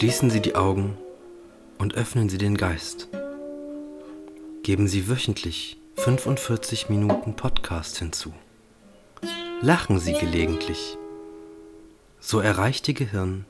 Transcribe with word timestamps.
Schließen 0.00 0.30
Sie 0.30 0.40
die 0.40 0.54
Augen 0.54 0.96
und 1.76 1.94
öffnen 1.94 2.30
Sie 2.30 2.38
den 2.38 2.56
Geist. 2.56 3.08
Geben 4.62 4.88
Sie 4.88 5.10
wöchentlich 5.10 5.76
45 5.96 6.88
Minuten 6.88 7.36
Podcast 7.36 7.98
hinzu. 7.98 8.32
Lachen 9.60 9.98
Sie 9.98 10.14
gelegentlich. 10.14 10.96
So 12.18 12.40
erreicht 12.40 12.88
Ihr 12.88 12.94
Gehirn 12.94 13.44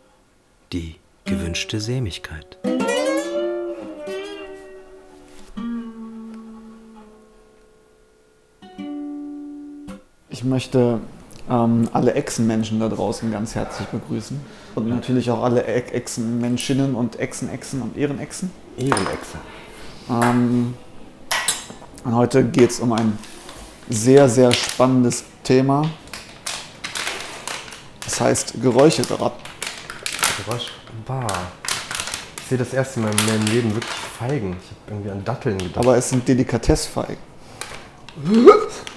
die 0.73 0.97
gewünschte 1.25 1.81
Sämigkeit. 1.81 2.59
Ich 10.31 10.43
möchte 10.43 11.01
ähm, 11.51 11.89
alle 11.93 12.15
Echsenmenschen 12.15 12.79
da 12.81 12.89
draußen 12.89 13.31
ganz 13.31 13.55
herzlich 13.55 13.89
begrüßen. 13.89 14.41
Und 14.77 14.89
natürlich 14.89 15.31
auch 15.31 15.43
alle 15.43 15.63
E- 15.67 15.91
Echsenmenschinnen 15.93 16.95
und 16.95 17.19
Echsenechsen 17.19 17.83
und 17.83 17.97
Ehrenechsen. 17.97 18.51
Ehrenechse. 18.77 19.39
Ähm, 20.09 20.75
und 22.05 22.15
heute 22.15 22.45
geht 22.45 22.71
es 22.71 22.81
um 22.81 22.93
ein 22.93 23.19
sehr, 23.89 24.29
sehr 24.29 24.53
spannendes 24.53 25.25
Thema. 25.43 25.83
Das 28.05 28.21
heißt 28.21 28.55
Geräuscheraten. 28.63 29.41
Geräusch. 30.45 30.73
Bah. 31.07 31.27
Ich 32.39 32.47
sehe 32.49 32.59
das 32.59 32.73
erste 32.73 33.01
Mal 33.01 33.11
in 33.11 33.27
meinem 33.27 33.47
Leben 33.47 33.75
wirklich 33.75 33.93
Feigen. 34.19 34.57
Ich 34.63 34.71
habe 34.71 34.81
irgendwie 34.91 35.11
an 35.11 35.25
Datteln 35.25 35.59
gedacht. 35.59 35.79
Aber 35.79 35.97
es 35.97 36.09
sind 36.09 36.27
Delikatessfeigen. 36.27 37.19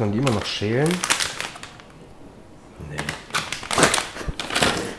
Kann 0.00 0.08
man 0.08 0.12
die 0.14 0.26
immer 0.26 0.34
noch 0.34 0.46
schälen? 0.46 0.88
Nee. 2.88 2.96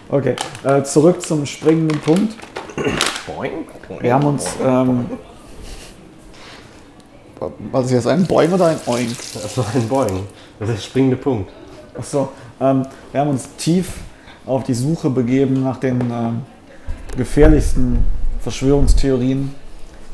Okay, 0.07 0.35
äh, 0.63 0.83
zurück 0.83 1.23
zum 1.23 1.43
springenden 1.47 1.99
Punkt. 2.01 2.35
Boing. 3.25 3.65
Wir 3.99 4.13
haben 4.13 4.25
uns. 4.27 4.45
Ähm, 4.63 5.09
was 7.71 7.87
ist 7.87 7.93
jetzt 7.93 8.05
ein 8.05 8.27
Boing 8.27 8.53
oder 8.53 8.67
ein 8.67 8.79
Oink? 8.85 9.17
Das 9.33 9.57
war 9.57 9.65
ein 9.73 9.87
Boing. 9.87 10.27
Das 10.59 10.69
ist 10.69 10.75
der 10.75 10.81
springende 10.83 11.17
Punkt. 11.17 11.51
Achso, 11.97 12.29
ähm, 12.59 12.85
wir 13.11 13.21
haben 13.21 13.31
uns 13.31 13.49
tief 13.57 13.93
auf 14.45 14.65
die 14.65 14.75
Suche 14.75 15.09
begeben 15.09 15.63
nach 15.63 15.77
den 15.77 15.99
ähm, 15.99 16.41
gefährlichsten 17.17 18.05
Verschwörungstheorien, 18.41 19.55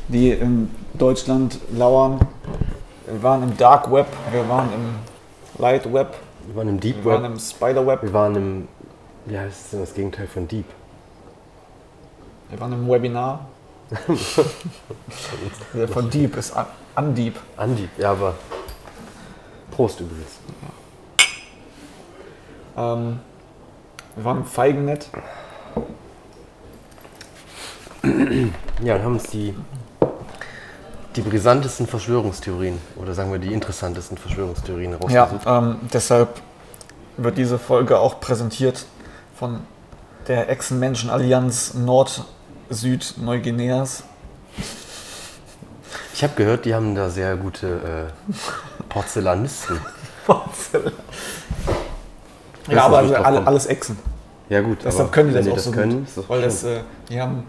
die 0.08 0.30
in 0.30 0.70
Deutschland 0.94 1.58
lauern. 1.76 2.20
Wir 3.10 3.22
waren 3.22 3.42
im 3.42 3.56
Dark 3.56 3.90
Web, 3.90 4.06
wir 4.30 4.46
waren 4.48 4.72
im 4.72 4.94
Light 5.58 5.90
Web, 5.92 6.14
Wir 6.46 6.56
waren 6.56 6.68
im 6.68 6.78
Deep 6.80 7.02
wir 7.04 7.12
waren 7.12 7.22
Web. 7.22 7.32
im 7.32 7.38
Spider 7.38 7.86
Web, 7.86 8.02
Wir 8.02 8.12
waren 8.12 8.36
im. 8.36 8.68
Ja, 9.26 9.44
das 9.44 9.60
ist 9.60 9.72
denn 9.72 9.80
das 9.80 9.94
Gegenteil 9.94 10.26
von 10.26 10.46
Deep. 10.46 10.66
wir 12.50 12.60
waren 12.60 12.72
im 12.72 12.88
Webinar. 12.88 13.46
Der 15.72 15.88
von 15.88 16.10
Deep 16.10 16.36
ist 16.36 16.52
an, 16.54 16.66
Undeep. 16.96 17.36
Andeep, 17.56 17.88
ja, 17.96 18.10
aber. 18.10 18.34
Prost 19.70 20.00
übrigens. 20.00 20.38
Ähm, 22.76 23.20
wir 24.16 24.24
waren 24.24 24.38
im 24.38 24.44
Feigennet. 24.44 25.08
Ja, 28.82 28.96
und 28.96 29.02
haben 29.02 29.12
uns 29.14 29.24
die, 29.30 29.54
die 31.18 31.22
brisantesten 31.28 31.86
Verschwörungstheorien, 31.88 32.78
oder 32.96 33.12
sagen 33.12 33.32
wir 33.32 33.40
die 33.40 33.52
interessantesten 33.52 34.16
Verschwörungstheorien 34.16 34.92
Ja, 35.08 35.24
rausgesucht. 35.24 35.46
ähm, 35.46 35.76
deshalb 35.92 36.40
wird 37.16 37.36
diese 37.36 37.58
Folge 37.58 37.98
auch 37.98 38.20
präsentiert 38.20 38.86
von 39.36 39.58
der 40.28 40.48
Echsenmenschenallianz 40.48 41.74
Nord-Süd-Neuguineas. 41.74 44.04
Ich 46.14 46.22
habe 46.22 46.34
gehört, 46.36 46.64
die 46.64 46.72
haben 46.74 46.94
da 46.94 47.10
sehr 47.10 47.34
gute 47.36 47.66
äh, 47.66 48.04
Porzellanisten. 48.88 49.80
Ja, 52.70 52.84
aber 52.84 53.02
kommen. 53.02 53.46
alles 53.46 53.64
Echsen. 53.64 53.98
Ja 54.50 54.60
gut, 54.60 54.80
Deshalb 54.84 55.10
können 55.10 55.30
die 55.30 55.36
das 55.36 55.48
auch 55.48 55.58
so 55.58 55.70
können, 55.70 56.06
gut. 56.14 56.28
Weil 56.28 56.42
das, 56.42 56.62
äh, 56.64 56.80
die 57.08 57.18
haben 57.18 57.44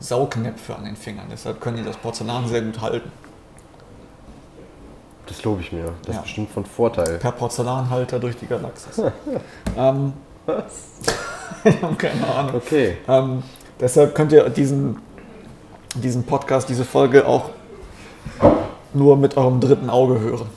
Saugnäpfe 0.00 0.76
an 0.76 0.84
den 0.84 0.96
Fingern. 0.96 1.26
Deshalb 1.30 1.60
können 1.60 1.76
die 1.78 1.84
das 1.84 1.96
Porzellan 1.96 2.46
sehr 2.48 2.62
gut 2.62 2.80
halten. 2.80 3.10
das 5.26 5.42
lobe 5.42 5.62
ich 5.62 5.72
mir. 5.72 5.84
Das 6.04 6.16
Ja. 6.16 6.20
ist 6.20 6.22
bestimmt 6.24 6.50
von 6.50 6.66
Vorteil. 6.66 7.18
Per 7.18 7.32
Porzellanhalter 7.32 8.18
durch 8.18 8.36
die 8.36 8.46
Galaxis. 8.46 9.00
ähm, 9.76 10.12
ich 11.64 11.82
habe 11.82 11.94
keine 11.96 12.26
Ahnung. 12.26 12.56
Okay. 12.56 12.98
Ähm, 13.08 13.42
deshalb 13.80 14.14
könnt 14.14 14.32
ihr 14.32 14.48
diesen, 14.50 14.98
diesen 15.94 16.24
Podcast, 16.24 16.68
diese 16.68 16.84
Folge 16.84 17.26
auch 17.26 17.50
nur 18.92 19.16
mit 19.16 19.36
eurem 19.38 19.60
dritten 19.60 19.88
Auge 19.88 20.20
hören. 20.20 20.48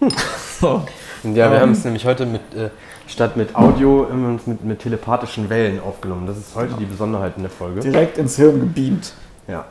so. 0.60 0.82
Ja, 1.24 1.34
wir 1.50 1.56
Ähm. 1.56 1.60
haben 1.60 1.72
es 1.72 1.84
nämlich 1.84 2.04
heute 2.06 2.24
mit, 2.26 2.54
äh, 2.54 2.70
statt 3.06 3.36
mit 3.36 3.54
Audio 3.54 4.04
immer 4.04 4.28
uns 4.28 4.46
mit, 4.46 4.64
mit 4.64 4.80
telepathischen 4.80 5.48
Wellen 5.50 5.80
aufgenommen. 5.80 6.26
Das 6.26 6.36
ist 6.36 6.54
heute 6.54 6.74
die 6.74 6.84
Besonderheit 6.84 7.34
in 7.36 7.42
der 7.42 7.50
Folge. 7.50 7.80
Direkt 7.80 8.18
ins 8.18 8.36
Hirn 8.36 8.60
gebeamt. 8.60 9.12
Ja. 9.46 9.64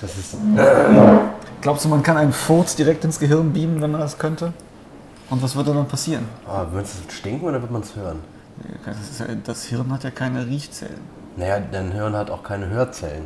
Das 0.00 0.18
ist. 0.18 0.36
Glaubst 1.60 1.84
du, 1.84 1.88
man 1.88 2.02
kann 2.02 2.16
einen 2.16 2.32
Furz 2.32 2.76
direkt 2.76 3.04
ins 3.04 3.18
Gehirn 3.18 3.52
beamen, 3.52 3.80
wenn 3.80 3.90
man 3.90 4.00
das 4.00 4.18
könnte? 4.18 4.52
Und 5.30 5.42
was 5.42 5.56
würde 5.56 5.72
dann 5.72 5.88
passieren? 5.88 6.26
Oh, 6.46 6.72
wird 6.72 6.84
es 6.84 7.00
stinken 7.14 7.46
oder 7.48 7.60
wird 7.60 7.70
man 7.70 7.82
es 7.82 7.96
hören? 7.96 8.18
Das, 8.84 9.18
ja, 9.18 9.34
das 9.42 9.64
Hirn 9.64 9.90
hat 9.92 10.04
ja 10.04 10.10
keine 10.10 10.46
Riechzellen. 10.46 11.00
Naja, 11.36 11.58
dein 11.58 11.92
Hirn 11.92 12.14
hat 12.14 12.30
auch 12.30 12.42
keine 12.42 12.68
Hörzellen. 12.68 13.24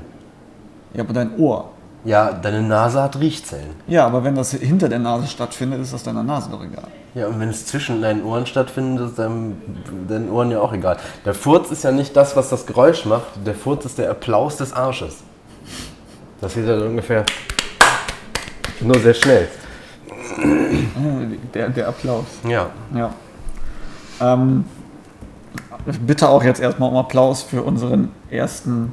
Ja, 0.95 1.03
aber 1.03 1.13
dein 1.13 1.37
Ohr. 1.37 1.71
Ja, 2.05 2.33
deine 2.33 2.63
Nase 2.63 3.03
hat 3.03 3.19
Riechzellen. 3.19 3.71
Ja, 3.87 4.07
aber 4.07 4.23
wenn 4.25 4.35
das 4.35 4.53
hinter 4.53 4.89
der 4.89 5.01
Nase 5.01 5.27
stattfindet, 5.27 5.81
ist 5.81 5.93
das 5.93 6.05
deiner 6.05 6.23
Nase 6.23 6.49
doch 6.51 6.63
egal. 6.63 6.87
Ja, 7.15 7.27
und 7.27 7.41
wenn 7.41 7.49
es 7.49 7.67
zwischen 7.67 8.01
deinen 8.01 8.23
Ohren 8.25 8.47
stattfindet, 8.47 9.11
ist 9.11 9.19
deinem, 9.19 9.57
deinen 10.09 10.31
Ohren 10.31 10.51
ja 10.51 10.61
auch 10.61 10.73
egal. 10.73 10.97
Der 11.25 11.35
Furz 11.35 11.71
ist 11.71 11.83
ja 11.85 11.91
nicht 11.91 12.17
das, 12.17 12.37
was 12.37 12.51
das 12.51 12.67
Geräusch 12.67 13.05
macht. 13.05 13.27
Der 13.45 13.55
Furz 13.55 13.85
ist 13.85 13.99
der 13.99 14.11
Applaus 14.11 14.57
des 14.57 14.73
Arsches. 14.73 15.17
Das 16.41 16.55
geht 16.55 16.69
dann 16.69 16.83
ungefähr 16.83 17.25
nur 18.81 18.99
sehr 19.01 19.15
schnell. 19.15 19.49
Der, 21.53 21.69
der 21.69 21.89
Applaus. 21.89 22.27
Ja. 22.47 22.71
Ja. 22.95 23.13
Ähm, 24.21 24.65
bitte 26.07 26.29
auch 26.29 26.45
jetzt 26.45 26.61
erstmal 26.61 26.91
um 26.91 26.97
Applaus 26.97 27.43
für 27.43 27.63
unseren 27.63 28.11
ersten 28.31 28.93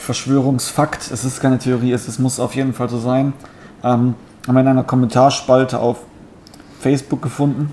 Verschwörungsfakt. 0.00 1.10
Es 1.10 1.24
ist 1.24 1.40
keine 1.40 1.58
Theorie, 1.58 1.92
es, 1.92 2.08
es 2.08 2.18
muss 2.18 2.40
auf 2.40 2.54
jeden 2.54 2.72
Fall 2.72 2.88
so 2.88 2.98
sein. 2.98 3.32
Ähm, 3.84 4.14
haben 4.46 4.54
wir 4.54 4.60
in 4.60 4.68
einer 4.68 4.84
Kommentarspalte 4.84 5.78
auf 5.78 5.98
Facebook 6.80 7.20
gefunden. 7.22 7.72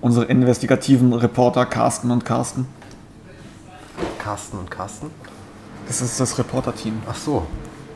Unsere 0.00 0.26
investigativen 0.26 1.12
Reporter 1.12 1.64
Carsten 1.64 2.10
und 2.10 2.24
Carsten. 2.24 2.66
Carsten 4.18 4.58
und 4.58 4.70
Carsten? 4.70 5.10
Das 5.86 6.00
ist 6.00 6.18
das 6.18 6.36
Reporterteam. 6.38 7.00
Ach 7.08 7.14
so. 7.14 7.44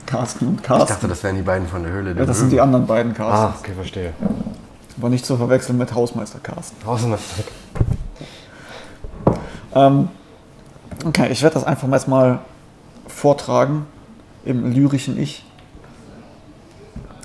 Carsten 0.06 0.46
und 0.46 0.56
Ich 0.60 0.62
Carsten. 0.62 0.88
dachte, 0.88 1.08
das 1.08 1.24
wären 1.24 1.34
die 1.34 1.42
beiden 1.42 1.66
von 1.66 1.82
der 1.82 1.90
Höhle. 1.92 2.14
der 2.14 2.22
ja, 2.22 2.26
das 2.26 2.38
sind 2.38 2.50
die 2.52 2.60
anderen 2.60 2.86
beiden 2.86 3.12
Carsten. 3.12 3.46
Ah, 3.46 3.54
okay, 3.58 3.72
verstehe. 3.74 4.12
Aber 4.98 5.08
nicht 5.08 5.26
zu 5.26 5.36
verwechseln 5.36 5.78
mit 5.78 5.92
Hausmeister 5.92 6.38
Carsten. 6.40 6.76
Das 7.10 7.20
Ähm, 9.74 10.08
okay, 11.04 11.28
ich 11.30 11.42
werde 11.42 11.54
das 11.54 11.64
einfach 11.64 11.88
mal 12.06 12.40
vortragen 13.06 13.86
im 14.44 14.72
lyrischen 14.72 15.18
Ich. 15.18 15.44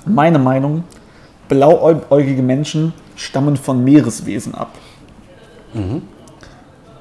Meine 0.04 0.38
Meinung, 0.38 0.84
blauäugige 1.48 2.42
Menschen 2.42 2.92
stammen 3.16 3.56
von 3.56 3.84
Meereswesen 3.84 4.54
ab. 4.54 4.74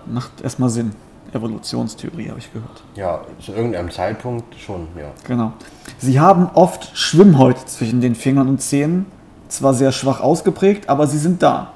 Macht 0.05 0.41
erstmal 0.41 0.69
Sinn. 0.69 0.93
Evolutionstheorie 1.33 2.29
habe 2.29 2.39
ich 2.39 2.51
gehört. 2.51 2.83
Ja, 2.95 3.21
zu 3.39 3.53
irgendeinem 3.53 3.89
Zeitpunkt 3.89 4.53
schon, 4.55 4.87
ja. 4.97 5.11
Genau. 5.27 5.53
Sie 5.97 6.19
haben 6.19 6.49
oft 6.53 6.95
Schwimmhäute 6.97 7.65
zwischen 7.65 8.01
den 8.01 8.15
Fingern 8.15 8.49
und 8.49 8.61
Zähnen. 8.61 9.05
Zwar 9.47 9.73
sehr 9.73 9.91
schwach 9.91 10.19
ausgeprägt, 10.19 10.89
aber 10.89 11.07
sie 11.07 11.17
sind 11.17 11.41
da. 11.41 11.73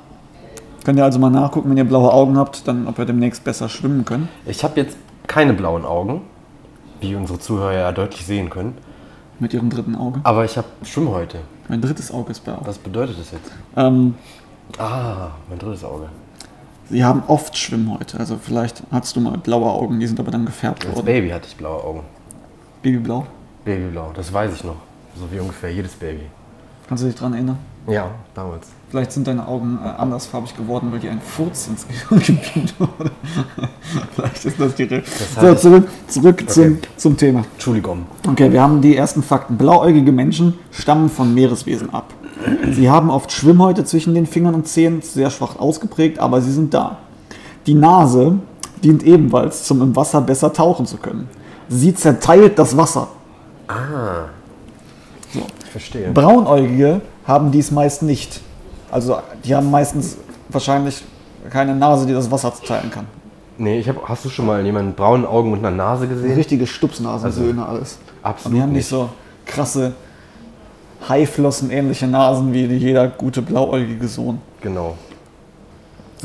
Könnt 0.86 1.00
ihr 1.00 1.04
also 1.04 1.18
mal 1.18 1.32
nachgucken, 1.32 1.70
wenn 1.72 1.78
ihr 1.78 1.84
blaue 1.84 2.14
Augen 2.14 2.38
habt, 2.38 2.68
dann 2.68 2.88
ob 2.88 3.00
ihr 3.00 3.06
demnächst 3.06 3.44
besser 3.44 3.68
schwimmen 3.70 4.06
könnt. 4.06 4.30
Ich 4.46 4.64
habe 4.64 4.80
jetzt 4.80 4.96
keine 5.26 5.54
blauen 5.54 5.84
Augen, 5.84 6.22
wie 7.02 7.16
unsere 7.16 7.40
Zuhörer 7.40 7.74
ja 7.74 7.92
deutlich 7.92 8.24
sehen 8.26 8.52
können. 8.52 8.78
Mit 9.40 9.54
ihrem 9.54 9.70
dritten 9.72 9.96
Auge. 9.96 10.20
Aber 10.24 10.46
ich 10.46 10.56
habe 10.58 10.68
Schwimmhäute. 10.84 11.40
Mein 11.68 11.82
drittes 11.82 12.12
Auge 12.12 12.32
ist 12.32 12.42
blau. 12.42 12.60
Was 12.64 12.78
bedeutet 12.78 13.20
das 13.20 13.32
jetzt? 13.32 13.52
Ähm, 13.76 14.14
Ah, 14.78 15.32
mein 15.50 15.60
drittes 15.60 15.84
Auge. 15.84 16.06
sie 16.90 17.04
haben 17.04 17.24
oft 17.28 17.58
Schwimmhäute. 17.58 18.20
Also 18.20 18.38
vielleicht 18.42 18.84
hattest 18.92 19.16
du 19.16 19.22
mal 19.22 19.38
blaue 19.38 19.72
Augen, 19.72 20.00
die 20.00 20.08
sind 20.08 20.20
aber 20.20 20.32
dann 20.32 20.46
gefärbt 20.46 20.86
Als 20.86 20.96
worden. 20.96 21.06
Baby 21.06 21.30
hatte 21.30 21.48
ich 21.48 21.56
blaue 21.56 21.84
Augen. 21.84 22.02
Babyblau. 22.84 23.26
Babyblau, 23.66 24.12
das 24.16 24.32
weiß 24.32 24.54
ich 24.54 24.64
noch. 24.64 24.76
So 25.20 25.32
wie 25.32 25.40
ungefähr 25.40 25.72
jedes 25.74 25.94
Baby. 25.94 26.28
Kannst 26.88 27.04
du 27.04 27.08
dich 27.08 27.16
dran 27.16 27.34
erinnern? 27.34 27.58
Ja, 27.88 28.10
damals. 28.34 28.68
Vielleicht 28.90 29.12
sind 29.12 29.28
deine 29.28 29.48
Augen 29.48 29.78
äh, 29.84 29.88
andersfarbig 29.88 30.56
geworden, 30.58 30.88
weil 30.92 31.00
dir 31.00 31.12
ein 31.12 31.22
Furz 31.22 31.68
ins 31.68 31.86
Gehirn 31.88 32.20
geblieben 32.44 32.70
wurde. 32.80 33.12
Vielleicht 34.16 34.46
ist 34.46 34.60
das 34.60 34.76
die 34.76 34.84
Re 34.84 35.04
So, 35.36 35.42
heißt- 35.48 35.56
zurück, 35.58 35.88
zurück 36.08 36.50
zum, 36.50 36.64
Okay. 36.64 36.78
zum 36.98 37.18
Thema. 37.18 37.44
Entschuldigung. 37.54 38.06
Okay, 38.28 38.52
wir 38.52 38.62
haben 38.62 38.82
die 38.82 38.96
ersten 38.96 39.22
Fakten. 39.22 39.58
Blauäugige 39.58 40.12
Menschen 40.12 40.56
stammen 40.72 41.10
von 41.10 41.34
Meereswesen 41.34 41.94
ab. 41.94 42.14
Sie 42.72 42.90
haben 42.90 43.10
oft 43.10 43.32
Schwimmhäute 43.32 43.86
zwischen 43.86 44.14
den 44.14 44.26
Fingern 44.26 44.56
und 44.56 44.68
Zehen, 44.68 45.02
sehr 45.02 45.30
schwach 45.30 45.58
ausgeprägt, 45.60 46.20
aber 46.20 46.42
sie 46.42 46.52
sind 46.52 46.74
da. 46.74 46.98
Die 47.66 47.74
Nase 47.76 48.38
dient 48.84 49.04
ebenfalls, 49.04 49.64
zum 49.64 49.82
im 49.82 49.96
Wasser 49.96 50.22
besser 50.22 50.52
tauchen 50.54 50.86
zu 50.86 50.98
können. 50.98 51.28
Sie 51.70 51.94
zerteilt 51.96 52.60
das 52.60 52.76
Wasser. 52.78 53.08
Ah. 53.68 54.30
Verstehe. 55.76 56.12
Braunäugige 56.12 57.02
haben 57.28 57.52
dies 57.52 57.70
meist 57.72 58.02
nicht. 58.02 58.40
Also 58.92 59.18
die 59.44 59.54
haben 59.54 59.70
meistens 59.70 60.16
wahrscheinlich 60.48 61.04
keine 61.50 61.76
Nase, 61.76 62.06
die 62.06 62.14
das 62.14 62.32
Wasser 62.32 62.54
teilen 62.66 62.90
kann. 62.92 63.08
Nee, 63.58 63.80
ich 63.80 63.90
hab, 63.90 64.08
hast 64.08 64.24
du 64.24 64.30
schon 64.30 64.46
mal 64.46 64.64
jemanden 64.66 64.90
mit 64.90 64.96
braunen 64.98 65.26
Augen 65.26 65.52
und 65.52 65.60
einer 65.60 65.72
Nase 65.72 66.08
gesehen? 66.08 66.34
Richtige 66.34 66.66
Stupsnasensöhne 66.66 67.66
alles. 67.66 67.98
Absolut 68.24 68.46
Und 68.46 68.56
die 68.56 68.62
haben 68.62 68.70
nicht 68.72 68.78
nicht. 68.80 68.88
so 68.90 69.10
krasse 69.46 69.94
Haiflossen-ähnliche 71.10 72.08
Nasen 72.08 72.54
wie 72.54 72.66
jeder 72.66 73.08
gute 73.10 73.42
blauäugige 73.42 74.08
Sohn. 74.08 74.40
Genau. 74.62 74.96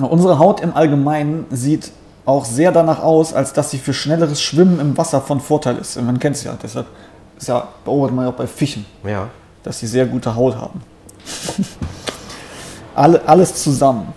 Unsere 0.00 0.38
Haut 0.38 0.61
im 0.61 0.75
Allgemeinen 0.75 1.47
sieht 1.50 1.91
auch 2.25 2.44
sehr 2.44 2.70
danach 2.73 3.02
aus, 3.02 3.35
als 3.35 3.52
dass 3.52 3.70
sie 3.70 3.79
für 3.79 3.93
schnelleres 3.93 4.41
Schwimmen 4.41 4.79
im 4.81 4.97
Wasser 4.97 5.20
von 5.20 5.41
Vorteil 5.41 5.76
ist. 5.76 5.97
Und 5.97 6.06
man 6.06 6.19
kennt 6.20 6.37
es 6.37 6.44
ja, 6.44 6.56
deshalb 6.62 6.87
ist 7.37 7.49
ja, 7.49 7.67
beobachtet 7.85 8.14
man 8.17 8.25
ja 8.26 8.31
auch 8.31 8.37
bei 8.37 8.47
Fischen, 8.47 8.87
Ja. 9.05 9.29
Dass 9.62 9.79
sie 9.79 9.87
sehr 9.87 10.07
gute 10.07 10.35
Haut 10.35 10.57
haben. 10.57 10.81
Alle, 12.95 13.27
alles 13.27 13.55
zusammen. 13.55 14.12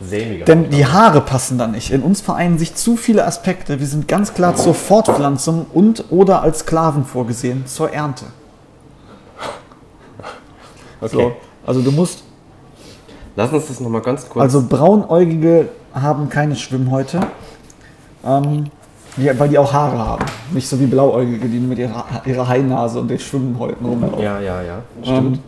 Sämiger. 0.00 0.46
Denn 0.46 0.70
die 0.70 0.86
Haare 0.86 1.20
passen 1.20 1.58
da 1.58 1.66
nicht. 1.66 1.90
In 1.90 2.02
uns 2.02 2.20
vereinen 2.20 2.58
sich 2.58 2.74
zu 2.74 2.96
viele 2.96 3.26
Aspekte. 3.26 3.80
Wir 3.80 3.86
sind 3.86 4.08
ganz 4.08 4.32
klar 4.32 4.56
zur 4.56 4.74
Fortpflanzung 4.74 5.66
und 5.74 6.04
oder 6.10 6.42
als 6.42 6.60
Sklaven 6.60 7.04
vorgesehen 7.04 7.66
zur 7.66 7.92
Ernte. 7.92 8.26
okay. 11.00 11.10
So, 11.12 11.32
also 11.66 11.82
du 11.82 11.92
musst, 11.92 12.22
Lass 13.36 13.52
uns 13.52 13.68
das 13.68 13.80
nochmal 13.80 14.00
ganz 14.00 14.28
kurz. 14.28 14.42
also 14.42 14.62
Braunäugige 14.66 15.68
haben 15.92 16.30
keine 16.30 16.56
Schwimmhäute, 16.56 17.20
ähm, 18.24 18.70
die, 19.20 19.38
weil 19.38 19.48
die 19.48 19.58
auch 19.58 19.72
Haare 19.72 19.98
haben. 19.98 20.24
Nicht 20.52 20.68
so 20.68 20.78
wie 20.80 20.86
Blauäugige, 20.86 21.48
die 21.48 21.58
mit 21.58 21.78
ihrer, 21.78 22.04
ihrer 22.24 22.48
Hainase 22.48 23.00
und 23.00 23.08
den 23.08 23.18
Schwimmhäuten 23.18 23.86
rumlaufen. 23.86 24.22
ja, 24.22 24.40
ja, 24.40 24.62
ja. 24.62 24.82
Ähm, 25.04 25.38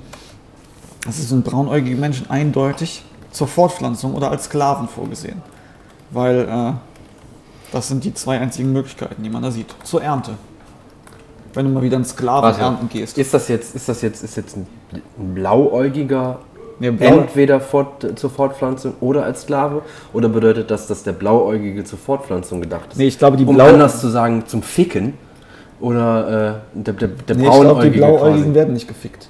das 1.05 1.17
sind 1.29 1.45
braunäugige 1.45 1.97
Menschen 1.97 2.31
eindeutig 2.31 3.05
zur 3.33 3.49
Fortpflanzung 3.49 4.15
oder 4.15 4.31
als 4.31 4.45
Sklaven 4.45 4.89
vorgesehen. 4.89 5.43
Weil 6.11 6.49
äh, 6.49 6.73
das 7.73 7.89
sind 7.89 8.05
die 8.05 8.15
zwei 8.15 8.39
einzigen 8.39 8.73
Möglichkeiten, 8.73 9.23
die 9.23 9.31
man 9.31 9.43
da 9.43 9.51
sieht. 9.51 9.75
Zur 9.83 10.03
Ernte. 10.03 10.35
Wenn 11.55 11.67
du 11.67 11.73
mal 11.73 11.83
wieder 11.83 11.97
einen 11.97 12.05
Sklaven 12.05 12.45
Warte. 12.45 12.61
ernten 12.61 12.89
gehst. 12.89 13.19
Ist 13.19 13.35
das 13.35 13.49
jetzt, 13.49 13.75
ist 13.75 13.89
das 13.89 14.03
jetzt, 14.03 14.23
ist 14.23 14.37
jetzt 14.37 14.57
ein 14.57 14.67
blauäugiger 15.35 16.39
Blau, 16.91 17.19
entweder 17.19 17.61
fort, 17.61 18.19
zur 18.19 18.31
Fortpflanzung 18.31 18.95
oder 19.01 19.25
als 19.25 19.43
Sklave? 19.43 19.83
Oder 20.13 20.29
bedeutet 20.29 20.71
das, 20.71 20.87
dass 20.87 21.03
der 21.03 21.13
Blauäugige 21.13 21.85
zur 21.85 21.99
Fortpflanzung 21.99 22.61
gedacht 22.61 22.87
ist? 22.93 22.99
nee, 22.99 23.07
ich 23.07 23.19
glaube, 23.19 23.37
die, 23.37 23.45
um 23.45 23.55
Blau, 23.55 23.69
anders 23.69 24.01
zu 24.01 24.09
sagen, 24.09 24.45
zum 24.47 24.63
Ficken? 24.63 25.15
Oder 25.81 26.61
äh, 26.75 26.79
der, 26.81 26.95
der, 26.95 27.09
der 27.09 27.37
nee, 27.37 27.43
ich 27.45 27.51
glaube, 27.51 27.91
die 27.91 27.99
Braunäugige 27.99 27.99
Blauäugigen 27.99 28.43
quasi? 28.45 28.55
werden 28.55 28.75
nicht 28.75 28.89
gefickt. 28.89 29.29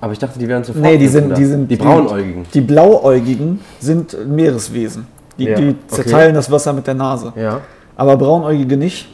Aber 0.00 0.12
ich 0.12 0.18
dachte, 0.18 0.38
die 0.38 0.48
wären 0.48 0.62
zur 0.64 0.76
Nee, 0.76 0.96
die 0.96 1.08
sind, 1.08 1.36
die 1.36 1.44
sind 1.44 1.68
Die 1.70 1.76
Braunäugigen. 1.76 2.46
Die 2.54 2.60
Blauäugigen 2.60 3.60
sind 3.80 4.16
Meereswesen. 4.28 5.06
Die, 5.38 5.44
Ja, 5.44 5.56
die 5.56 5.68
okay. 5.70 5.76
zerteilen 5.88 6.34
das 6.34 6.50
Wasser 6.50 6.72
mit 6.72 6.86
der 6.86 6.94
Nase. 6.94 7.32
Ja. 7.36 7.60
Aber 7.96 8.16
Braunäugige 8.16 8.76
nicht. 8.76 9.08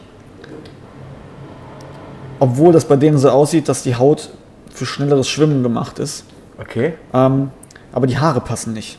Obwohl 2.38 2.72
das 2.72 2.84
bei 2.84 2.96
denen 2.96 3.16
so 3.16 3.30
aussieht, 3.30 3.68
dass 3.68 3.82
die 3.82 3.96
Haut 3.96 4.30
für 4.74 4.84
schnelleres 4.84 5.28
Schwimmen 5.28 5.62
gemacht 5.62 5.98
ist. 5.98 6.24
Okay. 6.58 6.94
Ähm, 7.12 7.50
aber 7.92 8.06
die 8.06 8.18
Haare 8.18 8.40
passen 8.40 8.72
nicht. 8.72 8.98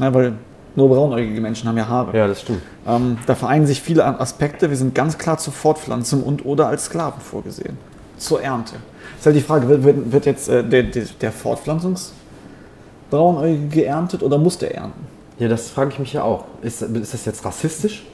Ja, 0.00 0.12
weil 0.14 0.34
nur 0.76 0.88
braunäugige 0.88 1.40
Menschen 1.40 1.68
haben 1.68 1.78
ja 1.78 1.88
Haare. 1.88 2.16
Ja, 2.16 2.26
das 2.26 2.42
stimmt. 2.42 2.62
Ähm, 2.86 3.18
da 3.26 3.34
vereinen 3.34 3.66
sich 3.66 3.80
viele 3.80 4.04
Aspekte. 4.20 4.70
Wir 4.70 4.76
sind 4.76 4.94
ganz 4.94 5.18
klar 5.18 5.38
zur 5.38 5.52
Fortpflanzung 5.52 6.22
und 6.22 6.44
oder 6.44 6.68
als 6.68 6.84
Sklaven 6.86 7.20
vorgesehen. 7.20 7.78
Zur 8.18 8.42
Ernte. 8.42 8.76
Ist 9.18 9.26
halt 9.26 9.36
die 9.36 9.40
Frage, 9.40 9.68
wird, 9.68 10.12
wird, 10.12 10.26
jetzt 10.26 10.48
äh, 10.48 10.62
der, 10.62 10.84
der, 10.84 11.04
der 11.20 11.32
Fortpflanzungsbraunäugige 11.32 13.66
geerntet 13.68 14.22
oder 14.22 14.38
muss 14.38 14.58
der 14.58 14.74
ernten? 14.74 15.06
Ja, 15.38 15.48
das 15.48 15.70
frage 15.70 15.90
ich 15.92 15.98
mich 15.98 16.12
ja 16.12 16.22
auch. 16.22 16.44
Ist, 16.62 16.82
ist 16.82 17.14
das 17.14 17.24
jetzt 17.24 17.44
rassistisch? 17.44 18.06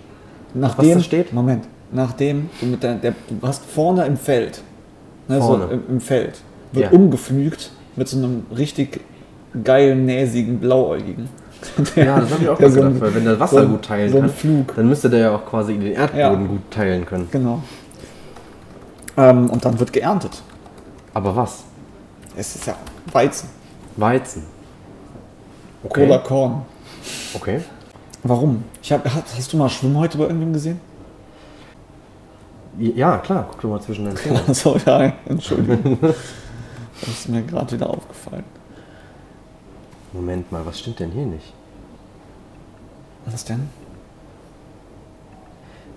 Nachdem, 0.54 0.98
da 0.98 1.04
steht? 1.04 1.32
Moment, 1.32 1.64
nachdem 1.90 2.50
du 2.60 2.66
mit 2.66 2.82
der, 2.82 2.94
der 2.94 3.14
du 3.28 3.46
hast 3.46 3.64
vorne 3.64 4.04
im 4.06 4.16
Feld, 4.16 4.62
ne, 5.28 5.38
Vorne. 5.38 5.66
So 5.66 5.72
im, 5.72 5.82
im 5.88 6.00
Feld, 6.00 6.40
wird 6.72 6.92
Ja. 6.92 6.98
umgepflügt 6.98 7.70
mit 7.96 8.08
so 8.08 8.16
einem 8.16 8.46
richtig 8.56 9.00
geilen, 9.64 10.06
näsigen 10.06 10.58
Blauäugigen. 10.60 11.28
Ja, 11.94 12.20
das 12.20 12.30
habe 12.32 12.42
ich 12.42 12.48
auch 12.48 12.58
Der 12.58 12.68
mal 12.68 12.74
so 12.74 12.82
ein- 12.82 13.00
weil 13.00 13.14
wenn 13.14 13.24
der 13.24 13.38
Wasser 13.38 13.62
so 13.62 13.68
gut 13.68 13.82
teilen 13.84 14.10
so 14.10 14.16
ein 14.18 14.22
kann, 14.24 14.30
Flug. 14.32 14.74
dann 14.76 14.88
müsste 14.88 15.10
der 15.10 15.20
ja 15.20 15.34
auch 15.36 15.44
quasi 15.46 15.74
den 15.74 15.92
Erdboden 15.92 16.20
Ja. 16.20 16.34
gut 16.48 16.70
teilen 16.70 17.04
können. 17.06 17.28
Genau. 17.30 17.62
Ähm, 19.16 19.50
und 19.50 19.64
dann 19.64 19.78
wird 19.78 19.92
geerntet. 19.92 20.42
Aber 21.14 21.36
was? 21.36 21.64
Es 22.36 22.56
ist 22.56 22.66
ja 22.66 22.74
Weizen 23.12 23.48
Weizen. 23.96 24.42
oder 25.84 26.18
Korn. 26.20 26.62
Okay. 27.34 27.60
Warum? 28.22 28.64
Ich 28.82 28.90
hab, 28.92 29.04
hast, 29.04 29.52
du 29.52 29.56
mal 29.58 29.68
Schwimmhäute 29.68 30.16
bei 30.16 30.24
irgendwem 30.24 30.52
gesehen? 30.54 30.80
Ja, 32.78 33.18
klar, 33.18 33.46
guck 33.50 33.60
doch 33.60 33.68
mal 33.68 33.80
zwischen 33.82 34.10
Fingern. 34.16 34.40
Achso, 34.48 34.76
ja, 34.86 35.12
Entschuldigung. 35.28 35.98
das 37.02 37.10
ist 37.10 37.28
mir 37.28 37.42
gerade 37.42 37.72
wieder 37.72 37.90
aufgefallen. 37.90 38.44
Moment 40.12 40.50
mal, 40.50 40.64
was 40.64 40.78
stimmt 40.78 41.00
denn 41.00 41.10
hier 41.10 41.26
nicht? 41.26 41.52
Was 43.26 43.44
denn? 43.44 43.68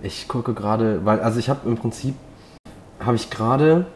Ich 0.03 0.27
gucke 0.27 0.53
gerade, 0.53 1.05
weil, 1.05 1.19
also 1.21 1.39
ich 1.39 1.49
habe 1.49 1.67
im 1.67 1.77
Prinzip, 1.77 2.15
habe 2.99 3.15
ich 3.15 3.29
gerade 3.29 3.87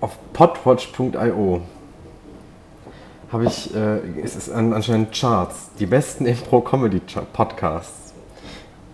auf 0.00 0.18
podwatch.io 0.32 1.62
habe 3.34 3.46
ich, 3.46 3.74
äh, 3.74 3.98
es 4.22 4.36
ist 4.36 4.50
an, 4.50 4.72
anscheinend 4.72 5.12
Charts, 5.12 5.70
die 5.78 5.86
besten 5.86 6.24
Impro-Comedy-Podcasts. 6.26 8.14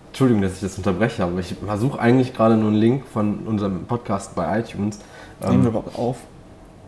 Entschuldigung, 0.07 0.41
dass 0.41 0.55
ich 0.55 0.61
das 0.61 0.77
unterbreche, 0.77 1.23
aber 1.23 1.39
ich 1.39 1.55
versuche 1.63 1.99
eigentlich 1.99 2.33
gerade 2.33 2.57
nur 2.57 2.69
einen 2.69 2.77
Link 2.77 3.05
von 3.05 3.47
unserem 3.47 3.85
Podcast 3.85 4.35
bei 4.35 4.59
iTunes. 4.59 4.99
Nehmen 5.41 5.63
wir 5.63 5.67
Ähm, 5.67 5.67
überhaupt 5.67 5.97
auf? 5.97 6.17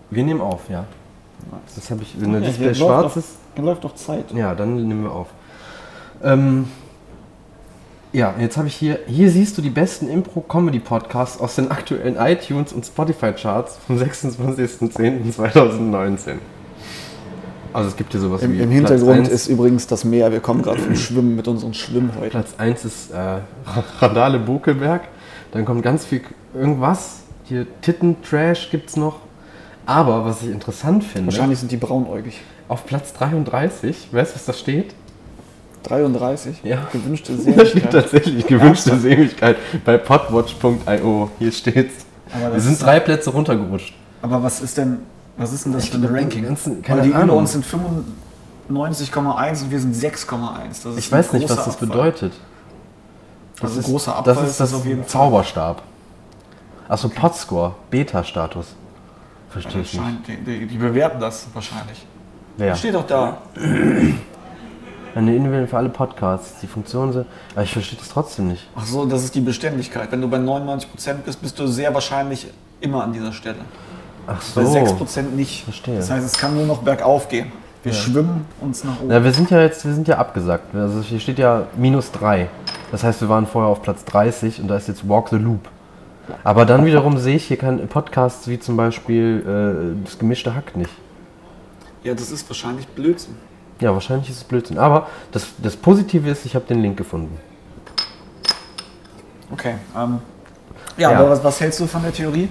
wir 0.09 0.23
nehmen 0.23 0.41
auf, 0.41 0.69
ja. 0.69 0.85
Das 1.75 1.89
habe 1.91 2.03
ich, 2.03 2.15
wenn 2.21 2.31
der 2.31 2.39
Ja, 2.41 2.47
Display 2.47 2.65
hier 2.67 2.75
schwarz 2.75 3.17
ist, 3.17 3.29
hier 3.55 3.63
läuft 3.65 3.83
doch 3.83 3.95
Zeit. 3.95 4.31
ja, 4.33 4.55
dann 4.55 4.75
nehmen 4.87 5.03
wir 5.03 5.11
auf. 5.11 5.27
Ähm, 6.23 6.67
ja, 8.13 8.33
jetzt 8.39 8.55
habe 8.57 8.67
ich 8.67 8.75
hier, 8.75 8.99
hier 9.07 9.29
siehst 9.31 9.57
du 9.57 9.61
die 9.61 9.71
besten 9.71 10.07
Impro-Comedy-Podcasts 10.07 11.41
aus 11.41 11.55
den 11.55 11.71
aktuellen 11.71 12.15
iTunes 12.17 12.71
und 12.71 12.85
Spotify-Charts 12.85 13.79
vom 13.87 13.97
26.10.2019. 13.97 16.35
Also 17.73 17.89
es 17.89 17.95
gibt 17.95 18.11
hier 18.11 18.21
sowas 18.21 18.43
Im, 18.43 18.53
wie 18.53 18.61
Im 18.61 18.69
Hintergrund 18.69 19.27
ist 19.27 19.47
übrigens 19.47 19.87
das 19.87 20.03
Meer. 20.03 20.31
Wir 20.31 20.39
kommen 20.41 20.61
gerade 20.61 20.79
vom 20.79 20.95
Schwimmen 20.95 21.35
mit 21.35 21.47
unseren 21.47 21.73
Schwimmhäuten. 21.73 22.29
Platz 22.29 22.53
1 22.57 22.85
ist 22.85 23.11
äh, 23.11 23.39
Randale 23.99 24.37
Bukelberg. 24.39 25.01
Dann 25.51 25.65
kommt 25.65 25.81
ganz 25.81 26.05
viel 26.05 26.21
irgendwas. 26.53 27.22
Hier 27.43 27.65
Titten-Trash 27.81 28.69
gibt 28.71 28.89
es 28.89 28.95
noch. 28.97 29.17
Aber 29.85 30.23
was 30.25 30.41
ich 30.43 30.49
interessant 30.49 31.03
finde, 31.03 31.27
Wahrscheinlich 31.31 31.59
sind 31.59 31.71
die 31.71 31.77
braunäugig. 31.77 32.39
auf 32.69 32.85
Platz 32.85 33.11
33, 33.13 34.07
weißt 34.13 34.31
du, 34.31 34.35
was 34.35 34.45
da 34.45 34.53
steht? 34.53 34.93
33? 35.83 36.61
Ja. 36.63 36.87
Gewünschte 36.93 37.33
Da 37.35 37.41
steht 37.41 37.55
Seligkeit. 37.71 37.91
tatsächlich 37.91 38.47
gewünschte 38.47 38.91
Ernsthaft? 38.91 39.57
Bei 39.83 39.97
podwatch.io. 39.97 41.29
Hier 41.39 41.51
steht's. 41.51 42.05
Das 42.31 42.53
Wir 42.53 42.59
sind 42.61 42.73
ist- 42.73 42.83
drei 42.83 42.99
Plätze 43.01 43.29
runtergerutscht. 43.31 43.93
Aber 44.21 44.41
was 44.41 44.61
ist 44.61 44.77
denn, 44.77 44.99
was 45.35 45.51
ist 45.51 45.65
denn 45.65 45.73
das 45.73 45.87
für 45.89 45.97
ein 45.97 46.05
Ranking? 46.05 46.29
die 46.43 46.47
ganzen- 46.47 46.75
Weil 46.77 46.81
keine 46.83 47.01
die 47.01 47.09
über 47.09 47.19
Ahnung. 47.19 47.39
uns 47.39 47.51
sind 47.51 47.65
95,1 47.65 49.63
und 49.63 49.71
wir 49.71 49.79
sind 49.81 49.93
6,1. 49.93 50.83
Das 50.83 50.93
ist 50.93 50.99
Ich 50.99 51.11
weiß 51.11 51.33
nicht, 51.33 51.49
was 51.49 51.65
das 51.65 51.75
bedeutet. 51.75 52.31
Also 53.61 53.79
ein 53.79 53.83
großer 53.83 54.15
Abfall 54.15 54.35
das 54.35 54.49
ist 54.51 54.59
das 54.61 54.73
auf 54.73 54.85
jeden 54.85 55.01
Fall. 55.03 55.09
Zauberstab. 55.09 55.81
Achso, 56.93 57.09
Podscore, 57.09 57.73
Beta-Status. 57.89 58.75
Verstehe 59.49 59.81
ich 59.81 59.93
nicht. 59.95 60.27
Die, 60.27 60.37
die, 60.37 60.67
die 60.67 60.77
bewerten 60.77 61.19
das 61.19 61.47
wahrscheinlich. 61.51 62.05
Wer? 62.57 62.75
Steht 62.75 62.93
doch 62.93 63.07
da. 63.07 63.39
Eine 65.15 65.35
Individuelle 65.35 65.65
für 65.65 65.77
alle 65.77 65.89
Podcasts. 65.89 66.59
Die 66.61 66.67
Funktion 66.67 67.11
sind. 67.11 67.25
Aber 67.55 67.63
ich 67.63 67.73
verstehe 67.73 67.97
das 67.97 68.09
trotzdem 68.09 68.49
nicht. 68.49 68.67
Ach 68.75 68.85
so, 68.85 69.07
das 69.07 69.23
ist 69.23 69.33
die 69.33 69.41
Beständigkeit. 69.41 70.11
Wenn 70.11 70.21
du 70.21 70.29
bei 70.29 70.37
99% 70.37 70.85
bist, 71.25 71.41
bist 71.41 71.57
du 71.57 71.65
sehr 71.65 71.91
wahrscheinlich 71.95 72.45
immer 72.79 73.03
an 73.03 73.11
dieser 73.11 73.33
Stelle. 73.33 73.57
Ach 74.27 74.39
bei 74.53 74.63
so. 74.63 74.77
6% 74.77 75.31
nicht. 75.35 75.63
Verstehe. 75.63 75.95
Das 75.95 76.11
heißt, 76.11 76.23
es 76.23 76.37
kann 76.37 76.53
nur 76.53 76.67
noch 76.67 76.83
bergauf 76.83 77.27
gehen. 77.27 77.51
Wir 77.81 77.93
schwimmen 77.93 78.45
uns 78.61 78.83
nach 78.83 78.99
oben. 78.99 79.07
Na, 79.07 79.23
wir 79.23 79.33
sind 79.33 79.49
ja 79.49 79.61
jetzt, 79.61 79.83
wir 79.83 79.95
sind 79.95 80.07
ja 80.07 80.19
abgesagt. 80.19 80.75
Also 80.75 81.01
hier 81.01 81.19
steht 81.19 81.39
ja 81.39 81.65
minus 81.75 82.11
3. 82.11 82.49
Das 82.91 83.03
heißt, 83.03 83.19
wir 83.21 83.29
waren 83.29 83.47
vorher 83.47 83.71
auf 83.71 83.81
Platz 83.81 84.05
30 84.05 84.61
und 84.61 84.67
da 84.67 84.77
ist 84.77 84.87
jetzt 84.87 85.09
Walk 85.09 85.29
the 85.29 85.37
Loop. 85.37 85.69
Aber 86.43 86.65
dann 86.65 86.85
wiederum 86.85 87.17
sehe 87.17 87.35
ich 87.35 87.45
hier 87.45 87.57
keine 87.57 87.79
Podcasts 87.85 88.47
wie 88.47 88.59
zum 88.59 88.77
Beispiel 88.77 89.95
äh, 90.01 90.03
das 90.05 90.17
gemischte 90.17 90.55
Hack 90.55 90.75
nicht. 90.77 90.91
Ja, 92.03 92.13
das 92.13 92.31
ist 92.31 92.49
wahrscheinlich 92.49 92.87
Blödsinn. 92.87 93.35
Ja, 93.79 93.93
wahrscheinlich 93.93 94.29
ist 94.29 94.37
es 94.37 94.43
Blödsinn. 94.43 94.77
Aber 94.77 95.07
das, 95.31 95.47
das 95.61 95.75
Positive 95.75 96.29
ist, 96.29 96.45
ich 96.45 96.55
habe 96.55 96.65
den 96.65 96.81
Link 96.81 96.95
gefunden. 96.97 97.37
Okay. 99.51 99.75
Ähm, 99.95 100.19
ja, 100.97 101.11
Ja. 101.11 101.19
aber 101.19 101.29
was, 101.31 101.43
was 101.43 101.59
hältst 101.61 101.79
du 101.79 101.87
von 101.87 102.01
der 102.01 102.13
Theorie? 102.13 102.49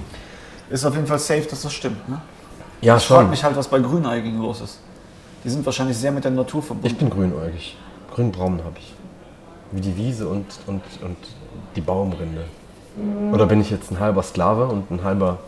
Ist 0.70 0.84
auf 0.84 0.94
jeden 0.94 1.06
Fall 1.06 1.18
safe, 1.18 1.42
dass 1.42 1.62
das 1.62 1.72
stimmt. 1.72 2.08
Ne? 2.08 2.20
Ja, 2.80 2.96
Ich 2.96 3.04
frage 3.04 3.28
mich 3.28 3.42
halt, 3.44 3.56
was 3.56 3.68
bei 3.68 3.78
Grüneigigen 3.78 4.40
los 4.40 4.60
ist. 4.60 4.78
Die 5.44 5.50
sind 5.50 5.64
wahrscheinlich 5.66 5.96
sehr 5.96 6.12
mit 6.12 6.24
der 6.24 6.30
Natur 6.30 6.60
Ich 6.60 6.66
verbunden. 6.66 6.96
bin 6.96 7.10
grünäugig. 7.10 7.76
Grünbraun 8.14 8.62
habe 8.64 8.76
ich. 8.78 8.94
Wie 9.72 9.80
die 9.80 9.96
Wiese 9.96 10.28
und, 10.28 10.46
und, 10.66 10.82
und 11.02 11.16
die 11.74 11.80
Baumrinde. 11.80 12.44
Oder 13.32 13.46
bin 13.46 13.60
ich 13.60 13.70
jetzt 13.70 13.90
ein 13.90 14.00
halber 14.00 14.22
Sklave 14.22 14.66
und 14.66 14.90
ein 14.90 15.02
halber 15.02 15.38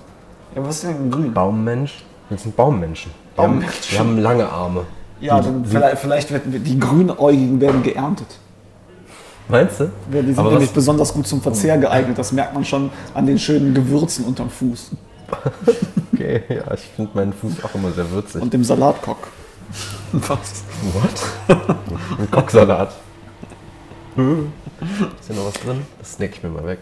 Ja, 0.55 0.65
was 0.65 0.77
ist 0.77 0.85
denn 0.85 1.11
Grün? 1.11 1.33
Baummensch? 1.35 2.03
Wir 2.29 2.39
sind 2.39 2.57
Baummenschen. 2.57 3.11
Wir 3.35 3.45
haben, 3.45 3.53
Baummenschen. 3.61 3.93
wir 3.93 3.99
haben 3.99 4.19
lange 4.19 4.49
Arme. 4.49 4.81
Ja, 5.21 5.39
Die- 5.41 5.47
dann 5.47 5.65
vielleicht, 5.65 5.99
vielleicht 5.99 6.31
werden 6.33 6.53
wir- 6.53 6.61
die 6.61 6.79
Grünäugigen 6.79 7.61
werden 7.61 7.83
geerntet. 7.83 8.27
Meinst 9.49 9.81
du? 9.81 9.85
Ja, 9.85 9.91
die 10.23 10.29
sind 10.29 10.39
Aber 10.39 10.51
nämlich 10.53 10.69
was- 10.71 10.75
besonders 10.75 11.13
gut 11.13 11.27
zum 11.27 11.43
Verzehr 11.43 11.77
geeignet. 11.77 12.17
Das 12.17 12.33
merkt 12.33 12.55
man 12.55 12.65
schon 12.65 12.91
an 13.13 13.27
den 13.27 13.39
schönen 13.39 13.75
Gewürzen 13.75 14.25
unterm 14.25 14.49
Fuß 14.49 14.93
Okay, 16.15 16.43
ja, 16.49 16.73
ich 16.73 16.81
finde 16.97 17.11
meinen 17.15 17.33
Fuß 17.33 17.53
auch 17.65 17.75
immer 17.75 17.91
sehr 17.93 18.11
würzig. 18.11 18.41
und 18.41 18.53
dem 18.55 18.65
Salatkock. 18.65 19.19
Was? 20.13 20.63
What? 20.93 21.59
Ein 22.19 22.31
Kocksalat. 22.31 22.93
Ist 24.17 25.27
hier 25.27 25.37
noch 25.37 25.47
was 25.47 25.55
drin? 25.55 25.83
Das 25.99 26.13
snack 26.15 26.31
ich 26.35 26.43
mir 26.43 26.51
mal 26.51 26.65
weg. 26.67 26.79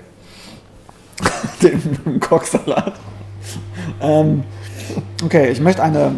Dem 1.62 2.20
Kocksalat. 2.20 2.94
ähm, 4.00 4.44
okay, 5.24 5.48
ich 5.50 5.60
möchte 5.60 5.82
eine. 5.82 6.12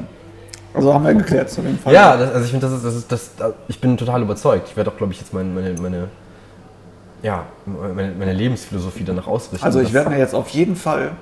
Also 0.73 0.93
haben 0.93 1.05
wir 1.05 1.15
geklärt, 1.15 1.49
auf 1.51 1.65
jeden 1.65 1.79
Fall. 1.79 1.93
Ja, 1.95 2.17
das, 2.17 2.33
also 2.33 2.45
ich 2.45 2.51
finde, 2.51 2.67
das 2.67 2.77
ist, 2.77 2.85
das 2.85 2.95
ist, 2.97 3.13
das, 3.13 3.31
da- 3.37 3.53
ich 3.69 3.81
bin 3.81 3.97
total 3.97 4.23
überzeugt. 4.23 4.69
Ich 4.69 4.77
werde 4.77 4.91
auch, 4.91 4.97
glaube 4.97 5.13
ich, 5.13 5.21
jetzt 5.21 5.33
meine, 5.33 5.49
meine, 5.51 5.73
meine, 5.81 6.09
ja, 7.23 7.45
meine, 7.65 8.13
meine 8.19 8.33
Lebensphilosophie 8.33 9.05
danach 9.05 9.29
ausrichten. 9.29 9.65
Also 9.65 9.81
ich 9.81 9.93
werde 9.93 10.11
mir 10.11 10.19
jetzt 10.19 10.35
auf 10.35 10.49
jeden 10.49 10.75
Fall 10.75 11.13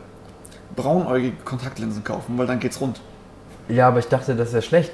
braunäugige 0.75 1.37
Kontaktlinsen 1.45 2.03
kaufen, 2.03 2.39
weil 2.39 2.47
dann 2.47 2.61
geht's 2.61 2.81
rund. 2.81 3.01
Ja, 3.69 3.89
aber 3.89 3.99
ich 3.99 4.09
dachte, 4.09 4.35
das 4.35 4.53
wäre 4.53 4.63
schlecht. 4.63 4.93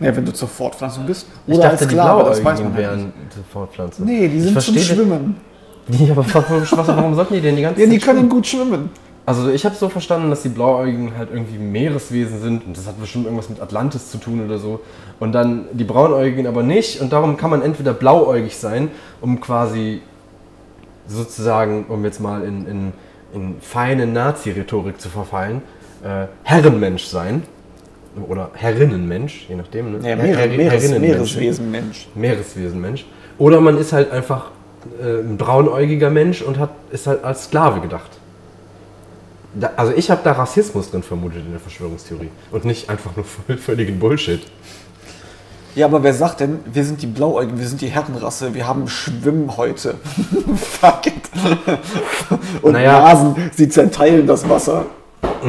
Ja, 0.00 0.14
wenn 0.14 0.24
du 0.24 0.32
zur 0.32 0.48
Fortpflanzung 0.48 1.06
bist. 1.06 1.26
Ich 1.46 1.54
Oder 1.54 1.68
dachte, 1.68 1.72
als 1.72 1.80
die 1.88 1.94
Sklave, 1.94 2.24
das 2.24 2.44
weiß 2.44 2.60
Blauäugigen 2.60 2.64
man 2.64 2.74
halt 2.74 3.00
wären 3.00 3.12
zur 3.30 3.44
Fortpflanzung. 3.44 4.06
Nee, 4.06 4.28
die 4.28 4.38
Ich 4.38 4.42
sind 4.44 4.60
zum 4.60 4.78
Schwimmen. 4.78 5.36
Die, 5.88 6.10
aber 6.10 6.24
warum, 6.32 6.62
warum 6.86 7.14
sollten 7.14 7.34
die 7.34 7.40
denn 7.40 7.56
die 7.56 7.62
ganze 7.62 7.80
Ja, 7.84 7.86
die 7.86 7.98
Zeit 7.98 8.14
können 8.14 8.28
gut 8.28 8.46
schwimmen. 8.46 8.90
Also 9.26 9.50
ich 9.50 9.64
habe 9.64 9.74
so 9.74 9.88
verstanden, 9.88 10.28
dass 10.30 10.42
die 10.42 10.48
Blauäugigen 10.50 11.16
halt 11.16 11.30
irgendwie 11.32 11.56
Meereswesen 11.58 12.40
sind 12.42 12.66
und 12.66 12.76
das 12.76 12.86
hat 12.86 13.00
bestimmt 13.00 13.24
irgendwas 13.24 13.48
mit 13.48 13.60
Atlantis 13.60 14.10
zu 14.10 14.18
tun 14.18 14.44
oder 14.44 14.58
so. 14.58 14.80
Und 15.18 15.32
dann 15.32 15.64
die 15.72 15.84
Braunäugigen 15.84 16.46
aber 16.46 16.62
nicht 16.62 17.00
und 17.00 17.12
darum 17.12 17.36
kann 17.38 17.50
man 17.50 17.62
entweder 17.62 17.94
blauäugig 17.94 18.56
sein, 18.56 18.90
um 19.22 19.40
quasi 19.40 20.02
sozusagen, 21.06 21.86
um 21.88 22.04
jetzt 22.04 22.20
mal 22.20 22.42
in, 22.42 22.66
in, 22.66 22.92
in 23.34 23.56
feine 23.60 24.06
Nazi-Rhetorik 24.06 25.00
zu 25.00 25.08
verfallen, 25.08 25.62
äh, 26.02 26.26
Herrenmensch 26.42 27.04
sein 27.04 27.42
oder 28.28 28.50
Herrinnenmensch, 28.54 29.46
je 29.48 29.56
nachdem. 29.56 29.92
Ne? 30.00 30.08
Ja, 30.08 30.16
Meere, 30.16 30.36
Her- 30.38 30.48
Meeres, 30.48 30.72
Herrinnenmensch. 30.72 31.14
Meereswesen, 31.36 31.70
Mensch. 31.70 32.08
Meereswesenmensch. 32.14 33.06
Oder 33.38 33.60
man 33.60 33.78
ist 33.78 33.92
halt 33.92 34.10
einfach 34.12 34.50
äh, 35.02 35.20
ein 35.20 35.36
braunäugiger 35.36 36.10
Mensch 36.10 36.42
und 36.42 36.58
hat, 36.58 36.70
ist 36.90 37.06
halt 37.06 37.24
als 37.24 37.44
Sklave 37.44 37.80
gedacht. 37.80 38.10
Da, 39.54 39.70
also 39.76 39.92
ich 39.94 40.10
habe 40.10 40.20
da 40.24 40.32
Rassismus 40.32 40.90
drin 40.90 41.02
vermutet 41.02 41.42
in 41.44 41.52
der 41.52 41.60
Verschwörungstheorie 41.60 42.30
und 42.50 42.64
nicht 42.64 42.90
einfach 42.90 43.12
nur 43.16 43.24
völligen 43.58 43.98
Bullshit. 43.98 44.40
Ja, 45.76 45.86
aber 45.86 46.02
wer 46.04 46.14
sagt 46.14 46.38
denn, 46.40 46.60
wir 46.72 46.84
sind 46.84 47.02
die 47.02 47.06
Blauäugigen, 47.08 47.58
wir 47.58 47.66
sind 47.66 47.80
die 47.80 47.88
Herrenrasse, 47.88 48.54
wir 48.54 48.66
haben 48.66 48.86
Schwimmhäute. 48.86 49.96
Fuck 50.56 51.06
it. 51.08 51.14
Und 52.62 52.72
Naja. 52.72 53.00
Nasen, 53.00 53.34
sie 53.52 53.68
zerteilen 53.68 54.24
das 54.26 54.48
Wasser. 54.48 54.86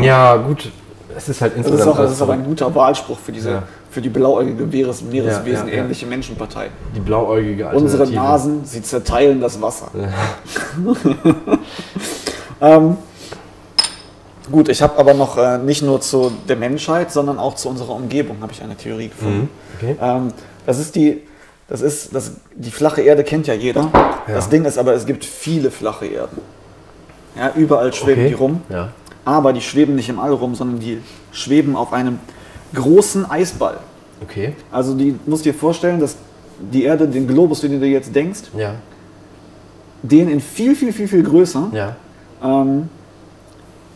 Ja, 0.01 0.35
gut, 0.37 0.71
es 1.15 1.29
ist 1.29 1.41
halt 1.41 1.53
Das 1.53 1.59
ist, 1.65 1.71
insgesamt 1.71 1.95
auch, 1.95 2.01
das 2.01 2.11
ist 2.13 2.21
aber 2.23 2.33
ein 2.33 2.43
so. 2.43 2.49
guter 2.49 2.73
Wahlspruch 2.73 3.19
für 3.19 3.31
diese, 3.31 3.51
Ja. 3.51 3.63
Für 3.95 4.01
die 4.01 4.09
blauäugige 4.09 4.65
Meeres, 4.65 5.01
Meereswesen 5.03 5.67
Ja, 5.67 5.71
ja, 5.71 5.77
ja. 5.77 5.83
ähnliche 5.83 6.05
Menschenpartei. 6.05 6.69
die 6.93 6.99
blauäugige 6.99 7.67
Unsere 7.69 8.01
Alternative. 8.03 8.15
Nasen, 8.15 8.65
sie 8.65 8.81
zerteilen 8.81 9.39
das 9.39 9.61
Wasser. 9.61 9.87
ähm, 12.61 12.97
gut, 14.51 14.67
ich 14.67 14.81
habe 14.81 14.99
aber 14.99 15.13
noch 15.13 15.37
äh, 15.37 15.59
nicht 15.59 15.81
nur 15.81 16.01
zu 16.01 16.29
der 16.49 16.57
Menschheit, 16.57 17.09
sondern 17.13 17.39
auch 17.39 17.55
zu 17.55 17.69
unserer 17.69 17.91
Umgebung 17.95 18.35
habe 18.41 18.51
ich 18.51 18.61
eine 18.61 18.75
Theorie 18.75 19.07
gefunden. 19.07 19.49
Mhm, 19.49 19.49
okay. 19.77 19.95
Ähm, 20.01 20.33
das 20.65 20.77
ist 20.79 20.93
die, 20.97 21.21
das 21.69 21.79
ist, 21.79 22.13
das, 22.13 22.31
die 22.53 22.71
flache 22.71 23.01
Erde 23.01 23.23
kennt 23.23 23.47
ja 23.47 23.53
jeder. 23.53 23.89
Das 24.27 24.49
Ding 24.49 24.65
ist 24.65 24.77
aber, 24.77 24.93
es 24.93 25.05
gibt 25.05 25.23
viele 25.23 25.71
flache 25.71 26.05
Erden. 26.05 26.41
Ja, 27.37 27.53
überall 27.55 27.93
schweben 27.93 28.23
Okay. 28.23 28.27
die 28.27 28.33
rum. 28.33 28.61
Ja. 28.67 28.89
Aber 29.23 29.53
die 29.53 29.61
schweben 29.61 29.95
nicht 29.95 30.09
im 30.09 30.19
All 30.19 30.33
rum, 30.33 30.53
sondern 30.53 30.79
die 30.81 30.99
schweben 31.31 31.77
auf 31.77 31.93
einem 31.93 32.19
großen 32.73 33.29
Eisball. 33.29 33.79
Okay. 34.21 34.53
Also 34.71 34.95
die 34.95 35.17
musst 35.25 35.45
dir 35.45 35.53
vorstellen, 35.53 35.99
dass 35.99 36.15
die 36.59 36.83
Erde, 36.83 37.07
den 37.07 37.27
Globus, 37.27 37.61
den 37.61 37.71
du 37.73 37.79
dir 37.79 37.89
jetzt 37.89 38.15
denkst, 38.15 38.41
Ja. 38.57 38.75
den 40.03 40.29
in 40.29 40.39
viel, 40.39 40.75
viel, 40.75 40.93
viel, 40.93 41.07
viel 41.07 41.23
größer. 41.23 41.69
Ja. 41.73 41.95
Ähm, 42.43 42.89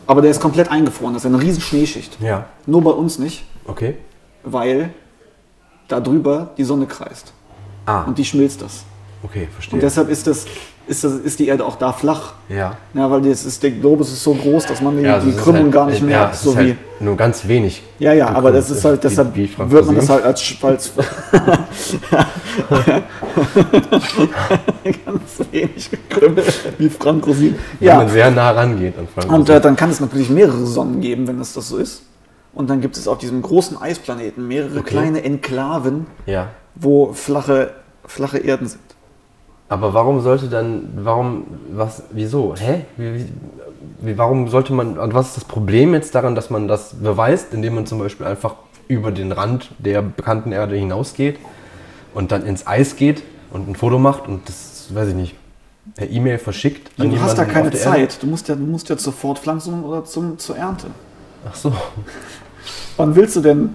aber 0.06 0.22
der 0.22 0.30
ist 0.30 0.40
komplett 0.40 0.70
eingefroren. 0.70 1.14
Das 1.14 1.24
ist 1.24 1.26
eine 1.32 1.40
riesen 1.40 1.60
Schneeschicht. 1.60 2.18
Ja. 2.20 2.46
Nur 2.66 2.82
bei 2.82 2.90
uns 2.90 3.18
nicht, 3.18 3.44
Okay. 3.66 3.96
weil 4.42 4.90
da 5.88 6.00
drüber 6.00 6.50
die 6.56 6.64
Sonne 6.64 6.86
kreist. 6.86 7.32
Ah, 7.86 8.02
Und 8.04 8.18
die 8.18 8.24
schmilzt 8.24 8.60
das. 8.62 8.84
okay, 9.22 9.48
verstehe. 9.52 9.74
Und 9.76 9.82
deshalb 9.82 10.08
ist, 10.10 10.26
das, 10.26 10.46
ist, 10.90 11.04
das, 11.04 11.12
ist 11.14 11.38
die 11.38 11.48
Erde 11.48 11.64
auch 11.64 11.76
da 11.76 11.92
flach. 11.92 12.32
ja. 12.48 12.76
Ja, 12.94 13.10
weil 13.10 13.22
das 13.22 13.44
ist, 13.44 13.62
der 13.62 13.70
Globus 13.70 14.12
ist 14.12 14.22
so 14.24 14.34
groß, 14.34 14.66
dass 14.66 14.82
man 14.82 14.96
die, 14.98 15.04
Ja, 15.04 15.14
also 15.14 15.30
die 15.30 15.36
Krümmung 15.36 15.62
halt- 15.64 15.72
gar 15.72 15.86
nicht 15.86 16.00
ja, 16.00 16.06
merkt. 16.06 16.34
es 16.34 16.42
so 16.42 16.52
wie, 16.54 16.56
halt 16.56 16.76
nur 17.00 17.16
ganz 17.16 17.46
wenig. 17.48 17.82
ja, 17.98 18.12
ja, 18.12 18.28
aber 18.28 18.50
das 18.52 18.70
ist 18.70 18.84
halt, 18.84 18.98
wie- 19.02 19.08
deshalb 19.08 19.34
wie 19.36 19.46
Frank 19.46 19.70
wird 19.70 19.86
man 19.86 19.94
das 19.96 20.08
halt 20.08 20.24
als, 20.24 20.54
als 20.62 20.92
ganz 25.06 25.40
wenig 25.52 25.90
gekrümmt, 25.90 26.40
wie 26.78 26.88
Frank 26.88 27.26
Rosin. 27.26 27.54
Wenn 27.78 27.88
Ja, 27.88 27.96
man 27.96 28.08
sehr 28.08 28.30
nah 28.30 28.50
rangeht 28.50 28.98
an 28.98 29.08
Frank 29.12 29.32
Und 29.32 29.48
äh, 29.48 29.60
dann 29.60 29.76
kann 29.76 29.90
es 29.90 30.00
natürlich 30.00 30.30
mehrere 30.30 30.66
Sonnen 30.66 31.00
geben, 31.00 31.26
wenn 31.28 31.40
es 31.40 31.52
das 31.54 31.68
so 31.68 31.76
ist. 31.78 32.02
Und 32.52 32.68
dann 32.68 32.80
gibt 32.80 32.96
es 32.96 33.06
auf 33.06 33.18
diesem 33.18 33.42
großen 33.42 33.80
Eisplaneten 33.80 34.46
mehrere 34.48 34.80
Okay. 34.80 34.90
kleine 34.90 35.22
Enklaven, 35.22 36.06
ja. 36.26 36.48
wo 36.74 37.12
flache, 37.12 37.70
flache 38.06 38.38
Erden 38.38 38.66
sind. 38.66 38.80
Aber 39.70 39.94
warum 39.94 40.20
sollte 40.20 40.48
dann, 40.48 40.88
warum, 40.96 41.44
was, 41.70 42.02
wieso? 42.10 42.56
Hä? 42.58 42.84
Wie, 42.96 43.24
wie, 44.00 44.18
warum 44.18 44.48
sollte 44.48 44.72
man, 44.72 44.98
und 44.98 45.14
was 45.14 45.28
ist 45.28 45.36
das 45.36 45.44
Problem 45.44 45.94
jetzt 45.94 46.12
daran, 46.16 46.34
dass 46.34 46.50
man 46.50 46.66
das 46.66 46.94
beweist, 47.00 47.54
indem 47.54 47.76
man 47.76 47.86
zum 47.86 48.00
Beispiel 48.00 48.26
einfach 48.26 48.56
über 48.88 49.12
den 49.12 49.30
Rand 49.30 49.70
der 49.78 50.02
bekannten 50.02 50.50
Erde 50.50 50.74
hinausgeht 50.74 51.38
und 52.14 52.32
dann 52.32 52.44
ins 52.44 52.66
Eis 52.66 52.96
geht 52.96 53.22
und 53.52 53.68
ein 53.68 53.76
Foto 53.76 54.00
macht 54.00 54.26
und 54.26 54.48
das, 54.48 54.88
weiß 54.92 55.10
ich 55.10 55.14
nicht, 55.14 55.34
per 55.94 56.10
E-Mail 56.10 56.38
verschickt 56.38 56.90
Du 56.98 57.20
hast 57.20 57.36
da 57.36 57.44
keine 57.44 57.66
Erde? 57.66 57.78
Zeit. 57.78 58.20
Du 58.20 58.26
musst 58.26 58.48
ja, 58.48 58.56
du 58.56 58.64
musst 58.64 58.88
ja 58.88 58.96
zur 58.96 59.12
Fortpflanzung 59.12 59.84
oder 59.84 60.04
zum, 60.04 60.36
zur 60.36 60.56
Ernte. 60.56 60.88
Ach 61.48 61.54
so. 61.54 61.72
Wann 62.96 63.14
willst 63.14 63.36
du 63.36 63.40
denn 63.40 63.74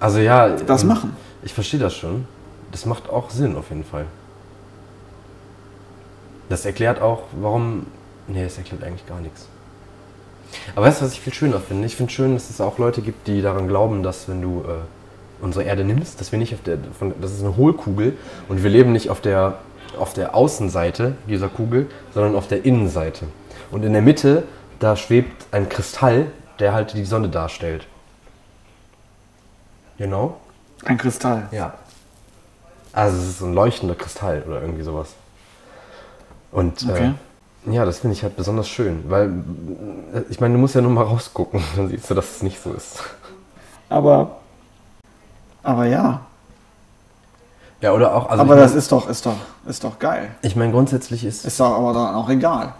Also 0.00 0.18
ja. 0.18 0.48
das 0.56 0.82
machen? 0.82 1.16
Ich 1.44 1.54
verstehe 1.54 1.78
das 1.78 1.94
schon. 1.94 2.26
Das 2.72 2.86
macht 2.86 3.08
auch 3.08 3.30
Sinn 3.30 3.56
auf 3.56 3.70
jeden 3.70 3.84
Fall. 3.84 4.06
Das 6.48 6.64
erklärt 6.64 7.00
auch, 7.00 7.22
warum. 7.40 7.86
Nee, 8.26 8.44
das 8.44 8.58
erklärt 8.58 8.84
eigentlich 8.84 9.06
gar 9.06 9.20
nichts. 9.20 9.48
Aber 10.74 10.86
weißt 10.86 11.00
du, 11.00 11.04
was 11.04 11.12
ich 11.12 11.20
viel 11.20 11.32
schöner 11.34 11.60
finde? 11.60 11.86
Ich 11.86 11.96
finde 11.96 12.12
schön, 12.12 12.34
dass 12.34 12.50
es 12.50 12.60
auch 12.60 12.78
Leute 12.78 13.02
gibt, 13.02 13.26
die 13.26 13.42
daran 13.42 13.68
glauben, 13.68 14.02
dass 14.02 14.28
wenn 14.28 14.40
du 14.40 14.64
äh, 14.66 15.44
unsere 15.44 15.64
Erde 15.64 15.84
nimmst, 15.84 16.20
dass 16.20 16.32
wir 16.32 16.38
nicht 16.38 16.54
auf 16.54 16.62
der. 16.62 16.78
Von, 16.98 17.14
das 17.20 17.32
ist 17.32 17.42
eine 17.42 17.56
Hohlkugel 17.56 18.16
und 18.48 18.62
wir 18.62 18.70
leben 18.70 18.92
nicht 18.92 19.10
auf 19.10 19.20
der, 19.20 19.58
auf 19.98 20.14
der 20.14 20.34
Außenseite 20.34 21.16
dieser 21.28 21.48
Kugel, 21.48 21.86
sondern 22.14 22.34
auf 22.34 22.48
der 22.48 22.64
Innenseite. 22.64 23.26
Und 23.70 23.84
in 23.84 23.92
der 23.92 24.02
Mitte, 24.02 24.44
da 24.78 24.96
schwebt 24.96 25.46
ein 25.52 25.68
Kristall, 25.68 26.26
der 26.58 26.72
halt 26.72 26.94
die 26.94 27.04
Sonne 27.04 27.28
darstellt. 27.28 27.86
Genau? 29.98 30.38
Ein 30.84 30.96
Kristall. 30.96 31.48
Ja. 31.50 31.74
Also 32.92 33.16
es 33.18 33.24
ist 33.28 33.38
so 33.40 33.46
ein 33.46 33.54
leuchtender 33.54 33.94
Kristall 33.94 34.42
oder 34.46 34.60
irgendwie 34.62 34.82
sowas. 34.82 35.08
Und 36.52 36.84
Okay. 36.88 37.12
äh, 37.66 37.72
Ja, 37.72 37.84
das 37.84 37.98
finde 37.98 38.14
ich 38.16 38.22
halt 38.22 38.36
besonders 38.36 38.68
schön, 38.68 39.04
weil 39.08 39.26
äh, 40.14 40.22
ich 40.30 40.40
meine, 40.40 40.54
du 40.54 40.60
musst 40.60 40.74
ja 40.74 40.80
nur 40.80 40.90
mal 40.90 41.04
rausgucken, 41.04 41.62
dann 41.76 41.88
siehst 41.88 42.08
du, 42.10 42.14
dass 42.14 42.36
es 42.36 42.42
nicht 42.42 42.62
so 42.62 42.72
ist. 42.72 43.02
Aber, 43.90 44.38
aber 45.62 45.86
ja. 45.86 46.20
Ja, 47.80 47.92
oder 47.92 48.14
auch, 48.14 48.28
also 48.28 48.42
aber 48.42 48.56
das 48.56 48.72
mein- 48.72 48.78
ist 48.78 48.90
doch, 48.90 49.08
ist 49.08 49.24
doch, 49.24 49.36
ist 49.66 49.84
doch 49.84 49.98
geil. 49.98 50.30
ich 50.42 50.56
meine, 50.56 50.72
grundsätzlich 50.72 51.24
ist, 51.24 51.44
Ist 51.44 51.60
doch 51.60 51.76
aber 51.78 51.92
dann 51.92 52.14
auch 52.14 52.28
egal. 52.28 52.74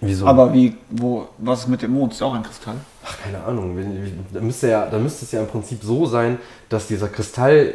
wieso? 0.00 0.26
Aber 0.26 0.52
wie, 0.52 0.76
wo, 0.90 1.26
was 1.38 1.60
ist 1.60 1.68
mit 1.68 1.82
dem 1.82 1.92
Mond? 1.92 2.12
Ist 2.12 2.22
auch 2.22 2.34
ein 2.34 2.42
Kristall? 2.44 2.76
Ach, 3.04 3.16
keine 3.22 3.42
Ahnung. 3.42 3.76
Da 4.32 4.40
müsste, 4.40 4.68
ja, 4.68 4.86
da 4.86 4.98
müsste 4.98 5.24
es 5.24 5.32
ja 5.32 5.40
im 5.40 5.48
Prinzip 5.48 5.82
so 5.82 6.06
sein, 6.06 6.38
dass 6.68 6.86
dieser 6.86 7.08
Kristall 7.08 7.74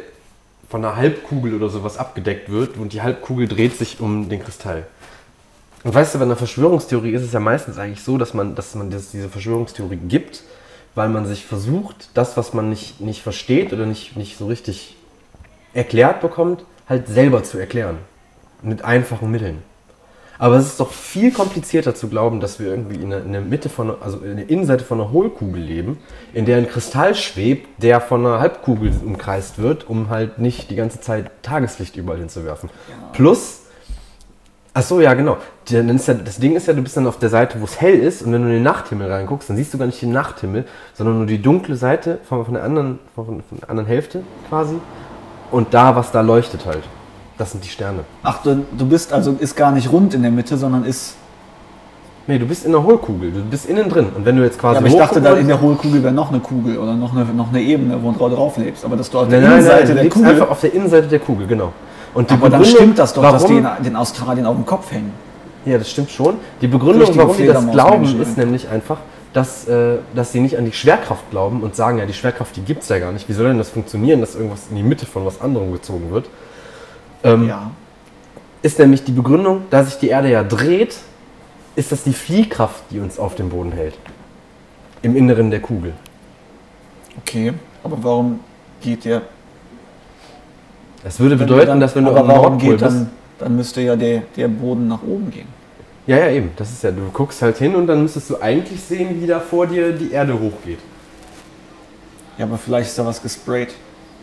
von 0.68 0.84
einer 0.84 0.96
Halbkugel 0.96 1.54
oder 1.54 1.68
sowas 1.68 1.98
abgedeckt 1.98 2.50
wird 2.50 2.76
und 2.76 2.92
die 2.92 3.02
Halbkugel 3.02 3.48
dreht 3.48 3.76
sich 3.76 4.00
um 4.00 4.28
den 4.28 4.42
Kristall. 4.42 4.86
Und 5.84 5.94
weißt 5.94 6.14
du, 6.14 6.18
bei 6.18 6.24
einer 6.24 6.36
Verschwörungstheorie 6.36 7.12
ist 7.12 7.22
es 7.22 7.32
ja 7.32 7.40
meistens 7.40 7.78
eigentlich 7.78 8.02
so, 8.02 8.16
dass 8.16 8.32
man, 8.32 8.54
dass 8.54 8.74
man 8.74 8.90
das, 8.90 9.10
diese 9.10 9.28
Verschwörungstheorie 9.28 9.98
gibt, 10.08 10.42
weil 10.94 11.10
man 11.10 11.26
sich 11.26 11.44
versucht, 11.44 12.08
das, 12.14 12.36
was 12.36 12.54
man 12.54 12.70
nicht, 12.70 13.00
nicht 13.00 13.22
versteht 13.22 13.72
oder 13.72 13.84
nicht, 13.84 14.16
nicht 14.16 14.38
so 14.38 14.46
richtig 14.46 14.96
erklärt 15.74 16.20
bekommt, 16.20 16.64
halt 16.88 17.08
selber 17.08 17.42
zu 17.42 17.58
erklären. 17.58 17.98
Mit 18.62 18.82
einfachen 18.82 19.30
Mitteln. 19.30 19.62
Aber 20.38 20.56
es 20.56 20.66
ist 20.66 20.80
doch 20.80 20.90
viel 20.90 21.30
komplizierter 21.32 21.94
zu 21.94 22.08
glauben, 22.08 22.40
dass 22.40 22.58
wir 22.58 22.66
irgendwie 22.66 22.96
in 22.96 23.10
der, 23.10 23.24
in 23.24 23.32
der 23.32 23.40
Mitte 23.40 23.68
von, 23.68 23.94
also 24.00 24.18
in 24.18 24.36
der 24.36 24.50
Innenseite 24.50 24.84
von 24.84 25.00
einer 25.00 25.12
Hohlkugel 25.12 25.62
leben, 25.62 25.98
in 26.32 26.44
der 26.44 26.58
ein 26.58 26.68
Kristall 26.68 27.14
schwebt, 27.14 27.82
der 27.82 28.00
von 28.00 28.26
einer 28.26 28.40
Halbkugel 28.40 28.92
umkreist 29.04 29.58
wird, 29.58 29.88
um 29.88 30.08
halt 30.08 30.38
nicht 30.38 30.70
die 30.70 30.76
ganze 30.76 31.00
Zeit 31.00 31.30
Tageslicht 31.42 31.96
überall 31.96 32.18
hinzuwerfen. 32.18 32.68
Plus, 33.12 33.60
ach 34.72 34.82
so, 34.82 35.00
ja 35.00 35.14
genau, 35.14 35.38
dann 35.70 35.88
ist 35.90 36.08
ja, 36.08 36.14
das 36.14 36.38
Ding 36.38 36.56
ist 36.56 36.66
ja, 36.66 36.74
du 36.74 36.82
bist 36.82 36.96
dann 36.96 37.06
auf 37.06 37.18
der 37.18 37.28
Seite, 37.28 37.60
wo 37.60 37.64
es 37.64 37.80
hell 37.80 37.98
ist 37.98 38.22
und 38.22 38.32
wenn 38.32 38.42
du 38.42 38.48
in 38.48 38.54
den 38.54 38.62
Nachthimmel 38.64 39.10
reinguckst, 39.10 39.48
dann 39.48 39.56
siehst 39.56 39.72
du 39.72 39.78
gar 39.78 39.86
nicht 39.86 40.02
den 40.02 40.10
Nachthimmel, 40.12 40.64
sondern 40.94 41.18
nur 41.18 41.26
die 41.26 41.40
dunkle 41.40 41.76
Seite 41.76 42.18
von, 42.28 42.44
von, 42.44 42.54
der, 42.54 42.64
anderen, 42.64 42.98
von, 43.14 43.26
von 43.26 43.58
der 43.60 43.70
anderen 43.70 43.86
Hälfte 43.86 44.24
quasi 44.48 44.74
und 45.52 45.72
da, 45.72 45.94
was 45.94 46.10
da 46.10 46.20
leuchtet 46.20 46.66
halt. 46.66 46.82
Das 47.36 47.50
sind 47.50 47.64
die 47.64 47.68
Sterne. 47.68 48.00
Ach, 48.22 48.42
du, 48.42 48.64
du 48.76 48.86
bist 48.86 49.12
also, 49.12 49.32
ist 49.38 49.56
gar 49.56 49.72
nicht 49.72 49.90
rund 49.90 50.14
in 50.14 50.22
der 50.22 50.30
Mitte, 50.30 50.56
sondern 50.56 50.84
ist. 50.84 51.16
Nee, 52.26 52.38
du 52.38 52.46
bist 52.46 52.64
in 52.64 52.72
der 52.72 52.82
Hohlkugel, 52.82 53.32
du 53.32 53.42
bist 53.42 53.66
innen 53.66 53.88
drin. 53.88 54.06
Und 54.14 54.24
wenn 54.24 54.36
du 54.36 54.44
jetzt 54.44 54.58
quasi 54.58 54.74
Ja, 54.74 54.78
aber 54.78 54.88
ich 54.88 54.96
dachte, 54.96 55.20
da 55.20 55.34
in 55.34 55.46
der 55.48 55.60
Hohlkugel 55.60 56.02
wäre 56.02 56.14
noch 56.14 56.30
eine 56.30 56.40
Kugel 56.40 56.78
oder 56.78 56.94
noch 56.94 57.14
eine, 57.14 57.24
noch 57.26 57.50
eine 57.50 57.60
Ebene, 57.60 57.98
wo 58.02 58.12
du 58.12 58.34
drauf 58.34 58.56
lebst. 58.56 58.84
Aber 58.84 58.96
dass 58.96 59.10
du 59.10 59.18
auf 59.18 59.28
der 59.28 59.40
Nein, 59.40 59.50
nein, 59.50 59.58
Innenseite 59.58 59.86
nein, 59.94 59.96
der 59.96 60.08
Kugel. 60.08 60.30
einfach 60.30 60.50
auf 60.50 60.60
der 60.60 60.72
Innenseite 60.72 61.08
der 61.08 61.18
Kugel, 61.18 61.46
genau. 61.46 61.72
Und 62.14 62.30
die 62.30 62.34
aber 62.34 62.48
dann 62.48 62.60
Begründung, 62.60 62.80
stimmt 62.80 62.98
das 62.98 63.12
doch, 63.12 63.22
dass 63.22 63.44
die 63.44 63.62
warum- 63.62 63.76
in, 63.78 63.84
den 63.84 63.96
Australien 63.96 64.46
auf 64.46 64.54
dem 64.54 64.64
Kopf 64.64 64.90
hängen. 64.92 65.12
Ja, 65.66 65.76
das 65.76 65.90
stimmt 65.90 66.10
schon. 66.10 66.36
Die 66.60 66.66
Begründung, 66.68 67.00
Richtige 67.02 67.18
warum 67.24 67.36
die 67.36 67.46
das 67.46 67.70
glauben, 67.70 68.20
ist 68.22 68.38
nämlich 68.38 68.68
einfach, 68.68 68.98
dass, 69.32 69.66
äh, 69.66 69.96
dass 70.14 70.30
sie 70.32 70.40
nicht 70.40 70.56
an 70.56 70.64
die 70.64 70.72
Schwerkraft 70.72 71.28
glauben 71.30 71.62
und 71.62 71.74
sagen, 71.74 71.98
ja, 71.98 72.06
die 72.06 72.12
Schwerkraft, 72.12 72.54
die 72.56 72.60
gibt 72.62 72.84
es 72.84 72.88
ja 72.88 72.98
gar 73.00 73.12
nicht. 73.12 73.28
Wie 73.28 73.32
soll 73.32 73.48
denn 73.48 73.58
das 73.58 73.70
funktionieren, 73.70 74.20
dass 74.20 74.34
irgendwas 74.34 74.68
in 74.70 74.76
die 74.76 74.82
Mitte 74.82 75.04
von 75.04 75.26
was 75.26 75.40
anderem 75.40 75.72
gezogen 75.72 76.10
wird? 76.12 76.26
Ähm, 77.24 77.48
Ja. 77.48 77.70
Ist 78.62 78.78
nämlich 78.78 79.04
die 79.04 79.12
Begründung, 79.12 79.62
da 79.68 79.84
sich 79.84 79.98
die 79.98 80.08
Erde 80.08 80.30
ja 80.30 80.42
dreht, 80.42 80.96
ist 81.76 81.92
das 81.92 82.04
die 82.04 82.14
Fliehkraft, 82.14 82.84
die 82.90 83.00
uns 83.00 83.18
auf 83.18 83.34
dem 83.34 83.50
Boden 83.50 83.72
hält. 83.72 83.94
Im 85.02 85.16
Inneren 85.16 85.50
der 85.50 85.60
Kugel. 85.60 85.92
Okay. 87.18 87.52
Aber 87.82 87.98
warum 88.02 88.40
geht 88.80 89.04
der. 89.04 89.22
Das 91.02 91.20
würde 91.20 91.38
wenn 91.38 91.46
bedeuten, 91.46 91.66
dann, 91.66 91.80
dass 91.80 91.94
wenn 91.94 92.04
du 92.04 92.10
aber 92.10 92.20
am 92.20 92.28
warum 92.28 92.42
Nordpol 92.52 92.70
geht 92.70 92.82
dann, 92.82 93.10
dann 93.38 93.56
müsste 93.56 93.82
ja 93.82 93.96
der, 93.96 94.22
der 94.36 94.48
Boden 94.48 94.88
nach 94.88 95.02
oben 95.02 95.30
gehen. 95.30 95.48
Ja, 96.06 96.18
ja, 96.18 96.30
eben. 96.30 96.50
Das 96.56 96.70
ist 96.70 96.82
ja, 96.82 96.90
du 96.90 97.10
guckst 97.12 97.42
halt 97.42 97.58
hin 97.58 97.74
und 97.74 97.86
dann 97.86 98.02
müsstest 98.02 98.30
du 98.30 98.40
eigentlich 98.40 98.80
sehen, 98.80 99.20
wie 99.20 99.26
da 99.26 99.40
vor 99.40 99.66
dir 99.66 99.92
die 99.92 100.12
Erde 100.12 100.32
hochgeht. 100.38 100.78
Ja, 102.38 102.46
aber 102.46 102.58
vielleicht 102.58 102.88
ist 102.88 102.98
da 102.98 103.04
was 103.06 103.22
gesprayt, 103.22 103.74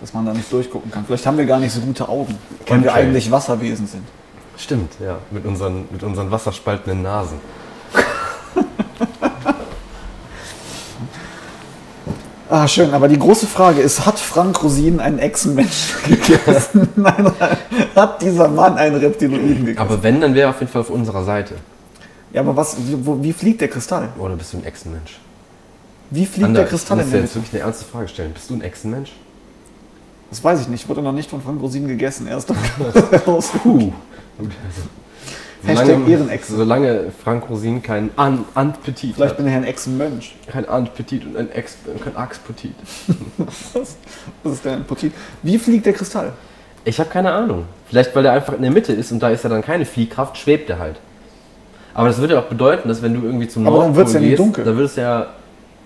dass 0.02 0.14
man 0.14 0.26
da 0.26 0.34
nicht 0.34 0.52
durchgucken 0.52 0.92
kann. 0.92 1.06
Vielleicht 1.06 1.26
haben 1.26 1.38
wir 1.38 1.46
gar 1.46 1.60
nicht 1.60 1.72
so 1.74 1.80
gute 1.82 2.10
Augen, 2.10 2.36
weil 2.50 2.58
wir 2.60 2.66
Chemtrails. 2.66 2.94
eigentlich 2.96 3.32
Wasserwesen 3.32 3.88
sind. 3.88 4.04
Stimmt, 4.58 4.94
ja. 5.00 5.18
Mit 5.32 5.46
unseren, 5.46 5.86
mit 5.92 6.04
unseren 6.04 6.30
wasserspaltenden 6.32 7.04
Nasen. 7.04 7.38
Ah, 12.50 12.68
schön, 12.68 12.94
aber 12.94 13.08
die 13.08 13.18
große 13.18 13.48
Frage 13.48 13.80
ist, 13.80 14.06
hat 14.06 14.20
Frank 14.20 14.62
Rosin 14.62 15.00
einen 15.00 15.20
Echsenmensch 15.20 15.94
gegessen? 16.06 16.90
Nein, 16.98 17.32
hat 17.96 18.22
dieser 18.22 18.50
Mann 18.50 18.76
einen 18.78 18.98
Reptiloiden 18.98 19.60
gegessen? 19.68 19.78
Aber 19.80 20.04
wenn, 20.04 20.20
dann 20.20 20.34
wäre 20.36 20.48
er 20.48 20.50
auf 20.50 20.60
jeden 20.60 20.70
Fall 20.70 20.82
auf 20.82 20.90
unserer 20.90 21.24
Seite. 21.24 21.56
ja, 22.34 22.42
aber 22.42 22.54
was, 22.58 22.76
wie, 22.78 23.06
wo, 23.06 23.24
wie 23.24 23.32
fliegt 23.32 23.62
der 23.62 23.70
Kristall? 23.70 24.10
Oder 24.20 24.36
bist 24.36 24.52
du 24.52 24.58
ein 24.58 24.66
Echsenmensch? 24.66 25.18
Wie 26.10 26.26
fliegt 26.26 26.48
Ander, 26.48 26.62
der 26.62 26.70
Kristall 26.70 26.98
ich 27.00 27.04
in 27.06 27.08
muss 27.08 27.12
der 27.12 27.20
dir 27.22 27.24
jetzt 27.26 27.36
Mitte? 27.36 27.46
wirklich 27.46 27.62
eine 27.62 27.70
ernste 27.72 27.86
Frage 27.86 28.08
stellen. 28.10 28.34
Bist 28.34 28.50
du 28.50 28.54
ein 28.56 28.62
Echsenmensch? 28.62 29.12
Das 30.32 30.44
weiß 30.44 30.62
ich 30.62 30.68
nicht, 30.70 30.90
wurde 30.90 31.02
noch 31.04 31.12
nicht 31.12 31.30
von 31.30 31.42
Frank 31.42 31.62
Rosin 31.62 31.88
gegessen. 31.88 32.26
Er 32.26 32.38
ist 32.40 32.50
doch 32.50 32.56
raus. 33.28 33.52
Puh. 33.62 33.92
Hashtag 35.64 36.08
Ehrenechse. 36.08 36.56
solange 36.56 37.12
Frank 37.24 37.48
Rosin 37.50 37.84
kein 37.84 38.10
An 38.16 38.46
Antpetit 38.56 39.14
Vielleicht 39.14 39.32
hat. 39.32 39.38
bin 39.38 39.48
ich 39.48 39.54
ein 39.54 39.64
Echsenmönch. 39.64 40.36
Kein 40.48 40.68
Antpetit 40.68 41.24
und 41.26 41.38
ein 41.38 41.52
Ex 41.52 41.78
kein 42.04 42.16
Axpetit. 42.16 42.74
Was, 43.38 43.96
was 44.44 44.54
ist 44.54 44.66
denn 44.66 44.74
ein 44.76 44.84
Potit? 44.86 45.14
Wie 45.44 45.60
fliegt 45.60 45.86
der 45.86 45.94
Kristall? 45.94 46.34
Ich 46.84 47.00
habe 47.00 47.10
keine 47.12 47.32
Ahnung. 47.32 47.66
Vielleicht, 47.88 48.16
weil 48.16 48.24
der 48.24 48.32
einfach 48.32 48.54
in 48.54 48.64
der 48.64 48.72
Mitte 48.72 48.92
ist 48.94 49.12
und 49.12 49.20
da 49.22 49.30
ist 49.30 49.44
ja 49.44 49.50
dann 49.52 49.62
keine 49.62 49.86
Fliehkraft, 49.86 50.36
schwebt 50.38 50.68
er 50.72 50.80
halt. 50.80 50.96
Aber 51.94 52.08
das 52.08 52.18
würde 52.18 52.34
ja 52.36 52.40
auch 52.40 52.46
bedeuten, 52.46 52.88
dass 52.88 53.04
wenn 53.04 53.14
du 53.14 53.22
irgendwie 53.24 53.48
zum 53.48 53.68
Aber 53.68 53.78
dann 53.80 53.94
Nordpol 53.94 53.98
wird's 53.98 54.14
ja 54.14 54.20
nicht 54.20 54.30
gehst, 54.30 54.40
dunkel. 54.40 54.64
dann 54.64 54.78
wird 54.78 54.88
es 54.90 54.96
ja 54.96 55.28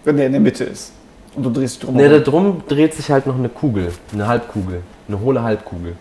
Wenn 0.05 0.15
der 0.15 0.27
in 0.27 0.31
der 0.31 0.41
Mitte 0.41 0.63
ist. 0.63 0.91
Und 1.36 1.43
du 1.43 1.50
drehst 1.50 1.76
dich 1.76 1.86
drum. 1.86 1.95
Ne, 1.95 2.04
da 2.04 2.10
herum. 2.10 2.24
drum 2.24 2.63
dreht 2.67 2.93
sich 2.93 3.12
halt 3.12 3.28
noch 3.28 3.38
eine 3.38 3.50
Kugel, 3.50 3.91
eine 4.13 4.28
Halbkugel, 4.28 4.82
eine 5.08 5.19
hohle 5.19 5.43
Halbkugel. 5.43 5.95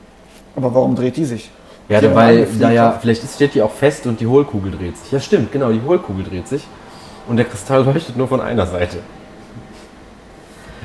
aber 0.57 0.75
warum 0.75 0.95
dreht 0.95 1.17
die 1.17 1.25
sich? 1.25 1.51
Ja, 1.89 2.01
Die 2.01 2.15
weil 2.15 2.47
da 2.59 2.71
ja, 2.71 2.99
vielleicht 2.99 3.23
steht 3.29 3.55
die 3.55 3.61
auch 3.63 3.71
fest 3.71 4.07
und 4.07 4.19
die 4.21 4.27
Hohlkugel 4.27 4.73
dreht 4.73 4.97
sich. 4.97 5.13
Ja, 5.13 5.21
stimmt, 5.21 5.53
genau, 5.53 5.71
die 5.71 5.83
Hohlkugel 5.83 6.25
dreht 6.25 6.49
sich 6.49 6.67
und 7.29 7.37
der 7.37 7.45
Kristall 7.45 7.85
leuchtet 7.85 8.17
nur 8.17 8.29
von 8.29 8.41
einer 8.41 8.67
Seite. 8.67 8.99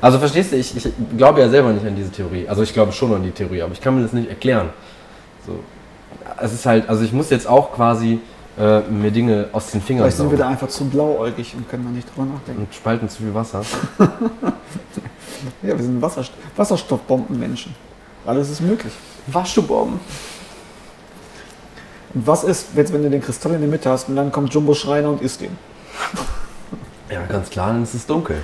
Also 0.01 0.17
verstehst 0.17 0.51
du, 0.51 0.55
ich, 0.57 0.75
ich 0.75 0.91
glaube 1.17 1.41
ja 1.41 1.49
selber 1.49 1.71
nicht 1.71 1.85
an 1.85 1.95
diese 1.95 2.11
Theorie. 2.11 2.47
Also 2.47 2.63
ich 2.63 2.73
glaube 2.73 2.91
schon 2.91 3.13
an 3.13 3.23
die 3.23 3.31
Theorie, 3.31 3.61
aber 3.61 3.73
ich 3.73 3.81
kann 3.81 3.95
mir 3.95 4.01
das 4.01 4.13
nicht 4.13 4.29
erklären. 4.29 4.69
So. 5.45 5.59
Es 6.41 6.53
ist 6.53 6.65
halt, 6.65 6.87
also 6.87 7.03
ich 7.03 7.11
muss 7.11 7.29
jetzt 7.29 7.47
auch 7.47 7.73
quasi 7.73 8.19
äh, 8.59 8.81
mir 8.81 9.09
Dinge 9.11 9.47
aus 9.53 9.71
den 9.71 9.81
Fingern 9.81 10.03
Vielleicht 10.03 10.17
sind 10.17 10.31
wir 10.31 10.37
da 10.37 10.49
einfach 10.49 10.67
zu 10.67 10.85
blauäugig 10.85 11.55
und 11.55 11.69
können 11.69 11.85
da 11.85 11.91
nicht 11.91 12.09
drüber 12.13 12.27
nachdenken. 12.27 12.61
und 12.63 12.73
spalten 12.73 13.07
zu 13.09 13.23
viel 13.23 13.33
Wasser. 13.33 13.63
Ja, 15.61 15.69
wir 15.77 15.83
sind 15.83 16.01
Wasserst 16.01 16.33
Wasserstoffbombenmenschen. 16.57 17.73
Alles 18.25 18.49
ist 18.49 18.59
möglich. 18.61 18.91
Waschebomben. 19.27 19.99
Und 22.13 22.27
was 22.27 22.43
ist, 22.43 22.69
jetzt, 22.75 22.91
wenn 22.91 23.03
du 23.03 23.09
den 23.09 23.21
Kristall 23.21 23.53
in 23.53 23.61
der 23.61 23.69
Mitte 23.69 23.89
hast 23.89 24.09
und 24.09 24.17
dann 24.17 24.31
kommt 24.31 24.53
Jumbo 24.53 24.73
Schreiner 24.73 25.09
und 25.09 25.21
isst 25.21 25.41
ihn? 25.41 25.57
Ja, 27.11 27.25
ganz 27.25 27.49
klar, 27.49 27.69
dann 27.73 27.81
ist 27.81 27.95
es 27.95 28.05
dunkel. 28.05 28.43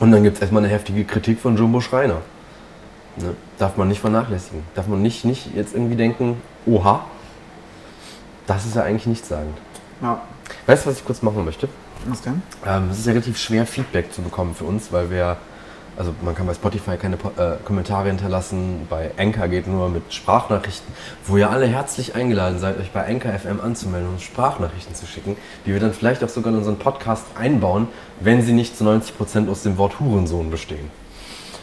Und 0.00 0.10
dann 0.10 0.24
gibt 0.24 0.34
es 0.34 0.40
erstmal 0.40 0.64
eine 0.64 0.72
heftige 0.72 1.04
Kritik 1.04 1.38
von 1.38 1.56
Jumbo 1.56 1.80
Schreiner. 1.80 2.22
Ne? 3.16 3.36
Darf 3.56 3.76
man 3.76 3.86
nicht 3.86 4.00
vernachlässigen. 4.00 4.64
Darf 4.74 4.88
man 4.88 5.00
nicht, 5.00 5.24
nicht 5.24 5.54
jetzt 5.54 5.74
irgendwie 5.74 5.94
denken, 5.94 6.42
oha, 6.66 7.04
das 8.48 8.66
ist 8.66 8.74
ja 8.74 8.82
eigentlich 8.82 9.06
nichtssagend. 9.06 9.56
Ja. 10.02 10.22
Weißt 10.66 10.84
du, 10.84 10.90
was 10.90 10.98
ich 10.98 11.04
kurz 11.04 11.22
machen 11.22 11.44
möchte? 11.44 11.68
Was 12.06 12.22
denn? 12.22 12.42
Ähm, 12.66 12.88
es 12.90 12.98
ist 12.98 13.06
ja 13.06 13.12
relativ 13.12 13.38
schwer, 13.38 13.66
Feedback 13.66 14.12
zu 14.12 14.22
bekommen 14.22 14.54
für 14.54 14.64
uns, 14.64 14.92
weil 14.92 15.10
wir, 15.10 15.36
also 15.96 16.14
man 16.22 16.34
kann 16.34 16.46
bei 16.46 16.54
Spotify 16.54 16.96
keine 16.96 17.16
äh, 17.16 17.56
Kommentare 17.64 18.08
hinterlassen, 18.08 18.86
bei 18.88 19.10
Anchor 19.18 19.48
geht 19.48 19.66
nur 19.66 19.90
mit 19.90 20.14
Sprachnachrichten, 20.14 20.94
wo 21.26 21.36
ihr 21.36 21.50
alle 21.50 21.66
herzlich 21.66 22.14
eingeladen 22.14 22.58
seid, 22.58 22.78
euch 22.78 22.90
bei 22.90 23.06
Anchor 23.06 23.32
FM 23.32 23.60
anzumelden 23.60 24.08
und 24.08 24.22
Sprachnachrichten 24.22 24.94
zu 24.94 25.06
schicken, 25.06 25.36
die 25.66 25.72
wir 25.72 25.80
dann 25.80 25.92
vielleicht 25.92 26.24
auch 26.24 26.28
sogar 26.28 26.52
in 26.52 26.58
unseren 26.58 26.78
Podcast 26.78 27.24
einbauen, 27.38 27.88
wenn 28.20 28.42
sie 28.42 28.52
nicht 28.52 28.78
zu 28.78 28.84
90% 28.84 29.50
aus 29.50 29.62
dem 29.62 29.76
Wort 29.76 30.00
Hurensohn 30.00 30.50
bestehen. 30.50 30.90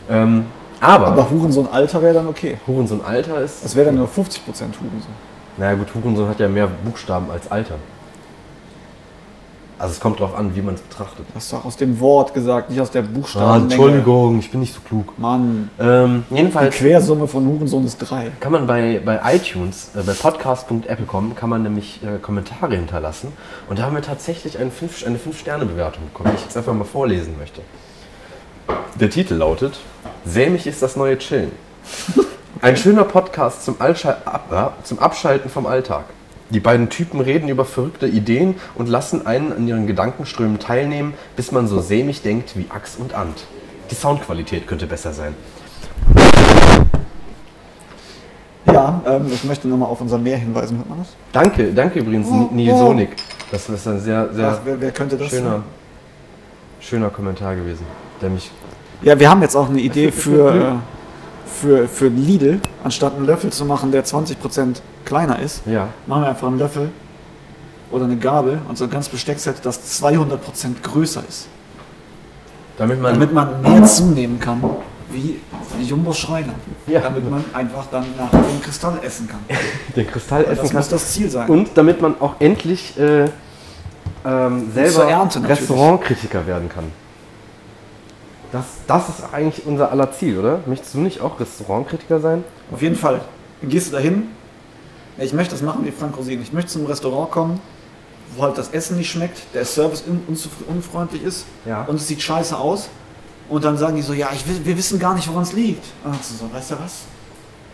Ähm, 0.10 0.46
aber, 0.82 1.08
Aber 1.08 1.30
Hurensohn 1.32 1.68
Alter 1.68 2.02
wäre 2.02 2.14
dann 2.14 2.28
okay. 2.28 2.58
Hurensohn 2.68 3.02
Alter 3.04 3.42
ist. 3.42 3.64
Das 3.64 3.76
wäre 3.76 3.88
dann 3.88 3.96
nur 3.96 4.08
50% 4.08 4.42
Hurensohn. 4.50 5.35
Naja 5.58 5.76
gut, 5.76 5.88
Hurensohn 5.94 6.28
hat 6.28 6.40
ja 6.40 6.48
mehr 6.50 6.68
Buchstaben 6.68 7.30
als 7.32 7.50
Alter. 7.50 7.76
Also 9.78 9.92
es 9.94 10.00
kommt 10.00 10.22
drauf 10.22 10.34
an, 10.36 10.56
wie 10.56 10.62
man 10.62 10.76
es 10.76 10.82
betrachtet. 10.82 11.26
Das 11.34 11.44
ist 11.44 11.52
doch 11.54 11.66
aus 11.66 11.76
dem 11.76 12.00
Wort 12.00 12.34
gesagt, 12.34 12.70
nicht 12.70 12.80
aus 12.80 12.92
der 12.92 13.04
Ah, 13.04 13.08
Buchstaben. 13.14 13.64
Entschuldigung, 13.64 14.40
ich 14.40 14.50
bin 14.50 14.62
nicht 14.62 14.74
so 14.74 14.80
klug. 14.80 15.20
Mann, 15.20 15.70
Ähm, 15.78 16.24
die 16.30 16.36
jedenfalls 16.36 16.76
Quersumme 16.76 17.28
von 17.28 17.46
Hurensohn 17.46 17.86
ist 17.86 17.98
3. 17.98 18.32
kann 18.40 18.54
man 18.54 18.68
bei, 18.68 19.02
bei 19.04 19.20
iTunes, 19.36 19.92
äh, 19.94 20.02
bei 20.04 20.14
podcast.apple.com, 20.14 21.36
kann 21.36 21.50
man 21.50 21.64
nämlich 21.64 22.00
äh, 22.04 22.20
Kommentare 22.20 22.74
hinterlassen. 22.76 23.34
Und 23.70 23.78
da 23.80 23.84
haben 23.84 23.96
wir 23.96 24.02
tatsächlich 24.02 24.58
eine 24.60 24.72
5 24.72 25.06
eine 25.06 25.18
5-Sterne-Bewertung 25.18 26.06
bekommen, 26.06 26.30
die 26.32 26.38
ich 26.38 26.44
jetzt 26.46 26.56
einfach 26.56 26.74
mal 26.74 26.86
vorlesen 26.86 27.36
möchte. 27.38 27.60
Der 28.98 29.10
Titel 29.10 29.34
lautet: 29.36 29.78
Sämig 30.26 30.68
ist 30.68 30.82
das 30.82 30.96
neue 30.96 31.18
Chillen. 31.18 31.52
Ein 32.62 32.78
schöner 32.78 33.04
Podcast 33.04 33.66
zum, 33.66 33.76
Altschal 33.80 34.18
ab, 34.26 34.78
zum 34.84 35.00
Abschalten 35.00 35.50
vom 35.50 35.66
Alltag. 35.66 36.06
Die 36.50 36.60
beiden 36.60 36.90
Typen 36.90 37.20
reden 37.20 37.50
über 37.50 37.66
verrückte 37.66 38.08
Ideen 38.08 38.56
und 38.76 38.88
lassen 38.88 39.28
einen 39.28 39.52
an 39.52 39.68
ihren 39.68 39.88
Gedankenströmen 39.88 40.58
teilnehmen, 40.60 41.16
bis 41.36 41.52
man 41.52 41.68
so 41.68 41.82
sämig 41.82 42.22
denkt 42.22 42.56
wie 42.56 42.68
Axt 42.70 42.98
und 43.00 43.14
Ant. 43.14 43.46
Die 43.92 43.96
Soundqualität 43.96 44.68
könnte 44.68 44.88
besser 44.88 45.12
sein. 45.12 45.36
Ja, 48.66 49.02
ähm, 49.06 49.28
ich 49.34 49.44
möchte 49.44 49.68
nochmal 49.68 49.90
auf 49.90 50.02
unser 50.02 50.18
Meer 50.18 50.38
hinweisen. 50.38 50.78
Hört 50.78 50.90
man 50.90 51.00
das? 51.00 51.10
Danke, 51.34 51.74
danke 51.74 52.00
übrigens, 52.00 52.28
Oh, 52.30 52.50
oh. 52.52 52.78
Sonic. 52.78 53.10
Das 53.52 53.68
ist 53.70 53.88
ein 53.88 54.00
sehr, 54.00 54.34
sehr 54.34 54.48
Ach, 54.50 54.60
wer, 54.64 54.80
wer 54.80 54.92
das 54.92 55.30
schöner, 55.30 55.50
sein? 55.52 55.64
schöner 56.80 57.10
Kommentar 57.10 57.56
gewesen, 57.56 57.86
der 58.22 58.30
mich 58.30 58.50
Ja, 59.02 59.20
wir 59.20 59.30
haben 59.30 59.42
jetzt 59.42 59.56
auch 59.56 59.70
eine 59.70 59.80
Idee 59.80 60.12
für, 60.12 60.82
für, 61.46 61.88
für 61.88 62.08
Lidl. 62.08 62.60
Anstatt 62.84 63.16
einen 63.16 63.26
Löffel 63.26 63.52
zu 63.52 63.66
machen, 63.66 63.92
der 63.92 64.06
20% 64.06 64.78
kleiner 65.06 65.40
ist, 65.40 65.62
Ja. 65.66 65.88
machen 66.08 66.24
wir 66.24 66.30
einfach 66.30 66.48
einen 66.48 66.60
Löffel 66.60 66.90
oder 67.92 68.06
eine 68.06 68.18
Gabel 68.18 68.60
und 68.68 68.78
so 68.78 68.86
ein 68.86 68.90
ganz 68.90 69.10
Besteckset, 69.10 69.58
das 69.64 70.02
200% 70.02 70.82
größer 70.82 71.24
ist. 71.28 71.48
Damit 72.78 73.02
man. 73.02 73.14
Damit 73.14 73.34
man 73.34 73.62
mehr 73.62 73.84
zunehmen 73.86 74.40
kann, 74.40 74.62
wie 75.12 75.40
Jumbo 75.82 76.12
Schreiner. 76.12 76.54
Ja. 76.88 77.00
Damit 77.02 77.30
man 77.30 77.44
einfach 77.54 77.86
dann 77.92 78.06
nach 78.18 78.30
dem 78.32 78.62
Kristall 78.62 79.00
essen 79.04 79.28
kann. 79.28 79.40
den 79.96 80.08
Kristall 80.08 80.44
essen 80.44 80.58
Das 80.58 80.68
kann. 80.70 80.78
muss 80.78 80.90
das 80.90 81.12
Ziel 81.12 81.30
sein. 81.30 81.50
Und 81.50 81.70
damit 81.76 82.02
man 82.02 82.16
auch 82.20 82.36
endlich 82.40 82.98
äh, 83.00 83.26
ähm, 84.26 84.72
selber. 84.74 85.30
Restaurantkritiker 85.48 86.46
werden 86.48 86.68
kann. 86.70 86.86
Das, 88.56 88.66
das 88.88 89.10
ist 89.10 89.34
eigentlich 89.34 89.66
unser 89.66 89.92
aller 89.92 90.14
Ziel, 90.14 90.40
oder? 90.40 90.62
Möchtest 90.66 90.94
du 90.94 91.00
nicht 91.00 91.20
auch 91.20 91.38
Restaurantkritiker 91.42 92.22
sein? 92.22 92.46
Auf 92.72 92.82
jeden 92.82 92.96
Fall. 92.96 93.20
Gehst 93.62 93.88
du 93.88 93.92
dahin. 93.92 94.30
Ich 95.18 95.34
möchte 95.34 95.52
das 95.56 95.62
machen 95.62 95.86
wie 95.86 95.92
Frank 95.92 96.16
Rosin. 96.16 96.42
Ich 96.42 96.54
möchte 96.54 96.72
zum 96.72 96.86
Restaurant 96.86 97.32
kommen, 97.32 97.60
wo 98.38 98.44
halt 98.44 98.58
das 98.58 98.70
Essen 98.70 98.96
nicht 98.98 99.12
schmeckt, 99.12 99.42
der 99.54 99.66
Service 99.66 100.06
unfreundlich 100.68 101.22
ist 101.24 101.46
Ja. 101.66 101.84
und 101.84 101.96
es 101.96 102.08
sieht 102.08 102.22
scheiße 102.22 102.58
aus. 102.58 102.88
Und 103.50 103.66
dann 103.66 103.78
sagen 103.78 103.98
die 103.98 104.02
so, 104.02 104.14
ja, 104.14 104.30
ich 104.34 104.46
wir 104.66 104.78
wissen 104.78 105.00
gar 105.00 105.16
nicht, 105.16 105.28
woran 105.28 105.44
es 105.44 105.52
liegt. 105.52 105.84
Und 106.06 106.14
dann 106.14 106.20
so, 106.24 106.50
weißt 106.54 106.72
du 106.72 106.76
was? 106.80 107.02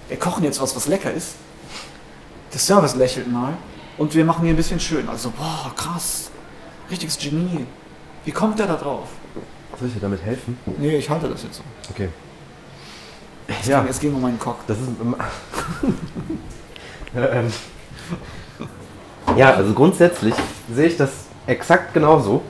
Wir 0.08 0.18
kochen 0.18 0.44
jetzt 0.44 0.60
was, 0.60 0.76
was 0.76 0.88
lecker 0.88 1.14
ist. 1.14 1.36
Der 2.52 2.60
Service 2.60 2.96
lächelt 2.96 3.32
mal 3.32 3.54
und 4.00 4.16
wir 4.16 4.26
machen 4.26 4.46
hier 4.46 4.54
ein 4.54 4.58
bisschen 4.58 4.80
schön. 4.80 5.08
Also, 5.08 5.30
boah, 5.30 5.72
krass. 5.76 6.32
Richtiges 6.90 7.20
Genie. 7.20 7.68
Wie 8.26 8.32
kommt 8.32 8.58
der 8.58 8.66
da 8.66 8.76
drauf? 8.76 9.08
Soll 9.82 9.88
ich 9.88 9.96
dir 9.96 10.02
damit 10.02 10.24
helfen? 10.24 10.60
Nee, 10.78 10.98
ich 10.98 11.10
halte 11.10 11.28
das 11.28 11.42
jetzt 11.42 11.56
so. 11.56 11.64
Okay. 11.90 12.10
Es, 13.48 13.66
Ja, 13.66 13.82
ging, 13.82 13.90
es 13.90 14.00
ging 14.00 14.14
um 14.14 14.22
meinen 14.22 14.38
Cock. 14.38 14.58
das 14.68 14.78
ist. 14.78 14.88
ähm, 17.16 17.52
ja, 19.36 19.56
also 19.56 19.74
grundsätzlich 19.74 20.36
sehe 20.72 20.86
ich 20.86 20.98
das 20.98 21.10
exakt 21.48 21.96
genauso. 21.96 22.44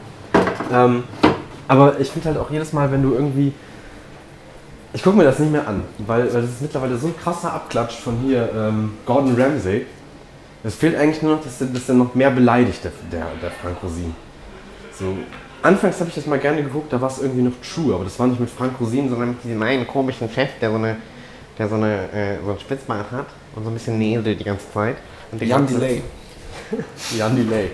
Ähm, 0.74 1.06
aber 1.70 2.02
ich 2.02 2.12
finde 2.12 2.28
halt 2.28 2.38
auch 2.38 2.52
jedes 2.52 2.74
Mal, 2.74 2.92
wenn 2.92 3.02
du 3.02 3.14
irgendwie. 3.14 3.54
Ich 4.92 5.02
gucke 5.02 5.16
mir 5.16 5.24
das 5.24 5.40
nicht 5.40 5.54
mehr 5.54 5.66
an, 5.66 5.84
weil, 6.00 6.34
weil 6.34 6.42
das 6.42 6.52
ist 6.52 6.62
mittlerweile 6.62 6.98
so 6.98 7.08
ein 7.08 7.18
krasser 7.18 7.54
Abklatsch 7.54 7.96
von 7.96 8.18
hier 8.18 8.50
ähm, 8.54 8.96
Gordon 9.06 9.42
Ramsay. 9.42 9.86
Es 10.66 10.76
fehlt 10.76 10.98
eigentlich 10.98 11.22
nur 11.22 11.38
noch, 11.38 11.44
dass 11.46 11.62
er, 11.62 11.68
dass 11.68 11.88
er 11.88 11.96
noch 11.96 12.14
mehr 12.14 12.32
beleidigt, 12.32 12.84
der, 12.84 12.92
der, 13.10 13.28
der 13.42 13.52
Frank 13.52 13.78
Rosin. 13.82 14.14
So, 14.92 15.16
anfangs 15.62 16.00
habe 16.00 16.10
ich 16.10 16.16
das 16.16 16.26
mal 16.26 16.40
gerne 16.40 16.64
geguckt, 16.64 16.92
da 16.92 17.00
war 17.02 17.10
es 17.10 17.20
irgendwie 17.20 17.42
noch 17.42 17.54
true, 17.62 17.94
aber 17.94 18.04
das 18.04 18.18
war 18.20 18.28
nicht 18.28 18.40
mit 18.40 18.50
Frank 18.50 18.74
Rosin, 18.80 19.10
sondern 19.10 19.30
mit 19.30 19.44
diesem 19.44 19.62
einen 19.62 19.88
komischen 19.88 20.30
Chef, 20.30 20.50
der 20.60 20.70
so 20.70 20.78
eine, 20.78 20.98
der 21.58 21.70
so 21.70 21.76
eine, 21.76 22.12
äh, 22.12 22.38
so 22.44 22.50
einen 22.52 22.60
Spitzbart 22.60 23.12
hat 23.12 23.28
und 23.56 23.64
so 23.64 23.70
ein 23.70 23.74
bisschen 23.74 23.98
näselt 23.98 24.40
die 24.40 24.44
ganze 24.44 24.72
Zeit. 24.72 24.98
Und 25.32 25.40
der 25.40 25.48
Jan 25.48 25.68
Delay. 25.68 26.02
Jan 27.18 27.36
Delay. 27.36 27.72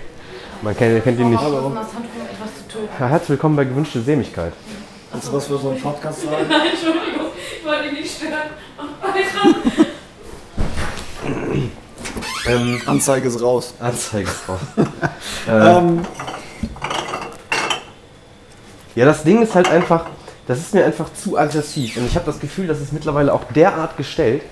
Man 0.62 0.76
kennt, 0.76 1.02
kennt 1.04 1.20
ihn 1.20 1.30
nicht. 1.30 1.40
Hallo. 1.40 1.70
Das 1.74 1.94
Handtuch, 1.94 2.14
um 2.16 2.26
etwas 2.26 2.56
zu 2.56 2.68
töten. 2.68 2.88
Herzlich 2.98 3.30
willkommen 3.30 3.56
bei 3.56 3.64
Gewünschte 3.64 4.00
Sämigkeit. 4.00 4.52
Willst 5.12 5.28
du 5.28 5.32
was 5.32 5.46
für 5.46 5.58
so 5.58 5.70
einen 5.70 5.80
Podcast 5.80 6.22
sagen? 6.22 6.36
Nein, 6.48 6.60
Entschuldigung, 6.70 7.26
ich 7.58 7.64
wollte 7.64 7.88
ihn 7.88 7.94
nicht 7.94 8.16
stören. 8.16 8.50
Ähm, 12.48 12.80
Anzeige 12.86 13.28
ist 13.28 13.42
raus. 13.42 13.74
Anzeige 13.78 14.28
ist 14.28 14.48
raus. 14.48 14.60
äh, 15.46 15.50
Ähm, 15.50 16.00
Ja, 18.94 19.04
das 19.04 19.22
Ding 19.24 19.42
ist 19.42 19.54
halt 19.54 19.68
einfach, 19.70 20.06
das 20.46 20.58
ist 20.58 20.74
mir 20.74 20.84
einfach 20.84 21.12
zu 21.14 21.38
aggressiv. 21.38 21.96
Und 21.96 22.06
ich 22.06 22.14
habe 22.14 22.26
das 22.26 22.40
Gefühl, 22.40 22.66
dass 22.66 22.78
es 22.80 22.92
mittlerweile 22.92 23.32
auch 23.32 23.44
derart 23.54 23.96
gestellt, 23.96 24.42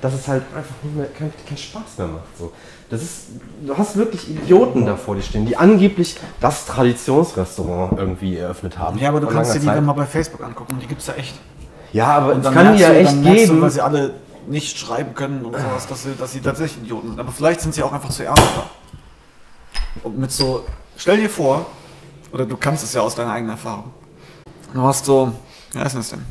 dass 0.00 0.14
es 0.14 0.26
halt 0.28 0.42
einfach 0.56 0.74
nicht 0.82 0.96
mehr, 0.96 1.06
keinen 1.06 1.32
keinen 1.46 1.56
Spaß 1.58 1.98
mehr 1.98 2.06
macht. 2.08 2.36
So. 2.38 2.52
Das 2.90 3.02
ist, 3.02 3.26
du 3.64 3.76
hast 3.76 3.96
wirklich 3.96 4.28
Idioten 4.28 4.84
da 4.84 4.96
vor 4.96 5.14
dir 5.14 5.22
stehen, 5.22 5.46
die 5.46 5.56
angeblich 5.56 6.16
das 6.40 6.66
Traditionsrestaurant 6.66 7.98
irgendwie 7.98 8.36
eröffnet 8.36 8.78
haben. 8.78 8.98
ja, 8.98 9.08
aber 9.08 9.20
du 9.20 9.26
kannst 9.28 9.54
dir 9.54 9.60
die 9.60 9.66
Zeit. 9.66 9.76
dann 9.76 9.86
mal 9.86 9.92
bei 9.94 10.04
Facebook 10.06 10.42
angucken. 10.44 10.78
Die 10.82 10.86
gibt's 10.86 11.06
ja 11.06 11.14
echt. 11.14 11.34
Ja, 11.92 12.06
aber 12.08 12.36
es 12.36 12.42
dann 12.42 12.54
kann 12.54 12.74
die 12.76 12.82
ja 12.82 12.88
du- 12.90 12.94
echt 12.96 13.22
geben. 13.22 13.56
Du, 13.56 13.62
weil 13.62 13.70
sie 13.70 13.80
alle 13.80 14.14
nicht 14.48 14.78
schreiben 14.78 15.14
können 15.14 15.44
und 15.44 15.54
sowas, 15.54 15.86
dass 15.88 16.02
sie, 16.02 16.14
dass 16.18 16.32
sie 16.32 16.40
tatsächlich 16.40 16.82
Idioten 16.82 17.08
sind. 17.10 17.20
Aber 17.20 17.30
vielleicht 17.32 17.60
sind 17.60 17.74
sie 17.74 17.82
auch 17.82 17.92
einfach 17.92 18.10
zu 18.10 18.24
ernst 18.24 18.42
da. 18.56 18.64
Und 20.02 20.18
mit 20.18 20.32
so, 20.32 20.64
stell 20.96 21.18
dir 21.18 21.30
vor, 21.30 21.66
oder 22.32 22.46
du 22.46 22.56
kannst 22.56 22.82
es 22.82 22.94
ja 22.94 23.02
aus 23.02 23.14
deiner 23.14 23.32
eigenen 23.32 23.52
Erfahrung. 23.52 23.92
Du 24.72 24.82
hast 24.82 25.04
so, 25.04 25.32
wie 25.72 25.78
heißt 25.78 25.96
das 25.96 26.10
denn? 26.10 26.24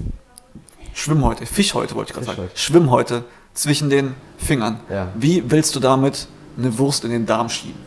Schwimmhäute, 0.93 1.45
Fischhäute 1.45 1.95
wollte 1.95 2.11
ich 2.11 2.15
gerade 2.15 2.25
sagen. 2.25 2.49
Schwimmhäute 2.55 3.23
zwischen 3.53 3.89
den 3.89 4.15
Fingern. 4.37 4.79
Ja. 4.89 5.09
Wie 5.15 5.49
willst 5.49 5.75
du 5.75 5.79
damit 5.79 6.27
eine 6.57 6.77
Wurst 6.77 7.05
in 7.05 7.11
den 7.11 7.25
Darm 7.25 7.49
schieben? 7.49 7.79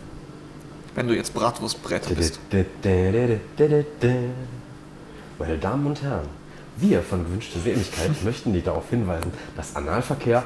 Wenn 0.94 1.08
du 1.08 1.14
jetzt 1.14 1.34
Bratwurstbrett 1.34 2.14
bist. 2.14 2.38
Meine 5.38 5.58
Damen 5.58 5.86
und 5.86 6.00
Herren, 6.02 6.28
wir 6.76 7.02
von 7.02 7.24
Gewünschte 7.24 7.58
Sämigkeit 7.58 8.24
möchten 8.24 8.52
dich 8.52 8.62
darauf 8.64 8.88
hinweisen, 8.90 9.32
dass 9.56 9.74
Analverkehr. 9.74 10.44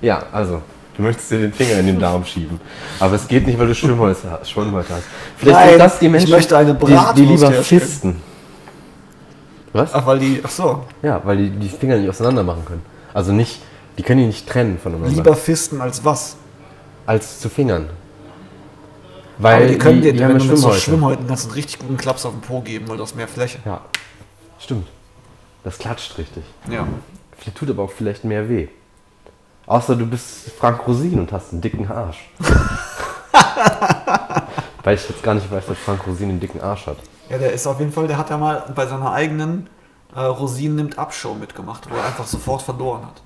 Ja, 0.00 0.22
also, 0.32 0.62
du 0.96 1.02
möchtest 1.02 1.30
dir 1.30 1.38
den 1.38 1.52
Finger 1.52 1.78
in 1.78 1.86
den 1.86 1.98
Darm 1.98 2.24
schieben. 2.24 2.60
Aber 3.00 3.14
es 3.14 3.26
geht 3.28 3.46
nicht, 3.46 3.58
weil 3.58 3.68
du 3.68 3.74
Schwimmhäute 3.74 4.30
hast. 4.30 4.50
Schwimmhäute 4.50 4.94
hast. 4.94 5.04
Vielleicht 5.36 5.58
Nein, 5.58 5.68
sind 5.70 5.78
das 5.78 5.98
die 5.98 6.06
ich 6.06 6.12
Menschen, 6.12 6.30
möchte 6.30 6.56
eine 6.56 6.74
die, 6.74 6.98
die 7.16 7.24
lieber 7.24 7.52
fisten. 7.52 8.22
Was? 9.72 9.92
Ach, 9.92 10.06
weil 10.06 10.18
die, 10.18 10.40
ach 10.42 10.50
so, 10.50 10.84
Ja, 11.02 11.20
weil 11.24 11.36
die 11.36 11.50
die 11.50 11.68
Finger 11.68 11.96
nicht 11.96 12.08
auseinander 12.08 12.42
machen 12.42 12.64
können. 12.64 12.82
Also 13.12 13.32
nicht, 13.32 13.60
die 13.98 14.02
können 14.02 14.20
die 14.20 14.26
nicht 14.26 14.48
trennen 14.48 14.78
voneinander. 14.78 15.14
lieber 15.14 15.36
fisten 15.36 15.80
als 15.80 16.04
was? 16.04 16.36
als 17.06 17.40
zu 17.40 17.48
Fingern. 17.48 17.88
Weil 19.38 19.56
Aber 19.56 19.66
die 19.66 19.78
können 19.78 20.02
dir, 20.02 20.12
die 20.12 20.20
wenn 20.20 20.38
du 20.38 20.44
mit 20.44 20.56
so 20.56 20.56
Schwimmhäute. 20.56 20.80
Schwimmhäuten 20.80 21.26
kannst 21.26 21.44
einen 21.44 21.54
richtig 21.54 21.78
guten 21.78 21.96
Klaps 21.96 22.24
auf 22.24 22.32
den 22.32 22.40
Po 22.40 22.60
geben, 22.60 22.88
weil 22.88 22.96
du 22.96 23.02
hast 23.02 23.14
mehr 23.14 23.28
Fläche. 23.28 23.58
Ja, 23.64 23.82
stimmt. 24.58 24.88
Das 25.62 25.78
klatscht 25.78 26.16
richtig. 26.18 26.42
Ja. 26.70 26.86
Vielleicht 27.38 27.58
tut 27.58 27.70
aber 27.70 27.82
auch 27.82 27.90
vielleicht 27.90 28.24
mehr 28.24 28.48
weh. 28.48 28.68
Außer 29.66 29.96
du 29.96 30.06
bist 30.06 30.50
Frank 30.58 30.86
Rosin 30.86 31.18
und 31.18 31.32
hast 31.32 31.52
einen 31.52 31.60
dicken 31.60 31.90
Arsch. 31.90 32.30
Weil 34.84 34.94
ich 34.94 35.08
jetzt 35.08 35.22
gar 35.24 35.34
nicht 35.34 35.50
weiß, 35.50 35.66
dass 35.66 35.78
Frank 35.78 36.06
Rosin 36.06 36.30
einen 36.30 36.38
dicken 36.40 36.60
Arsch 36.60 36.86
hat. 36.86 36.98
Ja, 37.28 37.38
der 37.38 37.52
ist 37.52 37.66
auf 37.66 37.80
jeden 37.80 37.90
Fall, 37.92 38.06
der 38.06 38.16
hat 38.16 38.30
ja 38.30 38.38
mal 38.38 38.62
bei 38.74 38.86
seiner 38.86 39.10
eigenen 39.10 39.68
äh, 40.14 40.20
Rosinen 40.20 40.76
nimmt 40.76 40.96
ab 40.98 41.12
Show 41.12 41.34
mitgemacht, 41.34 41.90
wo 41.90 41.96
er 41.96 42.06
einfach 42.06 42.26
sofort 42.26 42.62
verloren 42.62 43.06
hat. 43.06 43.22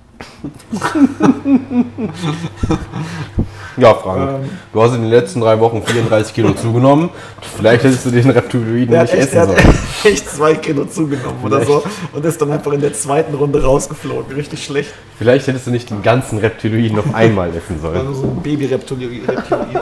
Ja, 3.77 3.93
Frank. 3.95 4.43
Ähm. 4.43 4.49
Du 4.73 4.81
hast 4.81 4.93
in 4.95 5.01
den 5.01 5.09
letzten 5.09 5.41
drei 5.41 5.59
Wochen 5.59 5.81
34 5.81 6.33
Kilo 6.33 6.53
zugenommen. 6.53 7.09
Vielleicht 7.57 7.83
hättest 7.83 8.05
du 8.05 8.11
den 8.11 8.29
Reptiloiden 8.29 8.99
nicht 8.99 9.13
echt, 9.13 9.33
essen 9.33 9.45
sollen. 9.45 9.57
hat 9.57 9.75
echt 10.05 10.29
zwei 10.29 10.55
Kilo 10.55 10.85
zugenommen 10.85 11.43
oder 11.43 11.63
so 11.65 11.83
und 12.13 12.25
ist 12.25 12.41
dann 12.41 12.51
einfach 12.51 12.73
in 12.73 12.81
der 12.81 12.93
zweiten 12.93 13.33
Runde 13.33 13.63
rausgeflogen. 13.63 14.35
Richtig 14.35 14.63
schlecht. 14.63 14.93
Vielleicht 15.17 15.47
hättest 15.47 15.67
du 15.67 15.71
nicht 15.71 15.89
den 15.89 16.01
ganzen 16.01 16.39
Reptiloiden 16.39 16.99
auf 16.99 17.13
einmal 17.13 17.49
essen 17.55 17.79
sollen. 17.81 17.97
Also 17.97 18.13
so 18.13 18.23
ein 18.27 18.41
Baby-Reptiloid. 18.41 19.27
Reptiloid. 19.27 19.81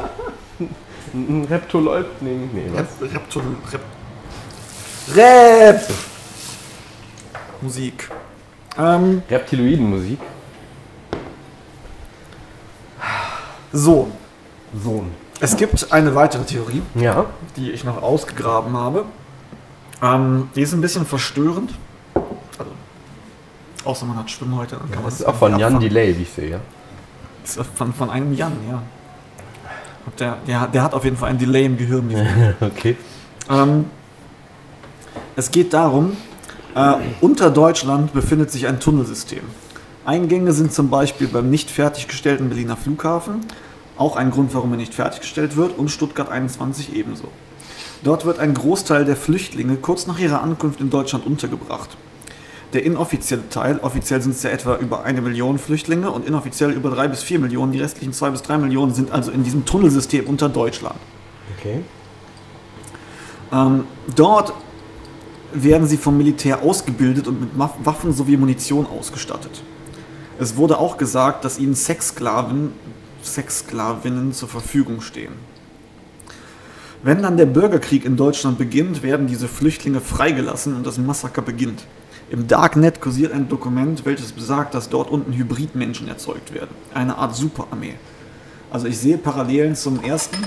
Ein 1.13 1.47
Reptoloid? 1.49 2.05
Nee, 2.21 2.37
nee? 2.53 2.77
Rep, 2.77 2.87
Reptul, 3.01 3.41
Rep, 3.71 3.81
Rap! 5.15 5.81
Musik. 7.61 8.09
Ähm, 8.79 9.21
Reptiloidenmusik? 9.29 10.19
so, 13.71 14.09
Sohn. 14.83 15.11
es 15.39 15.55
gibt 15.55 15.91
eine 15.91 16.15
weitere 16.15 16.43
Theorie. 16.43 16.81
Ja. 16.95 17.25
die 17.55 17.71
ich 17.71 17.83
noch 17.83 18.01
ausgegraben 18.01 18.75
habe. 18.75 19.05
Ähm, 20.01 20.49
die 20.55 20.61
ist 20.61 20.73
ein 20.73 20.81
bisschen 20.81 21.05
verstörend. 21.05 21.71
Also, 22.57 22.71
außer 23.83 24.05
man 24.05 24.17
hat 24.17 24.31
Schwimmhäute, 24.31 24.77
dann 24.77 24.89
kann 24.89 25.03
man 25.03 25.05
Das 25.11 25.19
ist 25.19 25.25
auch 25.25 25.35
von 25.35 25.59
Jan. 25.59 25.79
Delay, 25.79 26.17
wie 26.17 26.23
ich 26.23 26.31
sehe. 26.31 26.49
ja. 26.51 26.59
Das 27.43 27.57
ist 27.57 27.69
Von, 27.75 27.93
von 27.93 28.09
einem 28.09 28.33
Jan, 28.33 28.53
ja. 28.69 28.81
Der, 30.17 30.37
der, 30.47 30.67
der 30.67 30.81
hat 30.83 30.93
auf 30.93 31.03
jeden 31.03 31.17
Fall 31.17 31.29
ein 31.29 31.37
Delay 31.37 31.65
im 31.65 31.77
Gehirn. 31.77 32.09
Okay. 32.61 32.97
ähm, 33.49 33.85
es 35.35 35.51
geht 35.51 35.73
darum, 35.73 36.17
äh, 36.75 36.93
unter 37.21 37.49
Deutschland 37.49 38.13
befindet 38.13 38.51
sich 38.51 38.67
ein 38.67 38.79
Tunnelsystem. 38.79 39.43
Eingänge 40.05 40.53
sind 40.53 40.73
zum 40.73 40.89
Beispiel 40.89 41.27
beim 41.27 41.49
nicht 41.49 41.69
fertiggestellten 41.69 42.49
Berliner 42.49 42.77
Flughafen, 42.77 43.41
auch 43.97 44.15
ein 44.15 44.31
Grund, 44.31 44.53
warum 44.53 44.71
er 44.71 44.77
nicht 44.77 44.93
fertiggestellt 44.93 45.55
wird, 45.55 45.77
und 45.77 45.89
Stuttgart 45.89 46.29
21 46.29 46.95
ebenso. 46.95 47.27
Dort 48.03 48.25
wird 48.25 48.39
ein 48.39 48.53
Großteil 48.53 49.03
der 49.03 49.17
Flüchtlinge 49.17 49.75
kurz 49.75 50.07
nach 50.07 50.19
ihrer 50.19 50.41
Ankunft 50.41 50.79
in 50.79 50.89
Deutschland 50.89 51.25
untergebracht. 51.25 51.97
Der 52.73 52.83
inoffizielle 52.83 53.49
Teil, 53.49 53.79
offiziell 53.79 54.21
sind 54.21 54.35
es 54.35 54.43
ja 54.43 54.51
etwa 54.51 54.77
über 54.77 55.03
eine 55.03 55.21
Million 55.21 55.57
Flüchtlinge 55.57 56.11
und 56.11 56.25
inoffiziell 56.27 56.71
über 56.71 56.91
drei 56.91 57.07
bis 57.07 57.23
vier 57.23 57.39
Millionen, 57.39 57.71
die 57.71 57.79
restlichen 57.79 58.13
zwei 58.13 58.29
bis 58.29 58.43
drei 58.43 58.57
Millionen 58.57 58.93
sind 58.93 59.11
also 59.11 59.31
in 59.31 59.43
diesem 59.43 59.65
Tunnelsystem 59.65 60.27
unter 60.27 60.49
Deutschland. 60.49 60.95
Okay. 61.57 61.81
Ähm, 63.51 63.85
dort 64.15 64.53
werden 65.53 65.87
sie 65.87 65.97
vom 65.97 66.17
Militär 66.17 66.61
ausgebildet 66.61 67.27
und 67.27 67.41
mit 67.41 67.57
Waff- 67.57 67.77
Waffen 67.83 68.13
sowie 68.13 68.37
Munition 68.37 68.85
ausgestattet. 68.85 69.63
Es 70.39 70.55
wurde 70.55 70.77
auch 70.77 70.97
gesagt, 70.97 71.43
dass 71.43 71.59
ihnen 71.59 71.75
Sexsklaven, 71.75 72.71
Sexsklavinnen 73.23 74.33
zur 74.33 74.47
Verfügung 74.47 75.01
stehen. 75.01 75.33
Wenn 77.01 77.21
dann 77.21 77.37
der 77.37 77.45
Bürgerkrieg 77.45 78.05
in 78.05 78.17
Deutschland 78.17 78.57
beginnt, 78.57 79.03
werden 79.03 79.27
diese 79.27 79.47
Flüchtlinge 79.47 80.01
freigelassen 80.01 80.75
und 80.75 80.85
das 80.85 80.97
Massaker 80.97 81.41
beginnt. 81.41 81.85
Im 82.29 82.47
Darknet 82.47 83.01
kursiert 83.01 83.31
ein 83.31 83.49
Dokument, 83.49 84.05
welches 84.05 84.31
besagt, 84.31 84.75
dass 84.75 84.89
dort 84.89 85.09
unten 85.09 85.33
Hybridmenschen 85.33 86.07
erzeugt 86.07 86.53
werden. 86.53 86.69
Eine 86.93 87.17
Art 87.17 87.35
Superarmee. 87.35 87.95
Also 88.69 88.87
ich 88.87 88.97
sehe 88.97 89.17
Parallelen 89.17 89.75
zum 89.75 90.03
ersten 90.03 90.37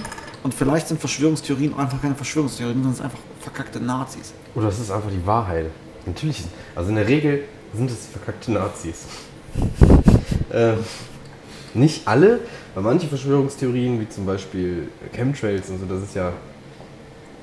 und 0.42 0.54
vielleicht 0.54 0.88
sind 0.88 1.00
Verschwörungstheorien 1.00 1.76
einfach 1.76 2.00
keine 2.00 2.14
Verschwörungstheorien, 2.14 2.76
sondern 2.76 2.92
es 2.92 2.98
sind 2.98 3.06
einfach 3.06 3.18
verkackte 3.42 3.80
Nazis. 3.80 4.32
Oder 4.54 4.68
es 4.68 4.78
ist 4.78 4.90
einfach 4.90 5.10
die 5.10 5.26
Wahrheit. 5.26 5.66
Natürlich. 6.06 6.44
Also 6.74 6.90
in 6.90 6.96
der 6.96 7.08
Regel 7.08 7.44
sind 7.74 7.90
es 7.90 8.06
verkackte 8.06 8.52
Nazis. 8.52 9.06
ähm, 10.52 10.78
nicht 11.74 12.06
alle, 12.06 12.40
weil 12.74 12.82
manche 12.82 13.06
Verschwörungstheorien, 13.06 14.00
wie 14.00 14.08
zum 14.08 14.26
Beispiel 14.26 14.88
Chemtrails 15.12 15.68
und 15.70 15.80
so, 15.80 15.86
das 15.86 16.02
ist 16.02 16.14
ja. 16.14 16.32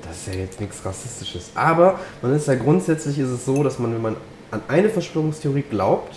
Das 0.02 0.16
ist 0.16 0.34
ja 0.34 0.40
jetzt 0.40 0.60
nichts 0.60 0.84
Rassistisches. 0.84 1.50
Aber 1.54 2.00
man 2.22 2.34
ist 2.34 2.48
ja 2.48 2.54
grundsätzlich 2.54 3.18
ist 3.18 3.28
es 3.28 3.44
so, 3.44 3.62
dass 3.62 3.78
man, 3.78 3.94
wenn 3.94 4.00
man 4.00 4.16
an 4.50 4.62
eine 4.66 4.88
Verschwörungstheorie 4.88 5.62
glaubt, 5.68 6.16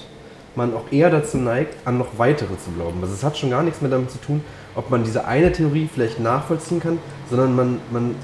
man 0.56 0.74
auch 0.74 0.92
eher 0.92 1.10
dazu 1.10 1.38
neigt, 1.38 1.76
an 1.86 1.98
noch 1.98 2.18
weitere 2.18 2.58
zu 2.58 2.72
glauben. 2.72 3.00
Also 3.02 3.14
es 3.14 3.24
hat 3.24 3.38
schon 3.38 3.50
gar 3.50 3.62
nichts 3.62 3.82
mehr 3.82 3.92
damit 3.92 4.10
zu 4.10 4.20
tun, 4.20 4.42
ob 4.76 4.90
man 4.90 5.04
diese 5.04 5.26
eine 5.26 5.52
Theorie 5.52 5.90
vielleicht 5.94 6.20
nachvollziehen 6.20 6.80
kann, 6.80 7.00
sondern 7.30 7.56
man, 7.56 7.80
man 7.92 8.16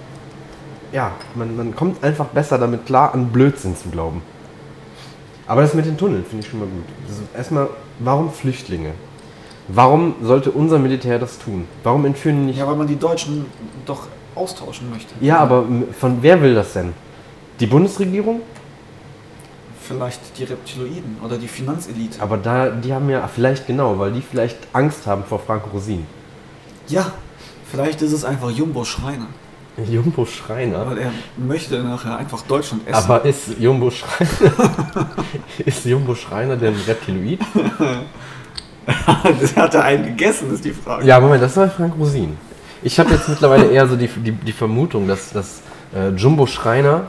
ja, 0.91 1.11
man, 1.35 1.55
man 1.55 1.75
kommt 1.75 2.03
einfach 2.03 2.25
besser 2.25 2.57
damit 2.57 2.85
klar, 2.85 3.13
an 3.13 3.29
Blödsinn 3.29 3.75
zu 3.75 3.89
glauben. 3.89 4.21
Aber 5.47 5.61
das 5.61 5.73
mit 5.73 5.85
den 5.85 5.97
Tunneln 5.97 6.23
finde 6.25 6.45
ich 6.45 6.51
schon 6.51 6.59
mal 6.59 6.67
gut. 6.67 6.85
Also 7.07 7.21
erstmal, 7.35 7.69
warum 7.99 8.31
Flüchtlinge? 8.31 8.91
Warum 9.67 10.15
sollte 10.21 10.51
unser 10.51 10.79
Militär 10.79 11.19
das 11.19 11.37
tun? 11.37 11.67
Warum 11.83 12.05
entführen 12.05 12.37
die 12.37 12.45
nicht? 12.47 12.59
Ja, 12.59 12.67
weil 12.67 12.75
man 12.75 12.87
die 12.87 12.97
Deutschen 12.97 13.45
doch 13.85 14.07
austauschen 14.35 14.89
möchte. 14.89 15.13
Ja, 15.21 15.39
aber 15.39 15.65
von 15.99 16.17
wer 16.21 16.41
will 16.41 16.55
das 16.55 16.73
denn? 16.73 16.93
Die 17.59 17.67
Bundesregierung? 17.67 18.41
Vielleicht 19.81 20.37
die 20.37 20.43
Reptiloiden 20.43 21.17
oder 21.23 21.37
die 21.37 21.47
Finanzelite. 21.47 22.21
Aber 22.21 22.37
da, 22.37 22.69
die 22.69 22.93
haben 22.93 23.09
ja 23.09 23.27
vielleicht 23.27 23.67
genau, 23.67 23.97
weil 23.97 24.11
die 24.11 24.21
vielleicht 24.21 24.57
Angst 24.71 25.07
haben 25.07 25.23
vor 25.23 25.39
Frank 25.39 25.63
Rosin. 25.73 26.05
Ja, 26.87 27.11
vielleicht 27.71 28.01
ist 28.01 28.13
es 28.13 28.23
einfach 28.23 28.51
Jumbo 28.51 28.85
Schreiner. 28.85 29.27
Jumbo 29.91 30.25
Schreiner. 30.25 30.85
Weil 30.87 30.97
er 30.97 31.11
möchte 31.37 31.81
nachher 31.83 32.17
einfach 32.17 32.41
Deutschland 32.43 32.87
essen. 32.87 32.95
Aber 32.95 33.25
ist 33.25 33.59
Jumbo 33.59 33.91
Schreiner, 33.91 34.29
ist 35.65 35.85
Jumbo 35.85 36.15
Schreiner 36.15 36.55
denn 36.55 36.75
Reptiloid? 36.87 37.39
das 39.39 39.55
hat 39.55 39.75
er 39.75 39.83
einen 39.83 40.05
gegessen, 40.05 40.53
ist 40.53 40.65
die 40.65 40.71
Frage. 40.71 41.05
Ja, 41.05 41.19
Moment, 41.19 41.43
das 41.43 41.55
war 41.57 41.69
Frank 41.69 41.93
Rosin. 41.97 42.37
Ich 42.81 42.99
habe 42.99 43.11
jetzt 43.11 43.27
mittlerweile 43.27 43.69
eher 43.69 43.87
so 43.87 43.95
die, 43.95 44.07
die, 44.07 44.31
die 44.31 44.51
Vermutung, 44.53 45.07
dass, 45.07 45.31
dass 45.31 45.61
äh, 45.93 46.09
Jumbo 46.09 46.47
Schreiner 46.47 47.07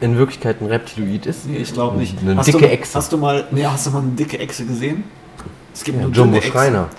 in 0.00 0.18
Wirklichkeit 0.18 0.60
ein 0.60 0.66
Reptiloid 0.66 1.26
ist. 1.26 1.46
Nee, 1.46 1.58
ich 1.58 1.72
glaube 1.72 1.96
nicht. 1.98 2.18
Eine 2.20 2.36
hast 2.36 2.46
dicke 2.46 2.58
du, 2.58 2.68
Echse. 2.68 2.98
Hast 2.98 3.12
du 3.12 3.16
mal, 3.18 3.46
nee, 3.52 3.64
hast 3.64 3.86
du 3.86 3.90
mal 3.90 4.00
eine 4.02 4.10
dicke 4.10 4.38
Echse 4.38 4.66
gesehen? 4.66 5.04
Es 5.72 5.84
gibt 5.84 5.98
Ja, 5.98 6.04
nur 6.04 6.12
Jumbo. 6.12 6.40
Schreiner. 6.40 6.88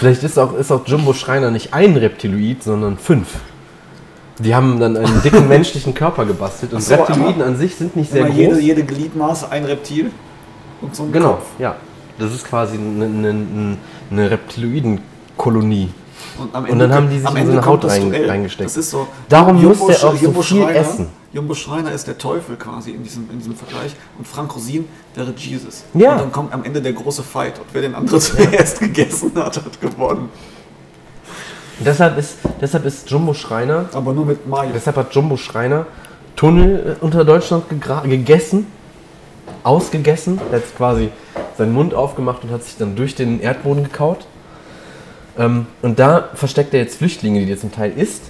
Vielleicht 0.00 0.22
ist 0.22 0.38
auch, 0.38 0.54
ist 0.54 0.72
auch 0.72 0.86
Jumbo 0.86 1.12
Schreiner 1.12 1.50
nicht 1.50 1.74
ein 1.74 1.94
Reptiloid, 1.94 2.62
sondern 2.62 2.96
fünf. 2.96 3.34
Die 4.38 4.54
haben 4.54 4.80
dann 4.80 4.96
einen 4.96 5.20
dicken 5.20 5.46
menschlichen 5.56 5.92
Körper 5.92 6.24
gebastelt 6.24 6.72
und 6.72 6.80
so, 6.80 6.94
Reptiloiden 6.94 7.42
an 7.42 7.58
sich 7.58 7.76
sind 7.76 7.96
nicht 7.96 8.10
sehr 8.10 8.24
groß. 8.24 8.34
jede, 8.34 8.60
jede 8.60 8.82
Gliedmaße 8.82 9.50
ein 9.50 9.66
Reptil 9.66 10.10
und 10.80 10.96
so 10.96 11.02
ein 11.02 11.12
genau, 11.12 11.32
Kopf. 11.32 11.44
ja. 11.58 11.76
Das 12.18 12.32
ist 12.34 12.44
quasi 12.44 12.78
eine, 12.78 13.04
eine, 13.04 13.76
eine 14.10 14.30
Reptiloidenkolonie. 14.30 15.90
Und, 16.38 16.54
am 16.54 16.64
Und 16.64 16.78
dann 16.78 16.92
haben 16.92 17.10
die 17.10 17.18
sich 17.18 17.28
in 17.28 17.32
so 17.34 17.38
Ende 17.38 17.52
eine 17.52 17.66
Haut 17.66 17.84
rein- 17.84 18.14
reingesteckt. 18.14 18.70
So. 18.70 19.06
Darum 19.28 19.62
muss 19.62 19.78
der 19.78 19.96
auch 19.96 20.14
so 20.14 20.24
Jumbo 20.24 20.42
viel 20.42 20.62
Schreiner, 20.62 20.78
essen. 20.78 21.08
Jumbo 21.32 21.54
Schreiner 21.54 21.92
ist 21.92 22.06
der 22.06 22.18
Teufel 22.18 22.56
quasi 22.56 22.90
in 22.90 23.02
diesem, 23.02 23.28
in 23.30 23.38
diesem 23.38 23.54
Vergleich 23.54 23.94
und 24.18 24.26
Frank 24.26 24.54
Rosin 24.54 24.86
wäre 25.14 25.32
Jesus. 25.36 25.84
Ja. 25.94 26.12
Und 26.12 26.18
dann 26.18 26.32
kommt 26.32 26.52
am 26.52 26.64
Ende 26.64 26.80
der 26.82 26.92
große 26.92 27.22
Fight 27.22 27.58
und 27.58 27.66
wer 27.72 27.82
den 27.82 27.94
anderen 27.94 28.20
zuerst 28.20 28.80
gegessen 28.80 29.32
hat, 29.36 29.56
hat 29.56 29.80
gewonnen. 29.80 30.28
Deshalb 31.78 32.18
ist, 32.18 32.36
deshalb 32.60 32.84
ist 32.84 33.08
Jumbo 33.10 33.32
Schreiner 33.32 33.88
Aber 33.92 34.12
nur 34.12 34.26
mit 34.26 34.46
Mayo. 34.46 34.70
Deshalb 34.74 34.96
hat 34.96 35.14
Jumbo 35.14 35.36
Schreiner 35.36 35.86
Tunnel 36.36 36.96
äh, 37.00 37.04
unter 37.04 37.24
Deutschland 37.24 37.64
gegessen, 38.04 38.66
ausgegessen. 39.62 40.40
Er 40.50 40.58
hat 40.58 40.76
quasi 40.76 41.10
seinen 41.56 41.72
Mund 41.72 41.94
aufgemacht 41.94 42.44
und 42.44 42.50
hat 42.50 42.64
sich 42.64 42.76
dann 42.76 42.96
durch 42.96 43.14
den 43.14 43.40
Erdboden 43.40 43.84
gekaut. 43.84 44.26
Ähm, 45.40 45.66
und 45.80 45.98
da 45.98 46.28
versteckt 46.34 46.74
er 46.74 46.80
jetzt 46.80 46.98
Flüchtlinge, 46.98 47.44
die 47.44 47.50
er 47.50 47.58
zum 47.58 47.72
Teil 47.72 47.92
isst 47.96 48.24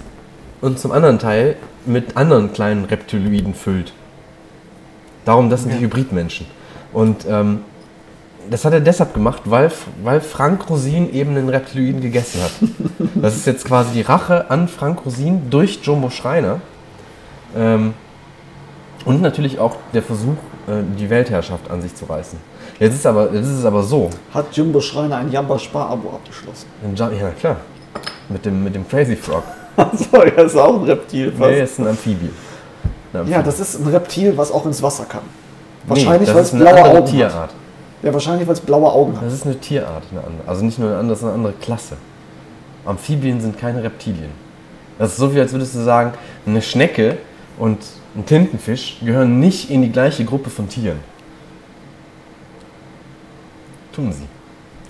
und 0.61 0.79
zum 0.79 0.91
anderen 0.91 1.19
Teil 1.19 1.57
mit 1.85 2.15
anderen 2.15 2.53
kleinen 2.53 2.85
Reptiloiden 2.85 3.53
füllt. 3.53 3.91
Darum, 5.25 5.49
das 5.49 5.63
sind 5.63 5.73
die 5.73 5.79
Hybridmenschen. 5.79 6.47
Und 6.93 7.25
ähm, 7.29 7.59
das 8.49 8.65
hat 8.65 8.73
er 8.73 8.79
deshalb 8.79 9.13
gemacht, 9.13 9.43
weil, 9.45 9.71
weil 10.03 10.21
Frank 10.21 10.69
Rosin 10.69 11.13
eben 11.13 11.35
den 11.35 11.49
Reptiloiden 11.49 12.01
gegessen 12.01 12.41
hat. 12.41 12.51
Das 13.21 13.35
ist 13.35 13.45
jetzt 13.45 13.65
quasi 13.65 13.93
die 13.93 14.01
Rache 14.01 14.49
an 14.49 14.67
Frank 14.67 15.05
Rosin 15.05 15.49
durch 15.49 15.79
Jumbo 15.83 16.09
Schreiner. 16.09 16.61
Ähm, 17.55 17.93
und 19.05 19.21
natürlich 19.21 19.59
auch 19.59 19.75
der 19.93 20.01
Versuch, 20.01 20.37
äh, 20.67 20.81
die 20.97 21.09
Weltherrschaft 21.09 21.69
an 21.69 21.81
sich 21.81 21.93
zu 21.93 22.05
reißen. 22.05 22.39
Jetzt 22.81 22.95
ist, 22.95 23.05
aber, 23.05 23.31
jetzt 23.31 23.45
ist 23.45 23.59
es 23.59 23.65
aber 23.65 23.83
so. 23.83 24.09
Hat 24.33 24.57
Jumbo 24.57 24.81
Schreiner 24.81 25.17
ein 25.17 25.31
Jamba-Spar-Abo 25.31 26.09
abgeschlossen. 26.15 26.65
in 26.83 26.95
Ja, 26.95 27.11
ja, 27.11 27.29
klar. 27.29 27.57
Mit 28.27 28.43
dem, 28.43 28.63
mit 28.63 28.73
dem 28.73 28.87
Crazy 28.87 29.15
Frog. 29.15 29.43
Achso, 29.77 30.17
er 30.17 30.45
ist 30.45 30.57
auch 30.57 30.79
ein 30.79 30.85
Reptil. 30.85 31.31
fast. 31.31 31.51
Nee, 31.51 31.61
ist 31.61 31.77
ein 31.77 31.87
Amphibie. 31.87 32.31
Ein 33.13 33.19
Amphibie. 33.19 33.31
Ja, 33.33 33.43
das 33.43 33.59
ist 33.59 33.79
ein 33.79 33.85
Reptil, 33.85 34.35
was 34.35 34.51
auch 34.51 34.65
ins 34.65 34.81
Wasser 34.81 35.05
kann. 35.05 35.21
Nee, 35.83 35.89
Wahrscheinlich, 35.89 36.27
das 36.27 36.35
weil 36.35 36.43
es 36.43 36.51
blaue 36.51 36.83
Augen 36.83 36.97
hat. 36.97 37.05
Tierart. 37.05 37.49
Ja, 38.01 38.13
wahrscheinlich, 38.13 38.47
weil 38.47 38.55
es 38.55 38.61
blaue 38.61 38.91
Augen 38.91 39.15
hat. 39.15 39.27
Das 39.27 39.33
ist 39.33 39.45
eine 39.45 39.59
Tierart, 39.59 40.03
eine 40.09 40.23
andere. 40.23 40.47
Also 40.47 40.65
nicht 40.65 40.79
nur 40.79 40.89
eine 40.89 40.97
andere, 40.97 41.11
das 41.11 41.19
ist 41.19 41.25
eine 41.25 41.33
andere 41.35 41.53
Klasse. 41.61 41.97
Amphibien 42.83 43.39
sind 43.41 43.59
keine 43.59 43.83
Reptilien. 43.83 44.31
Das 44.97 45.11
ist 45.11 45.17
so 45.17 45.35
wie, 45.35 45.39
als 45.39 45.51
würdest 45.51 45.75
du 45.75 45.83
sagen, 45.83 46.13
eine 46.47 46.63
Schnecke 46.63 47.19
und 47.59 47.77
ein 48.15 48.25
Tintenfisch 48.25 48.97
gehören 49.05 49.39
nicht 49.39 49.69
in 49.69 49.83
die 49.83 49.91
gleiche 49.91 50.25
Gruppe 50.25 50.49
von 50.49 50.67
Tieren. 50.67 51.10
Tun 53.93 54.11
sie. 54.11 54.27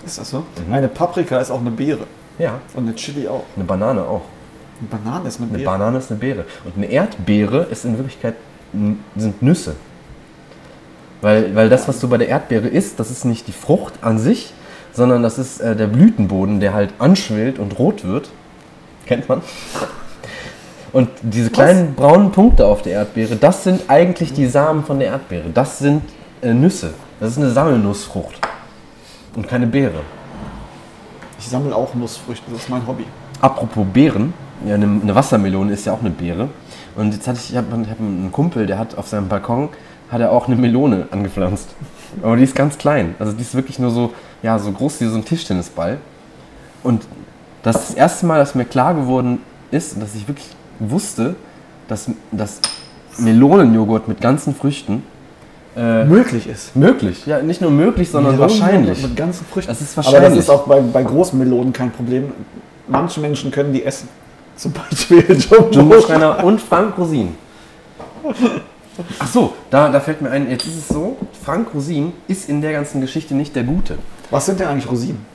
Ist 0.05 0.19
das 0.19 0.29
so? 0.29 0.39
Mhm. 0.67 0.73
Eine 0.73 0.87
Paprika 0.87 1.39
ist 1.39 1.51
auch 1.51 1.59
eine 1.59 1.71
Beere. 1.71 2.05
Ja. 2.39 2.59
Und 2.73 2.83
eine 2.87 2.95
Chili 2.95 3.27
auch. 3.27 3.43
Eine 3.55 3.65
Banane 3.65 4.01
auch. 4.01 4.23
Eine 4.79 4.89
Banane 4.89 5.27
ist 5.27 5.39
eine 5.39 5.49
Eine 5.49 5.57
Beere. 5.57 5.71
Banane 5.71 5.97
ist 5.97 6.11
eine 6.11 6.19
Beere. 6.19 6.45
Und 6.65 6.77
eine 6.77 6.87
Erdbeere 6.87 7.63
ist 7.69 7.85
in 7.85 7.97
Wirklichkeit 7.97 8.35
sind 9.15 9.41
Nüsse. 9.41 9.75
Weil, 11.21 11.55
weil 11.55 11.69
das, 11.69 11.87
was 11.87 11.99
du 11.99 12.07
bei 12.07 12.17
der 12.17 12.29
Erdbeere 12.29 12.67
isst, 12.67 12.99
das 12.99 13.11
ist 13.11 13.25
nicht 13.25 13.47
die 13.47 13.51
Frucht 13.51 13.93
an 14.01 14.17
sich, 14.17 14.53
sondern 14.93 15.21
das 15.23 15.37
ist 15.37 15.59
äh, 15.59 15.75
der 15.75 15.87
Blütenboden, 15.87 16.59
der 16.59 16.73
halt 16.73 16.93
anschwillt 16.99 17.59
und 17.59 17.77
rot 17.77 18.03
wird. 18.03 18.29
Kennt 19.05 19.29
man? 19.29 19.41
Und 20.93 21.09
diese 21.21 21.49
kleinen 21.49 21.95
braunen 21.95 22.31
Punkte 22.31 22.65
auf 22.65 22.81
der 22.81 22.93
Erdbeere, 22.93 23.35
das 23.35 23.63
sind 23.63 23.83
eigentlich 23.87 24.33
die 24.33 24.47
Samen 24.47 24.83
von 24.83 24.99
der 24.99 25.09
Erdbeere. 25.09 25.49
Das 25.53 25.79
sind 25.79 26.03
äh, 26.41 26.53
Nüsse. 26.53 26.93
Das 27.19 27.31
ist 27.31 27.37
eine 27.37 27.51
Sammelnussfrucht. 27.51 28.39
Und 29.35 29.47
keine 29.47 29.67
Beere. 29.67 30.01
Ich 31.39 31.47
sammle 31.47 31.75
auch 31.75 31.93
Nussfrüchte, 31.95 32.51
das 32.51 32.63
ist 32.63 32.69
mein 32.69 32.85
Hobby. 32.85 33.05
Apropos 33.39 33.85
Beeren, 33.91 34.33
ja, 34.65 34.75
eine, 34.75 34.85
eine 34.85 35.15
Wassermelone 35.15 35.73
ist 35.73 35.85
ja 35.85 35.93
auch 35.93 36.01
eine 36.01 36.11
Beere. 36.11 36.49
Und 36.95 37.13
jetzt 37.13 37.27
hatte 37.27 37.39
ich, 37.41 37.51
ich 37.51 37.57
habe 37.57 37.71
hab 37.71 37.99
einen 37.99 38.31
Kumpel, 38.31 38.67
der 38.67 38.77
hat 38.77 38.97
auf 38.97 39.07
seinem 39.07 39.27
Balkon 39.27 39.69
hat 40.11 40.19
er 40.19 40.31
auch 40.31 40.47
eine 40.47 40.57
Melone 40.57 41.07
angepflanzt. 41.09 41.69
Aber 42.21 42.35
die 42.35 42.43
ist 42.43 42.53
ganz 42.53 42.77
klein. 42.77 43.15
Also 43.17 43.31
die 43.31 43.41
ist 43.41 43.55
wirklich 43.55 43.79
nur 43.79 43.91
so, 43.91 44.13
ja, 44.43 44.59
so 44.59 44.71
groß 44.71 44.99
wie 44.99 45.05
so 45.05 45.15
ein 45.15 45.23
Tischtennisball. 45.23 45.99
Und 46.83 47.03
das 47.63 47.77
ist 47.77 47.89
das 47.89 47.95
erste 47.95 48.25
Mal, 48.25 48.37
dass 48.37 48.53
mir 48.53 48.65
klar 48.65 48.93
geworden 48.93 49.39
ist, 49.71 50.01
dass 50.01 50.13
ich 50.13 50.27
wirklich 50.27 50.49
wusste, 50.79 51.35
dass, 51.87 52.11
dass 52.31 52.59
Melonenjoghurt 53.17 54.09
mit 54.09 54.19
ganzen 54.19 54.53
Früchten 54.53 55.03
äh, 55.75 56.05
möglich 56.05 56.47
ist. 56.47 56.75
möglich. 56.75 57.25
Ja, 57.25 57.41
nicht 57.41 57.61
nur 57.61 57.71
möglich, 57.71 58.09
sondern 58.09 58.33
Melonen 58.33 58.59
wahrscheinlich. 58.59 59.01
Mit 59.01 59.15
ganzen 59.15 59.45
Früchten. 59.45 59.69
Das 59.71 59.81
ist 59.81 59.97
Aber 59.97 60.03
das 60.03 60.13
wahrscheinlich. 60.13 60.39
ist 60.39 60.49
auch 60.49 60.67
bei, 60.67 60.81
bei 60.81 61.03
großen 61.03 61.37
Melonen 61.39 61.71
kein 61.73 61.91
Problem. 61.91 62.31
Manche 62.87 63.19
Menschen 63.21 63.51
können 63.51 63.73
die 63.73 63.83
essen. 63.83 64.09
Zum 64.55 64.73
Beispiel 64.73 65.23
Jumbo. 65.29 65.69
Jumbo 65.71 66.01
Schreiner 66.01 66.43
und 66.43 66.59
Frank 66.61 66.97
Rosin. 66.97 67.35
Ach 69.19 69.27
so, 69.27 69.53
da, 69.69 69.89
da 69.89 69.99
fällt 69.99 70.21
mir 70.21 70.29
ein, 70.29 70.49
jetzt 70.49 70.67
ist 70.67 70.77
es 70.77 70.87
so, 70.89 71.17
Frank 71.43 71.69
Rosin 71.73 72.13
ist 72.27 72.49
in 72.49 72.61
der 72.61 72.73
ganzen 72.73 73.01
Geschichte 73.01 73.33
nicht 73.33 73.55
der 73.55 73.63
Gute. 73.63 73.97
Was 74.29 74.45
sind 74.45 74.59
denn 74.59 74.67
eigentlich 74.67 74.89
Rosinen? 74.91 75.25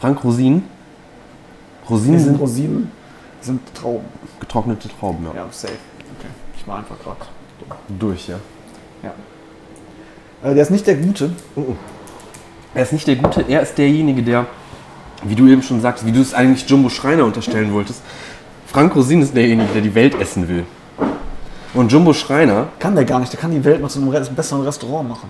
Frank 0.00 0.24
Rosin, 0.24 0.64
Rosinen 1.88 2.18
sind 2.18 2.28
sind 2.30 2.40
Rosinen, 2.40 2.92
sind 3.40 3.60
Trauben. 3.74 4.04
getrocknete 4.40 4.88
Trauben, 4.88 5.24
ja. 5.26 5.42
Ja, 5.42 5.46
safe. 5.50 5.74
Okay. 6.18 6.28
Ich 6.56 6.66
war 6.66 6.78
einfach 6.78 6.98
gerade. 6.98 7.20
Durch, 7.98 8.28
ja. 8.28 8.36
Ja. 9.02 9.12
Äh, 10.42 10.54
der 10.54 10.62
ist 10.62 10.70
nicht 10.70 10.86
der 10.86 10.96
Gute. 10.96 11.30
Er 12.74 12.82
ist 12.82 12.92
nicht 12.92 13.06
der 13.06 13.16
Gute, 13.16 13.44
er 13.48 13.60
ist 13.62 13.76
derjenige, 13.76 14.22
der, 14.22 14.46
wie 15.24 15.34
du 15.34 15.46
eben 15.46 15.62
schon 15.62 15.80
sagst, 15.80 16.06
wie 16.06 16.12
du 16.12 16.20
es 16.20 16.32
eigentlich 16.34 16.66
Jumbo 16.68 16.88
Schreiner 16.88 17.24
unterstellen 17.24 17.72
wolltest, 17.72 18.00
Frank 18.66 18.94
Rosin 18.96 19.20
ist 19.20 19.36
derjenige, 19.36 19.68
der 19.74 19.82
die 19.82 19.94
Welt 19.94 20.18
essen 20.18 20.48
will. 20.48 20.64
Und 21.74 21.92
Jumbo 21.92 22.12
Schreiner, 22.14 22.68
Kann 22.78 22.94
der 22.94 23.04
gar 23.04 23.20
nicht. 23.20 23.32
Der 23.32 23.40
kann 23.40 23.50
die 23.50 23.62
Welt 23.64 23.80
mal 23.80 23.88
zu 23.88 23.98
einem 23.98 24.08
Re- 24.08 24.26
besseren 24.34 24.62
Restaurant 24.62 25.08
machen. 25.08 25.28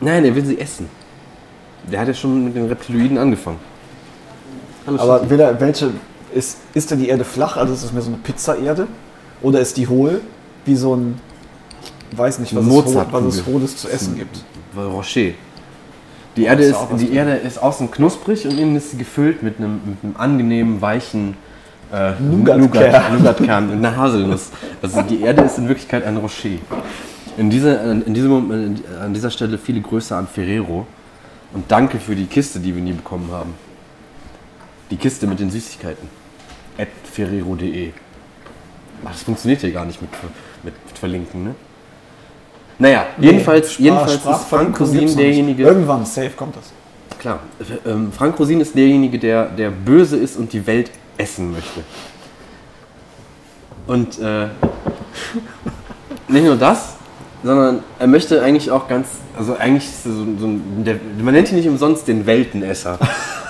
nein, 0.00 0.24
er 0.24 0.34
will 0.34 0.44
sie 0.44 0.58
essen. 0.58 0.88
Der 1.90 2.00
hat 2.00 2.08
ja 2.08 2.14
schon 2.14 2.44
mit 2.44 2.56
den 2.56 2.66
Reptiloiden 2.66 3.18
angefangen. 3.18 3.58
Alles 4.86 5.00
Aber 5.00 5.28
will 5.28 5.40
er, 5.40 5.58
welche 5.60 5.90
ist, 6.34 6.58
ist 6.72 6.90
denn 6.90 6.98
die 6.98 7.08
Erde 7.08 7.24
flach? 7.24 7.56
Also 7.58 7.74
ist 7.74 7.84
das 7.84 7.92
mehr 7.92 8.02
so 8.02 8.08
eine 8.08 8.18
Pizza-Erde? 8.18 8.86
Oder 9.42 9.60
ist 9.60 9.76
die 9.76 9.86
hohl? 9.86 10.20
Wie 10.64 10.76
so 10.76 10.96
ein, 10.96 11.20
weiß 12.16 12.38
nicht, 12.40 12.54
was, 12.54 12.64
es, 12.66 12.94
was 12.94 13.24
es 13.24 13.46
Hohles 13.46 13.76
zu 13.76 13.88
essen 13.88 14.16
gibt. 14.16 14.44
Rocher. 14.76 15.32
Die 16.36 16.44
Erde, 16.44 16.64
ist 16.64 16.78
die 16.98 17.06
drin. 17.06 17.14
Erde 17.14 17.32
ist 17.36 17.58
außen 17.58 17.90
knusprig 17.90 18.44
und 18.46 18.58
innen 18.58 18.74
ist 18.76 18.90
sie 18.90 18.96
gefüllt 18.96 19.42
mit 19.42 19.58
einem, 19.58 19.80
mit 19.84 19.98
einem 20.02 20.16
angenehmen, 20.16 20.80
weichen 20.80 21.36
äh, 21.92 22.12
Nougatkern. 22.20 23.18
Nougat- 23.22 23.40
und 23.40 23.50
einer 23.50 23.96
Haselnuss. 23.96 24.50
Also 24.82 25.02
die 25.02 25.20
Erde 25.22 25.42
ist 25.42 25.58
in 25.58 25.68
Wirklichkeit 25.68 26.04
ein 26.04 26.16
Rocher. 26.16 26.48
In 27.36 27.50
dieser, 27.50 27.84
in 27.90 28.14
diesem, 28.14 28.30
Moment- 28.30 28.82
an 29.00 29.14
dieser 29.14 29.30
Stelle 29.30 29.58
viele 29.58 29.80
Grüße 29.80 30.14
an 30.16 30.26
Ferrero 30.26 30.86
und 31.52 31.70
danke 31.70 31.98
für 31.98 32.16
die 32.16 32.26
Kiste, 32.26 32.58
die 32.58 32.74
wir 32.74 32.82
nie 32.82 32.92
bekommen 32.92 33.28
haben. 33.30 33.54
Die 34.90 34.96
Kiste 34.96 35.26
mit 35.26 35.38
den 35.38 35.50
Süßigkeiten. 35.50 36.08
At 36.78 36.88
ferrero.de. 37.12 37.90
Das 39.04 39.22
funktioniert 39.22 39.60
hier 39.60 39.70
gar 39.70 39.84
nicht 39.84 40.00
mit, 40.02 40.10
mit, 40.64 40.74
mit 40.86 40.98
Verlinken, 40.98 41.44
ne? 41.44 41.54
Naja, 42.78 43.06
jedenfalls, 43.18 43.72
Sprach- 43.72 43.80
jedenfalls 43.80 44.12
ist 44.14 44.20
Sprachverlinkung 44.20 44.74
Frank 44.76 44.80
Rosin 44.80 45.16
derjenige. 45.16 45.62
Irgendwann, 45.64 46.04
safe 46.04 46.30
kommt 46.30 46.56
das. 46.56 46.64
Klar, 47.18 47.38
ähm, 47.86 48.12
Frank 48.12 48.38
Rosin 48.38 48.60
ist 48.60 48.74
derjenige, 48.74 49.18
der, 49.18 49.46
der 49.46 49.70
böse 49.70 50.16
ist 50.16 50.36
und 50.36 50.52
die 50.52 50.66
Welt 50.66 50.90
essen 51.16 51.52
möchte. 51.52 51.80
Und 53.86 54.18
äh, 54.18 54.48
nicht 56.28 56.44
nur 56.44 56.56
das, 56.56 56.94
sondern 57.42 57.80
er 57.98 58.06
möchte 58.06 58.42
eigentlich 58.42 58.70
auch 58.70 58.88
ganz, 58.88 59.08
also 59.38 59.56
eigentlich 59.56 59.84
ist 59.84 60.04
so, 60.04 60.10
so 60.10 60.46
ein, 60.46 60.82
der, 60.84 60.96
man 61.22 61.34
nennt 61.34 61.50
ihn 61.50 61.56
nicht 61.56 61.68
umsonst 61.68 62.08
den 62.08 62.26
Weltenesser. 62.26 62.98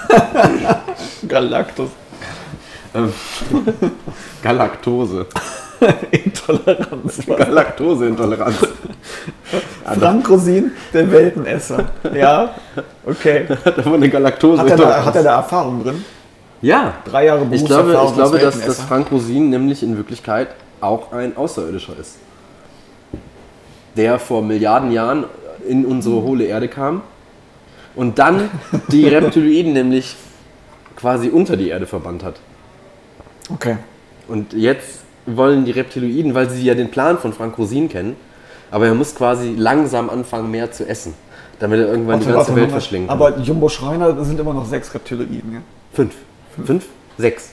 Galactus. 1.29 1.91
Ähm, 2.95 3.13
Galaktose. 4.43 5.27
Intoleranz. 6.11 7.27
Galaktoseintoleranz. 7.27 8.57
Frank 9.99 10.29
Rosin, 10.29 10.73
der 10.93 11.11
Weltenesser. 11.11 11.91
Ja, 12.15 12.55
okay. 13.05 13.47
Hat 13.65 13.79
er 13.79 13.87
eine 13.87 14.09
Galaktose 14.09 14.63
Hat 14.63 14.71
er, 14.71 14.77
da, 14.77 15.13
er 15.15 15.33
Erfahrung 15.33 15.83
drin? 15.83 16.05
Ja, 16.63 16.95
Drei 17.05 17.27
Jahre 17.27 17.47
ich 17.51 17.65
glaube, 17.65 17.93
Berufserfahrung 17.93 18.11
ich 18.11 18.17
glaube 18.17 18.39
dass, 18.39 18.61
dass. 18.65 18.81
Frank 18.83 19.13
Rosin 19.13 19.51
nämlich 19.51 19.83
in 19.83 19.97
Wirklichkeit 19.97 20.49
auch 20.81 21.13
ein 21.13 21.37
Außerirdischer 21.37 21.99
ist. 22.01 22.17
Der 23.97 24.19
vor 24.19 24.43
Milliarden 24.43 24.91
Jahren 24.91 25.25
in 25.69 25.85
unsere 25.85 26.23
hohle 26.23 26.45
Erde 26.45 26.69
kam 26.69 27.03
und 27.95 28.19
dann 28.19 28.51
die 28.89 29.07
Reptiloiden 29.07 29.73
nämlich 29.73 30.17
quasi 30.97 31.29
unter 31.29 31.57
die 31.57 31.69
Erde 31.69 31.87
verbannt 31.87 32.25
hat. 32.25 32.37
Okay. 33.53 33.77
Und 34.27 34.53
jetzt 34.53 35.04
wollen 35.27 35.65
die 35.65 35.71
Reptiloiden, 35.71 36.35
weil 36.35 36.51
sie 36.51 36.65
ja 36.65 36.75
den 36.75 36.91
Plan 36.91 37.19
von 37.19 37.33
Frank 37.33 37.57
Rosin 37.59 37.89
kennen, 37.89 38.17
aber 38.71 38.87
er 38.87 38.95
muss 38.95 39.15
quasi 39.15 39.55
langsam 39.57 40.11
anfangen, 40.11 40.51
mehr 40.51 40.71
zu 40.73 40.87
essen, 40.89 41.15
damit 41.61 41.81
er 41.81 41.89
irgendwann 41.89 42.21
die 42.21 42.27
Warte, 42.27 42.53
ganze 42.53 42.61
warte, 42.61 42.75
Welt 42.75 42.91
kann. 42.91 43.09
Aber 43.09 43.39
Jumbo 43.39 43.69
Schreiner 43.69 44.25
sind 44.25 44.39
immer 44.41 44.55
noch 44.55 44.67
sechs 44.67 44.93
Reptiloiden. 44.95 45.53
Ja? 45.53 45.59
Fünf. 45.93 46.15
Fünf? 46.65 46.87
Sechs. 47.19 47.51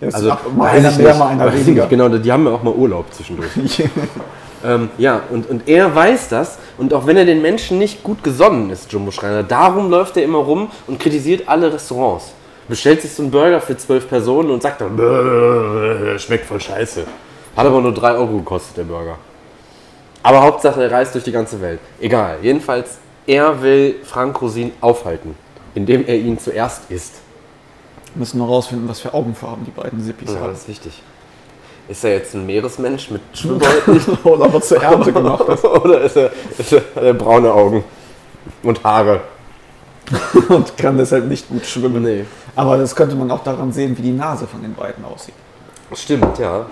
Jetzt 0.00 0.14
Also, 0.14 0.30
ab- 0.30 0.46
mal 0.56 0.68
einer 0.70 0.90
mehr, 0.92 1.14
mal 1.14 1.28
einer 1.28 1.52
weniger. 1.52 1.86
Genau, 1.86 2.08
die 2.08 2.32
haben 2.32 2.46
ja 2.46 2.52
auch 2.52 2.62
mal 2.62 2.74
Urlaub 2.74 3.12
zwischendurch. 3.12 3.50
ähm, 4.64 4.88
ja, 4.98 5.20
und, 5.30 5.48
und 5.48 5.68
er 5.68 5.94
weiß 5.94 6.28
das. 6.28 6.58
Und 6.78 6.94
auch 6.94 7.06
wenn 7.06 7.16
er 7.16 7.24
den 7.26 7.42
Menschen 7.42 7.78
nicht 7.78 8.02
gut 8.02 8.22
gesonnen 8.22 8.70
ist, 8.70 8.90
Jumbo 8.92 9.10
Schreiner, 9.10 9.42
darum 9.42 9.90
läuft 9.90 10.16
er 10.16 10.22
immer 10.24 10.38
rum 10.38 10.70
und 10.86 10.98
kritisiert 10.98 11.48
alle 11.48 11.72
Restaurants. 11.72 12.32
Bestellt 12.70 13.02
sich 13.02 13.12
so 13.12 13.22
einen 13.22 13.32
Burger 13.32 13.60
für 13.60 13.76
zwölf 13.76 14.08
Personen 14.08 14.50
und 14.50 14.62
sagt 14.62 14.80
dann, 14.80 14.96
"Bäh, 14.96 16.18
schmeckt 16.20 16.46
voll 16.46 16.60
scheiße. 16.60 17.04
Hat 17.56 17.66
aber 17.66 17.80
nur 17.80 17.92
drei 17.92 18.12
Euro 18.12 18.38
gekostet, 18.38 18.76
der 18.76 18.84
Burger. 18.84 19.18
Aber 20.22 20.40
Hauptsache, 20.42 20.84
er 20.84 20.92
reist 20.92 21.12
durch 21.14 21.24
die 21.24 21.32
ganze 21.32 21.60
Welt. 21.60 21.80
Egal. 22.00 22.38
Jedenfalls, 22.42 22.98
er 23.26 23.60
will 23.60 23.96
Frank 24.04 24.40
Rosin 24.40 24.70
aufhalten, 24.80 25.34
indem 25.74 26.06
er 26.06 26.14
ihn 26.16 26.38
zuerst 26.38 26.90
isst. 26.90 27.14
müssen 28.14 28.38
nur 28.38 28.46
rausfinden, 28.48 28.88
was 28.88 29.00
für 29.00 29.14
Augenfarben 29.14 29.64
die 29.64 29.70
beiden 29.70 30.00
Sippis 30.02 30.32
Ja, 30.32 30.40
haben. 30.40 30.50
das 30.50 30.60
ist 30.62 30.68
wichtig. 30.68 31.02
Ist 31.88 32.04
er 32.04 32.12
jetzt 32.14 32.34
ein 32.34 32.44
Meeresmensch 32.46 33.10
mit 33.10 33.20
Schwimmhäuten? 33.34 34.00
Oder 34.24 34.44
aber 34.44 34.60
zur 34.60 34.82
Ernte 34.82 35.12
gemacht 35.12 35.44
ist. 35.48 35.64
Oder 35.84 36.02
ist 36.02 36.16
er, 36.16 36.30
ist 36.58 36.72
er, 36.72 36.80
hat 36.94 37.02
er 37.02 37.14
braune 37.14 37.52
Augen 37.52 37.82
und 38.62 38.82
Haare? 38.84 39.20
und 40.48 40.76
kann 40.76 40.96
deshalb 40.98 41.26
nicht 41.26 41.48
gut 41.48 41.64
schwimmen. 41.64 42.02
Nee. 42.02 42.24
Aber 42.56 42.76
das 42.76 42.94
könnte 42.94 43.14
man 43.16 43.30
auch 43.30 43.42
daran 43.42 43.72
sehen, 43.72 43.96
wie 43.96 44.02
die 44.02 44.12
Nase 44.12 44.46
von 44.46 44.62
den 44.62 44.74
beiden 44.74 45.04
aussieht. 45.04 45.34
Stimmt, 45.94 46.38
ja. 46.38 46.66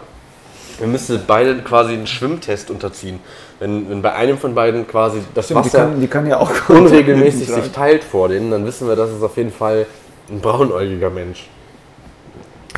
Wir 0.79 0.87
müssen 0.87 1.20
beide 1.27 1.59
quasi 1.62 1.94
einen 1.94 2.07
Schwimmtest 2.07 2.70
unterziehen. 2.70 3.18
Wenn, 3.59 3.90
wenn 3.90 4.03
bei 4.03 4.14
einem 4.14 4.38
von 4.38 4.55
beiden 4.55 4.87
quasi 4.87 5.20
das 5.35 5.46
Stimmt, 5.46 5.64
die 5.64 5.68
Wasser 5.68 5.87
können, 5.87 6.01
die 6.01 6.07
können 6.07 6.27
ja 6.29 6.38
auch 6.38 6.51
unregelmäßig 6.68 7.48
sich 7.48 7.72
teilt 7.72 8.05
vor 8.05 8.29
denen, 8.29 8.51
dann 8.51 8.64
wissen 8.64 8.87
wir, 8.87 8.94
das 8.94 9.11
ist 9.11 9.22
auf 9.22 9.37
jeden 9.37 9.53
Fall 9.53 9.87
ein 10.31 10.40
braunäugiger 10.40 11.11
Mensch. 11.11 11.48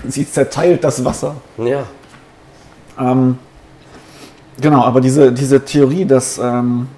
Sie 0.06 0.30
zerteilt 0.30 0.82
das 0.82 1.04
Wasser. 1.04 1.36
Ja. 1.58 1.84
Ähm, 2.98 3.38
genau, 4.60 4.82
aber 4.82 5.02
diese, 5.02 5.32
diese 5.32 5.62
Theorie, 5.62 6.06
dass 6.06 6.38
ähm, 6.38 6.88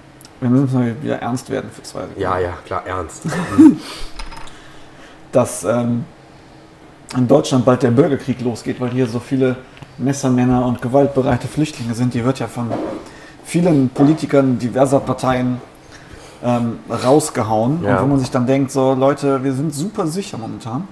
wir 0.51 0.61
müssen 0.61 0.73
mal 0.73 0.95
wieder 1.01 1.19
ernst 1.19 1.49
werden 1.49 1.69
für 1.71 1.83
zwei 1.83 2.01
Sekunden. 2.01 2.21
Ja, 2.21 2.39
ja, 2.39 2.53
klar, 2.65 2.85
ernst. 2.85 3.23
dass 5.31 5.63
ähm, 5.63 6.05
in 7.15 7.27
Deutschland 7.27 7.65
bald 7.65 7.83
der 7.83 7.91
Bürgerkrieg 7.91 8.41
losgeht, 8.41 8.79
weil 8.79 8.89
hier 8.89 9.07
so 9.07 9.19
viele 9.19 9.57
Messermänner 9.97 10.65
und 10.65 10.81
gewaltbereite 10.81 11.47
Flüchtlinge 11.47 11.93
sind. 11.93 12.13
Die 12.13 12.23
wird 12.23 12.39
ja 12.39 12.47
von 12.47 12.71
vielen 13.43 13.89
Politikern 13.89 14.57
diverser 14.57 14.99
Parteien 14.99 15.61
ähm, 16.43 16.79
rausgehauen. 16.89 17.83
Ja. 17.83 17.97
Und 17.97 18.03
wo 18.03 18.07
man 18.07 18.19
sich 18.19 18.31
dann 18.31 18.47
denkt, 18.47 18.71
so 18.71 18.93
Leute, 18.93 19.43
wir 19.43 19.53
sind 19.53 19.73
super 19.73 20.07
sicher 20.07 20.37
momentan. 20.37 20.87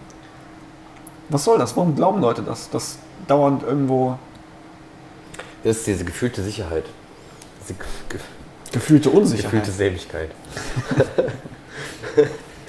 Was 1.29 1.45
soll 1.45 1.57
das? 1.57 1.75
Warum 1.77 1.95
glauben 1.95 2.21
Leute 2.21 2.41
das? 2.41 2.69
Dass 2.69 2.97
dauernd 3.27 3.63
irgendwo 3.63 4.17
Das 5.63 5.77
ist 5.77 5.87
diese 5.87 6.03
gefühlte 6.03 6.43
Sicherheit. 6.43 6.85
Diese 7.61 7.75
gefühlte 8.71 9.09
Unsicherheit. 9.09 9.51
gefühlte 9.51 9.71
Sämigkeit. 9.71 10.31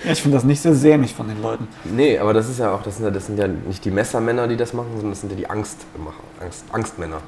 Ja, 0.05 0.13
ich 0.13 0.23
finde 0.23 0.37
das 0.37 0.45
nicht 0.45 0.61
sehr 0.61 0.75
sämig 0.75 1.15
von 1.15 1.29
den 1.29 1.41
Leuten. 1.41 1.69
Nee, 1.85 2.19
aber 2.19 2.33
das 2.33 2.49
ist 2.49 2.59
ja 2.59 2.75
auch, 2.75 2.83
das 2.83 2.97
sind 2.97 3.05
ja, 3.05 3.11
das 3.13 3.27
sind 3.27 3.39
ja 3.39 3.47
nicht 3.47 3.85
die 3.85 3.91
Messermänner, 3.91 4.49
die 4.49 4.57
das 4.57 4.73
machen, 4.73 4.89
sondern 4.95 5.11
das 5.11 5.21
sind 5.21 5.31
ja 5.31 5.37
die 5.37 5.49
Angstmacher, 5.49 6.23
Angst, 6.41 6.65
Angstmänner. 6.73 7.19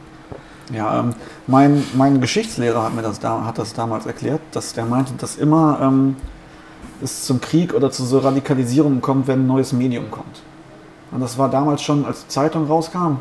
Ja, 0.73 1.01
ähm, 1.01 1.15
mein, 1.47 1.85
mein 1.95 2.21
Geschichtslehrer 2.21 2.83
hat 2.83 2.95
mir 2.95 3.03
das, 3.03 3.21
da, 3.21 3.45
hat 3.45 3.59
das 3.59 3.75
damals 3.75 4.07
erklärt, 4.07 4.41
dass 4.53 4.73
der 4.73 4.87
meinte, 4.87 5.13
dass 5.19 5.37
immer 5.37 5.79
ähm, 5.83 6.17
es 7.03 7.25
zum 7.25 7.41
Krieg 7.41 7.75
oder 7.75 7.93
zu 7.93 8.05
so 8.05 8.19
Radikalisierungen 8.19 9.01
kommt, 9.01 9.29
wenn 9.29 9.41
ein 9.41 9.47
neues 9.47 9.73
Medium 9.73 10.11
kommt. 10.11 10.43
Und 11.13 11.21
das 11.21 11.39
war 11.39 11.51
damals 11.51 11.83
schon, 11.83 12.05
als 12.05 12.23
die 12.23 12.29
Zeitung 12.29 12.67
rauskam. 12.67 13.19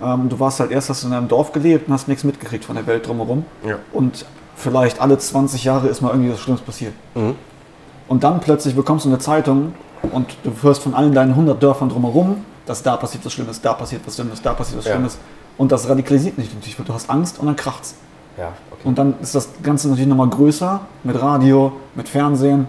Ähm, 0.00 0.28
du 0.30 0.40
warst 0.40 0.60
halt 0.60 0.70
erst, 0.70 0.88
hast 0.88 1.02
du 1.02 1.08
in 1.08 1.12
einem 1.12 1.28
Dorf 1.28 1.52
gelebt 1.52 1.88
und 1.88 1.94
hast 1.94 2.08
nichts 2.08 2.24
mitgekriegt 2.24 2.64
von 2.64 2.76
der 2.76 2.86
Welt 2.86 3.06
drumherum. 3.06 3.44
Ja. 3.66 3.78
Und 3.92 4.24
vielleicht 4.56 5.00
alle 5.00 5.18
20 5.18 5.64
Jahre 5.64 5.86
ist 5.88 6.00
mal 6.00 6.10
irgendwie 6.10 6.32
was 6.32 6.40
Schlimmes 6.40 6.62
passiert. 6.62 6.94
Mhm. 7.14 7.34
Und 8.08 8.24
dann 8.24 8.40
plötzlich 8.40 8.74
bekommst 8.74 9.04
du 9.04 9.08
eine 9.10 9.18
Zeitung 9.18 9.74
und 10.12 10.36
du 10.42 10.52
hörst 10.62 10.82
von 10.82 10.94
allen 10.94 11.12
deinen 11.12 11.30
100 11.30 11.62
Dörfern 11.62 11.88
drumherum, 11.88 12.44
dass 12.64 12.82
da 12.82 12.96
passiert 12.96 13.24
was 13.24 13.32
Schlimmes, 13.32 13.60
da 13.60 13.74
passiert 13.74 14.02
was 14.06 14.14
Schlimmes, 14.14 14.42
da 14.42 14.52
passiert 14.54 14.78
was 14.78 14.86
Ja. 14.86 14.92
Schlimmes. 14.92 15.18
Und 15.58 15.72
das 15.72 15.88
radikalisiert 15.88 16.38
nicht 16.38 16.54
natürlich, 16.54 16.78
weil 16.78 16.86
du 16.86 16.94
hast 16.94 17.08
Angst 17.08 17.38
und 17.38 17.46
dann 17.46 17.56
kracht's. 17.56 17.94
Ja, 18.36 18.52
okay. 18.70 18.82
Und 18.88 18.98
dann 18.98 19.14
ist 19.20 19.34
das 19.34 19.48
Ganze 19.62 19.88
natürlich 19.88 20.08
nochmal 20.08 20.28
größer 20.28 20.80
mit 21.04 21.20
Radio, 21.20 21.72
mit 21.94 22.08
Fernsehen. 22.08 22.66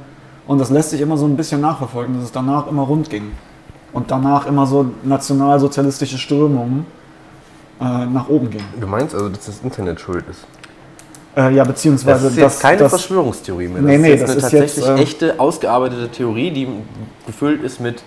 Und 0.47 0.59
das 0.59 0.69
lässt 0.69 0.91
sich 0.91 1.01
immer 1.01 1.17
so 1.17 1.25
ein 1.25 1.35
bisschen 1.35 1.59
nachverfolgen, 1.59 2.15
dass 2.15 2.23
es 2.23 2.31
danach 2.31 2.67
immer 2.67 2.83
rund 2.83 3.09
ging. 3.09 3.31
Und 3.91 4.11
danach 4.11 4.45
immer 4.45 4.65
so 4.65 4.85
nationalsozialistische 5.03 6.17
Strömungen 6.17 6.85
äh, 7.81 8.05
nach 8.05 8.29
oben 8.29 8.49
gingen. 8.49 8.65
Du 8.79 8.87
meinst 8.87 9.13
also, 9.13 9.27
dass 9.29 9.45
das 9.45 9.59
Internet 9.61 9.99
schuld 9.99 10.23
ist? 10.29 10.45
Äh, 11.37 11.53
ja, 11.53 11.63
beziehungsweise 11.63 12.23
Das 12.25 12.31
ist 12.31 12.37
jetzt 12.37 12.59
keine 12.59 12.77
das, 12.79 12.89
Verschwörungstheorie 12.89 13.67
mehr. 13.67 13.81
Das 13.81 13.85
Nee, 13.85 13.95
ist 13.95 14.01
nee, 14.01 14.09
jetzt 14.09 14.21
das 14.23 14.29
eine 14.29 14.37
ist 14.37 14.41
tatsächlich 14.43 14.77
jetzt, 14.77 14.87
äh, 14.87 15.01
echte, 15.01 15.39
ausgearbeitete 15.39 16.09
Theorie, 16.09 16.51
die 16.51 16.67
gefüllt 17.27 17.63
ist 17.63 17.79
mit 17.79 18.03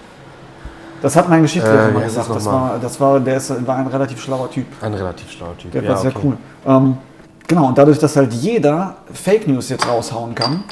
das 1.02 1.16
hat 1.16 1.28
mein 1.30 1.42
Geschichtslehrer 1.42 1.88
Äh, 1.88 1.92
mal 1.92 2.02
das 2.02 2.14
gesagt. 2.14 2.36
Das 2.36 2.44
war, 2.46 2.78
das 2.80 3.00
war, 3.00 3.20
der 3.20 3.36
ist, 3.36 3.66
war 3.66 3.76
ein 3.76 3.86
relativ 3.86 4.20
schlauer 4.20 4.50
Typ. 4.50 4.66
ein 4.82 4.92
relativ 4.92 5.30
schlauer 5.30 5.56
Typ. 5.56 5.72
Der 5.72 5.86
war 5.88 5.96
sehr 5.96 6.12
cool. 6.22 6.36
Ähm, 6.66 6.98
genau, 7.46 7.68
und 7.68 7.78
dadurch, 7.78 7.98
dass 7.98 8.16
halt 8.16 8.34
jeder 8.34 8.96
Fake 9.12 9.48
News 9.48 9.70
jetzt 9.70 9.88
raushauen 9.88 10.34
kann, 10.34 10.64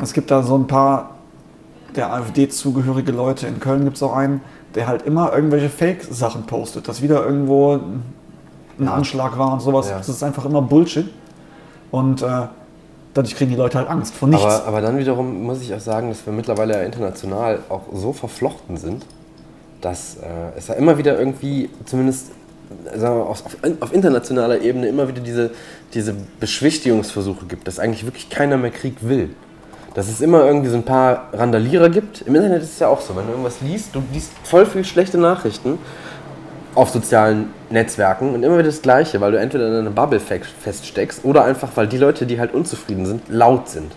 es 0.00 0.12
gibt 0.12 0.30
da 0.30 0.42
so 0.42 0.56
ein 0.56 0.66
paar 0.66 1.16
der 1.96 2.12
AfD 2.12 2.48
zugehörige 2.48 3.10
Leute, 3.10 3.48
in 3.48 3.58
Köln 3.58 3.84
gibt 3.84 3.96
es 3.96 4.02
auch 4.04 4.14
einen, 4.14 4.40
der 4.76 4.86
halt 4.86 5.02
immer 5.02 5.32
irgendwelche 5.32 5.68
Fake-Sachen 5.68 6.44
postet, 6.44 6.86
dass 6.86 7.02
wieder 7.02 7.24
irgendwo 7.24 7.80
ein 8.78 8.88
Anschlag 8.88 9.36
war 9.36 9.52
und 9.52 9.60
sowas. 9.60 9.88
Ja. 9.88 9.96
Das 9.96 10.08
ist 10.08 10.22
einfach 10.22 10.44
immer 10.44 10.62
Bullshit. 10.62 11.08
Und 11.90 12.22
äh, 12.22 12.26
dadurch 13.14 13.34
kriegen 13.34 13.50
die 13.50 13.56
Leute 13.56 13.78
halt 13.78 13.88
Angst 13.88 14.14
vor 14.14 14.28
nichts. 14.28 14.44
Aber, 14.44 14.64
aber 14.66 14.80
dann 14.80 14.98
wiederum 14.98 15.42
muss 15.42 15.62
ich 15.62 15.74
auch 15.74 15.80
sagen, 15.80 16.08
dass 16.08 16.24
wir 16.26 16.32
mittlerweile 16.32 16.74
ja 16.74 16.82
international 16.82 17.60
auch 17.68 17.82
so 17.92 18.12
verflochten 18.12 18.76
sind, 18.76 19.04
dass 19.80 20.16
äh, 20.16 20.56
es 20.56 20.68
ja 20.68 20.74
immer 20.74 20.98
wieder 20.98 21.18
irgendwie, 21.18 21.70
zumindest 21.84 22.30
äh, 22.92 22.98
sagen 22.98 23.16
wir, 23.16 23.26
auf, 23.26 23.42
auf, 23.80 23.92
internationaler 23.92 24.60
Ebene, 24.60 24.88
immer 24.88 25.08
wieder 25.08 25.20
diese, 25.20 25.50
diese 25.94 26.14
Beschwichtigungsversuche 26.40 27.46
gibt, 27.46 27.66
dass 27.66 27.78
eigentlich 27.78 28.04
wirklich 28.04 28.28
keiner 28.28 28.56
mehr 28.56 28.70
Krieg 28.70 28.96
will. 29.00 29.30
Dass 29.94 30.08
es 30.08 30.20
immer 30.20 30.44
irgendwie 30.44 30.68
so 30.68 30.76
ein 30.76 30.84
paar 30.84 31.28
Randalierer 31.32 31.88
gibt. 31.88 32.20
Im 32.22 32.34
Internet 32.34 32.62
ist 32.62 32.74
es 32.74 32.78
ja 32.78 32.88
auch 32.88 33.00
so, 33.00 33.16
wenn 33.16 33.24
du 33.24 33.30
irgendwas 33.30 33.60
liest, 33.62 33.94
du 33.94 34.02
liest 34.12 34.30
voll 34.44 34.66
viel 34.66 34.84
schlechte 34.84 35.18
Nachrichten 35.18 35.78
auf 36.78 36.90
sozialen 36.90 37.50
Netzwerken 37.70 38.34
und 38.34 38.42
immer 38.42 38.54
wieder 38.54 38.68
das 38.68 38.80
Gleiche, 38.82 39.20
weil 39.20 39.32
du 39.32 39.38
entweder 39.38 39.68
in 39.68 39.74
einer 39.74 39.90
Bubble 39.90 40.20
fe- 40.20 40.40
feststeckst 40.62 41.24
oder 41.24 41.44
einfach, 41.44 41.68
weil 41.74 41.86
die 41.88 41.98
Leute, 41.98 42.24
die 42.24 42.38
halt 42.38 42.54
unzufrieden 42.54 43.04
sind, 43.04 43.22
laut 43.28 43.68
sind. 43.68 43.92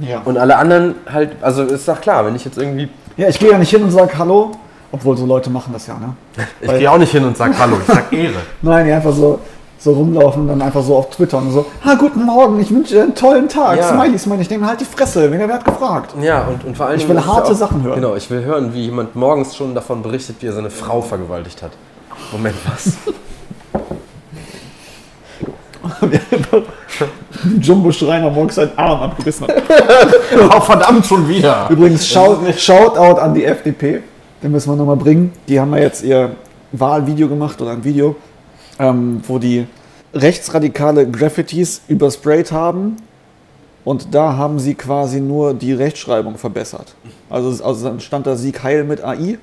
ja. 0.00 0.20
Und 0.24 0.36
alle 0.38 0.56
anderen 0.56 0.96
halt, 1.10 1.30
also 1.40 1.62
ist 1.62 1.86
doch 1.88 2.00
klar, 2.00 2.26
wenn 2.26 2.34
ich 2.36 2.44
jetzt 2.44 2.58
irgendwie. 2.58 2.88
ja, 3.16 3.28
ich 3.28 3.38
gehe 3.38 3.50
ja 3.50 3.58
nicht 3.58 3.70
hin 3.70 3.82
und 3.82 3.90
sage 3.90 4.18
Hallo, 4.18 4.52
obwohl 4.92 5.16
so 5.16 5.24
Leute 5.26 5.48
machen 5.50 5.72
das 5.72 5.86
ja, 5.86 5.94
ne? 5.98 6.14
Ich 6.60 6.78
gehe 6.78 6.90
auch 6.90 6.98
nicht 6.98 7.12
hin 7.12 7.24
und 7.24 7.36
sag 7.36 7.56
Hallo, 7.58 7.76
ich 7.80 7.86
sag 7.94 8.12
Ehre. 8.12 8.34
Nein, 8.62 8.86
die 8.86 8.92
einfach 8.92 9.12
so, 9.12 9.38
so 9.78 9.92
rumlaufen 9.92 10.42
und 10.42 10.48
dann 10.48 10.62
einfach 10.62 10.82
so 10.82 10.96
auf 10.96 11.10
Twitter 11.10 11.38
und 11.38 11.52
so, 11.52 11.66
ha, 11.84 11.94
guten 11.94 12.24
Morgen, 12.24 12.58
ich 12.60 12.70
wünsche 12.70 12.94
dir 12.94 13.02
einen 13.02 13.14
tollen 13.14 13.48
Tag. 13.48 13.78
Ja. 13.78 13.88
Smileys, 13.90 14.26
meine 14.26 14.42
ich, 14.42 14.48
denke, 14.48 14.66
halt 14.66 14.80
die 14.80 14.84
Fresse, 14.84 15.30
wer 15.30 15.48
hat 15.48 15.64
gefragt? 15.64 16.14
Ja, 16.20 16.46
und, 16.46 16.64
und 16.64 16.76
vor 16.76 16.86
allem. 16.86 16.98
Ich 16.98 17.08
will 17.08 17.24
harte 17.24 17.54
Sachen 17.54 17.82
hören. 17.82 17.96
Genau, 17.96 18.14
ich 18.14 18.30
will 18.30 18.44
hören, 18.44 18.72
wie 18.72 18.86
jemand 18.86 19.14
morgens 19.14 19.54
schon 19.54 19.74
davon 19.74 20.02
berichtet, 20.02 20.36
wie 20.40 20.46
er 20.46 20.52
seine 20.52 20.70
Frau 20.70 21.02
vergewaltigt 21.02 21.62
hat. 21.62 21.72
Moment, 22.32 22.56
was? 22.64 22.96
Jumbo 27.60 27.92
Schreiner 27.92 28.30
morgens 28.30 28.56
seinen 28.56 28.76
Arm 28.76 29.02
abgerissen 29.02 29.46
hat. 29.46 29.62
oh, 30.56 30.60
verdammt, 30.60 31.06
schon 31.06 31.28
wieder! 31.28 31.68
Übrigens, 31.70 32.08
Shout, 32.08 32.38
Shoutout 32.56 33.20
an 33.20 33.34
die 33.34 33.44
FDP, 33.44 34.02
den 34.42 34.52
müssen 34.52 34.70
wir 34.70 34.76
nochmal 34.76 34.96
bringen. 34.96 35.32
Die 35.46 35.60
haben 35.60 35.72
ja 35.74 35.82
jetzt 35.82 36.02
ihr 36.02 36.32
Wahlvideo 36.72 37.28
gemacht 37.28 37.60
oder 37.60 37.72
ein 37.72 37.84
Video, 37.84 38.16
ähm, 38.78 39.20
wo 39.26 39.38
die 39.38 39.66
rechtsradikale 40.14 41.08
Graffitis 41.10 41.82
übersprayt 41.88 42.52
haben. 42.52 42.96
Und 43.84 44.14
da 44.14 44.36
haben 44.36 44.58
sie 44.58 44.74
quasi 44.74 45.20
nur 45.20 45.54
die 45.54 45.72
Rechtschreibung 45.72 46.36
verbessert. 46.38 46.94
Also, 47.30 47.62
also 47.64 47.88
dann 47.88 48.00
stand 48.00 48.26
da 48.26 48.34
Sieg 48.36 48.62
Heil 48.62 48.82
mit 48.84 49.02
AI 49.04 49.38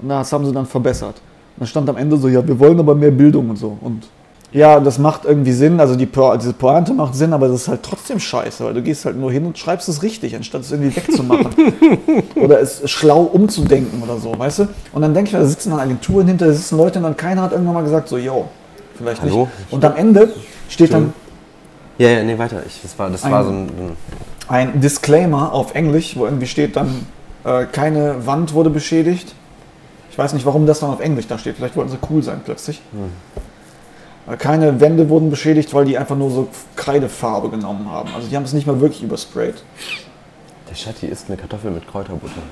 und 0.00 0.08
das 0.08 0.32
haben 0.32 0.46
sie 0.46 0.52
dann 0.52 0.66
verbessert. 0.66 1.16
Und 1.56 1.60
dann 1.60 1.66
stand 1.66 1.88
am 1.88 1.96
Ende 1.96 2.16
so, 2.16 2.28
ja, 2.28 2.46
wir 2.46 2.58
wollen 2.60 2.78
aber 2.78 2.94
mehr 2.94 3.10
Bildung 3.10 3.50
und 3.50 3.56
so. 3.56 3.76
Und 3.80 4.04
ja, 4.52 4.78
das 4.80 4.98
macht 4.98 5.24
irgendwie 5.24 5.52
Sinn, 5.52 5.78
also 5.80 5.94
die 5.96 6.06
Po- 6.06 6.36
diese 6.36 6.52
Pointe 6.52 6.92
macht 6.92 7.14
Sinn, 7.14 7.32
aber 7.32 7.46
das 7.48 7.62
ist 7.62 7.68
halt 7.68 7.82
trotzdem 7.84 8.18
scheiße, 8.18 8.64
weil 8.64 8.74
du 8.74 8.82
gehst 8.82 9.04
halt 9.04 9.16
nur 9.16 9.30
hin 9.30 9.46
und 9.46 9.56
schreibst 9.58 9.88
es 9.88 10.02
richtig, 10.02 10.34
anstatt 10.34 10.62
es 10.62 10.72
irgendwie 10.72 10.94
wegzumachen. 10.96 11.48
oder 12.36 12.60
es 12.60 12.88
schlau 12.90 13.22
umzudenken 13.22 14.02
oder 14.02 14.18
so, 14.18 14.36
weißt 14.36 14.60
du? 14.60 14.68
Und 14.92 15.02
dann 15.02 15.14
denke 15.14 15.28
ich 15.28 15.32
da 15.36 15.44
sitzen 15.44 15.70
dann 15.70 15.80
Agenturen 15.80 16.26
hinter, 16.28 16.46
da 16.46 16.52
sitzen 16.52 16.78
Leute 16.78 16.98
und 16.98 17.04
dann 17.04 17.16
keiner 17.16 17.42
hat 17.42 17.52
irgendwann 17.52 17.74
mal 17.74 17.84
gesagt, 17.84 18.08
so, 18.08 18.18
yo, 18.18 18.46
vielleicht 19.00 19.22
Hallo? 19.22 19.48
nicht. 19.58 19.72
Und 19.72 19.84
am 19.84 19.96
Ende 19.96 20.32
steht 20.68 20.92
dann 20.92 21.12
Ja, 21.98 22.08
ja, 22.08 22.22
nee, 22.22 22.38
weiter. 22.38 22.62
Ich, 22.66 22.80
das 22.82 22.98
war, 22.98 23.10
das 23.10 23.28
war 23.28 23.44
so 23.44 23.50
ein. 23.50 23.66
ein 23.66 23.96
ein 24.50 24.80
Disclaimer 24.80 25.52
auf 25.52 25.74
Englisch, 25.76 26.16
wo 26.16 26.24
irgendwie 26.24 26.46
steht 26.48 26.74
dann, 26.74 27.06
äh, 27.44 27.66
keine 27.66 28.26
Wand 28.26 28.52
wurde 28.52 28.68
beschädigt. 28.68 29.32
Ich 30.10 30.18
weiß 30.18 30.32
nicht, 30.32 30.44
warum 30.44 30.66
das 30.66 30.80
dann 30.80 30.90
auf 30.90 30.98
Englisch 31.00 31.28
da 31.28 31.38
steht. 31.38 31.56
Vielleicht 31.56 31.76
wollten 31.76 31.90
sie 31.92 31.98
cool 32.10 32.20
sein 32.22 32.40
plötzlich. 32.44 32.82
Äh, 34.28 34.36
Keine 34.36 34.80
Wände 34.80 35.08
wurden 35.08 35.30
beschädigt, 35.30 35.72
weil 35.72 35.84
die 35.84 35.96
einfach 35.96 36.16
nur 36.16 36.30
so 36.30 36.48
Kreidefarbe 36.74 37.48
genommen 37.48 37.88
haben. 37.88 38.10
Also 38.14 38.26
die 38.28 38.34
haben 38.36 38.42
es 38.42 38.52
nicht 38.52 38.66
mal 38.66 38.80
wirklich 38.80 39.04
übersprayt. 39.04 39.62
der 40.68 40.74
Schatti 40.74 41.06
isst 41.06 41.26
eine 41.28 41.36
Kartoffel 41.36 41.70
mit 41.70 41.86
Kräuterbutter. 41.86 42.42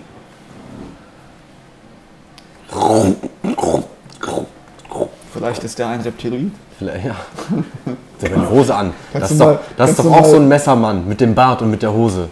Vielleicht 5.38 5.64
ist 5.64 5.78
der 5.78 5.88
ein 5.88 6.00
Reptiloid. 6.00 6.50
Vielleicht, 6.78 7.06
ja. 7.06 7.14
Der 8.20 8.30
hat 8.30 8.36
eine 8.38 8.50
Hose 8.50 8.74
an. 8.74 8.92
Das 9.12 9.30
ist 9.30 9.38
mal- 9.38 9.54
doch, 9.54 9.60
das 9.76 9.90
ist 9.90 9.98
doch 10.00 10.12
auch 10.12 10.24
so 10.24 10.36
ein 10.36 10.48
Messermann 10.48 11.06
mit 11.08 11.20
dem 11.20 11.34
Bart 11.34 11.62
und 11.62 11.70
mit 11.70 11.82
der 11.82 11.92
Hose. 11.92 12.28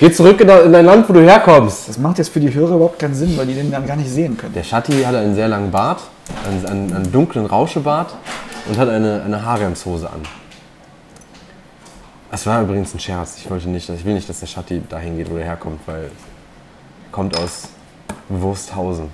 Geh 0.00 0.12
zurück 0.12 0.40
in 0.40 0.46
dein 0.46 0.84
Land, 0.84 1.08
wo 1.08 1.12
du 1.12 1.20
herkommst. 1.22 1.88
Das 1.88 1.98
macht 1.98 2.18
jetzt 2.18 2.28
für 2.28 2.38
die 2.40 2.52
Hörer 2.54 2.76
überhaupt 2.76 2.98
keinen 3.00 3.14
Sinn, 3.14 3.36
weil 3.36 3.46
die 3.46 3.54
den 3.54 3.70
dann 3.70 3.84
gar 3.86 3.96
nicht 3.96 4.08
sehen 4.10 4.36
können. 4.36 4.54
Der 4.54 4.62
Schatti 4.62 5.02
hat 5.02 5.14
einen 5.14 5.34
sehr 5.34 5.48
langen 5.48 5.70
Bart, 5.72 6.00
einen, 6.46 6.66
einen, 6.66 6.92
einen 6.94 7.12
dunklen 7.12 7.46
Rauschebart 7.46 8.14
und 8.68 8.78
hat 8.78 8.88
eine, 8.88 9.22
eine 9.24 9.44
Haremshose 9.44 10.08
an. 10.08 10.20
Das 12.30 12.46
war 12.46 12.62
übrigens 12.62 12.94
ein 12.94 13.00
Scherz. 13.00 13.38
Ich 13.38 13.50
wollte 13.50 13.68
nicht, 13.68 13.88
ich 13.88 14.04
will 14.04 14.14
nicht, 14.14 14.28
dass 14.28 14.40
der 14.40 14.46
Schatti 14.46 14.82
dahin 14.88 15.16
geht, 15.16 15.30
wo 15.30 15.36
er 15.36 15.44
herkommt, 15.44 15.80
weil 15.86 16.04
er 16.04 16.10
kommt 17.10 17.36
aus 17.36 17.68
Wursthausen. 18.28 19.06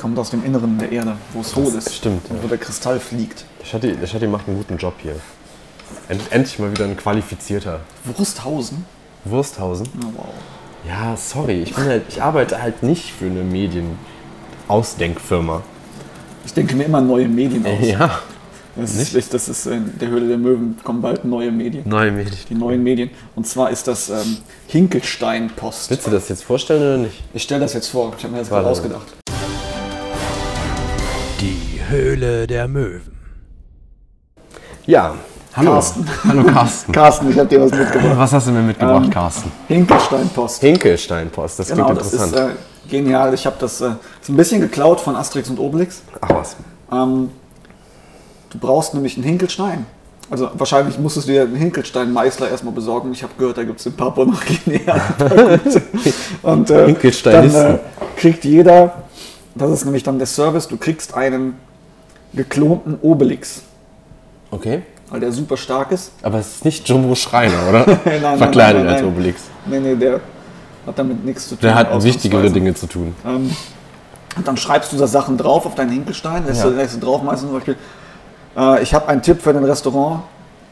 Kommt 0.00 0.18
aus 0.18 0.30
dem 0.30 0.42
Inneren 0.44 0.78
der 0.78 0.90
Erde, 0.90 1.16
wo 1.34 1.42
es 1.42 1.54
hohl 1.54 1.66
ist. 1.74 1.94
stimmt, 1.94 2.22
ja. 2.30 2.36
wo 2.42 2.48
der 2.48 2.56
Kristall 2.56 2.98
fliegt. 2.98 3.44
Der 3.60 3.66
Schatti, 3.66 3.92
der 3.94 4.06
Schatti 4.06 4.26
macht 4.26 4.48
einen 4.48 4.56
guten 4.56 4.78
Job 4.78 4.94
hier. 5.02 5.16
End, 6.08 6.22
endlich 6.30 6.58
mal 6.58 6.70
wieder 6.70 6.86
ein 6.86 6.96
qualifizierter. 6.96 7.80
Wursthausen? 8.04 8.86
Wursthausen? 9.26 9.86
Oh, 10.02 10.06
wow. 10.16 10.24
Ja, 10.88 11.14
sorry, 11.18 11.60
ich, 11.62 11.74
bin 11.74 11.84
halt, 11.84 12.04
ich 12.08 12.22
arbeite 12.22 12.62
halt 12.62 12.82
nicht 12.82 13.12
für 13.12 13.26
eine 13.26 13.42
Medienausdenkfirma. 13.42 15.60
Ich 16.46 16.54
denke 16.54 16.74
mir 16.76 16.84
immer 16.84 17.02
neue 17.02 17.28
Medien 17.28 17.66
aus. 17.66 17.86
Ja, 17.86 18.20
Das 18.76 18.94
ist, 18.94 19.14
ich- 19.14 19.28
das 19.28 19.50
ist 19.50 19.66
in 19.66 19.98
der 19.98 20.08
Höhle 20.08 20.28
der 20.28 20.38
Möwen, 20.38 20.78
kommen 20.82 21.02
bald 21.02 21.26
neue 21.26 21.52
Medien. 21.52 21.86
neue 21.86 22.10
Medien. 22.10 22.38
Die 22.48 22.54
neuen 22.54 22.82
Medien. 22.82 23.10
Und 23.36 23.46
zwar 23.46 23.68
ist 23.70 23.86
das 23.86 24.08
ähm, 24.08 24.38
Hinkelstein-Post. 24.68 25.90
Willst 25.90 26.06
du 26.06 26.10
das 26.10 26.30
jetzt 26.30 26.44
vorstellen 26.44 26.80
oder 26.80 26.96
nicht? 26.96 27.22
Ich 27.34 27.42
stelle 27.42 27.60
das 27.60 27.74
jetzt 27.74 27.88
vor, 27.88 28.14
ich 28.16 28.24
habe 28.24 28.32
mir 28.32 28.38
das 28.40 28.48
gerade 28.48 28.66
ausgedacht. 28.66 29.06
Höhle 31.90 32.46
der 32.46 32.68
Möwen. 32.68 33.16
Ja, 34.86 35.14
hallo. 35.54 35.72
Carsten. 35.72 36.06
Hallo 36.26 36.44
Carsten. 36.44 36.92
Carsten, 36.92 37.30
ich 37.30 37.38
habe 37.38 37.48
dir 37.48 37.60
was 37.60 37.72
mitgebracht. 37.72 38.16
Was 38.16 38.32
hast 38.32 38.46
du 38.46 38.52
mir 38.52 38.62
mitgebracht, 38.62 39.04
Ähm, 39.06 39.10
Carsten? 39.10 39.52
Hinkelstein-Post. 39.68 40.60
Hinkelsteinpost, 40.60 41.58
das 41.58 41.66
klingt 41.66 41.86
Genau, 41.88 41.98
das 41.98 42.12
ist 42.12 42.22
interessant. 42.22 42.52
äh, 42.86 42.88
genial. 42.90 43.34
Ich 43.34 43.44
habe 43.44 43.56
das 43.58 43.80
äh, 43.80 43.90
ist 44.22 44.28
ein 44.28 44.36
bisschen 44.36 44.60
geklaut 44.60 45.00
von 45.00 45.16
Asterix 45.16 45.50
und 45.50 45.58
Obelix. 45.58 46.02
Ach 46.20 46.30
was. 46.30 46.56
Ähm, 46.92 47.30
du 48.50 48.58
brauchst 48.58 48.94
nämlich 48.94 49.16
einen 49.16 49.24
Hinkelstein. 49.24 49.84
Also 50.30 50.48
wahrscheinlich 50.54 50.96
musstest 50.96 51.26
du 51.26 51.32
dir 51.32 51.42
einen 51.42 51.56
Hinkelstein-Meißler 51.56 52.48
erstmal 52.50 52.72
besorgen. 52.72 53.10
Ich 53.12 53.24
habe 53.24 53.32
gehört, 53.36 53.58
da 53.58 53.64
gibt 53.64 53.80
es 53.80 53.86
in 53.86 53.94
Papua 53.94 54.24
noch 54.26 54.40
Pakete. 54.44 55.60
Und 56.42 56.70
äh, 56.70 56.86
Hinkelsteinisten. 56.86 57.62
dann 57.62 57.74
äh, 57.74 57.78
kriegt 58.16 58.44
jeder, 58.44 59.02
das 59.56 59.72
ist 59.72 59.84
nämlich 59.84 60.04
dann 60.04 60.18
der 60.18 60.28
Service, 60.28 60.68
du 60.68 60.76
kriegst 60.76 61.14
einen 61.14 61.54
geklonten 62.32 62.98
Obelix, 63.02 63.62
Okay. 64.50 64.82
weil 65.10 65.20
der 65.20 65.32
super 65.32 65.56
stark 65.56 65.92
ist. 65.92 66.12
Aber 66.22 66.38
es 66.38 66.56
ist 66.56 66.64
nicht 66.64 66.88
Jumbo 66.88 67.14
Schreiner, 67.14 67.68
oder? 67.68 67.86
Nein, 68.04 68.22
nein, 68.22 68.38
Verkleidet 68.38 68.84
nein, 68.84 68.86
nein, 68.94 68.94
als. 68.96 69.04
Obelix. 69.04 69.42
Nee, 69.66 69.80
nee, 69.80 69.94
der 69.96 70.20
hat 70.86 70.98
damit 70.98 71.24
nichts 71.24 71.44
zu 71.48 71.54
tun. 71.56 71.62
Der 71.62 71.74
hat 71.74 72.02
wichtigere 72.04 72.50
Dinge 72.50 72.74
zu 72.74 72.86
tun. 72.86 73.14
Ähm, 73.26 73.50
und 74.36 74.46
dann 74.46 74.56
schreibst 74.56 74.92
du 74.92 74.96
da 74.96 75.06
Sachen 75.06 75.36
drauf 75.36 75.66
auf 75.66 75.74
deinen 75.74 75.90
Hinkelstein, 75.90 76.46
lässt, 76.46 76.62
Ja. 76.62 76.70
du, 76.70 76.76
lässt 76.76 76.96
du 76.96 77.00
drauf 77.00 77.22
meistens 77.22 77.48
zum 77.48 77.58
Beispiel, 77.58 77.76
äh, 78.56 78.82
ich 78.82 78.94
habe 78.94 79.08
einen 79.08 79.22
Tipp 79.22 79.42
für 79.42 79.52
dein 79.52 79.64
Restaurant, 79.64 80.22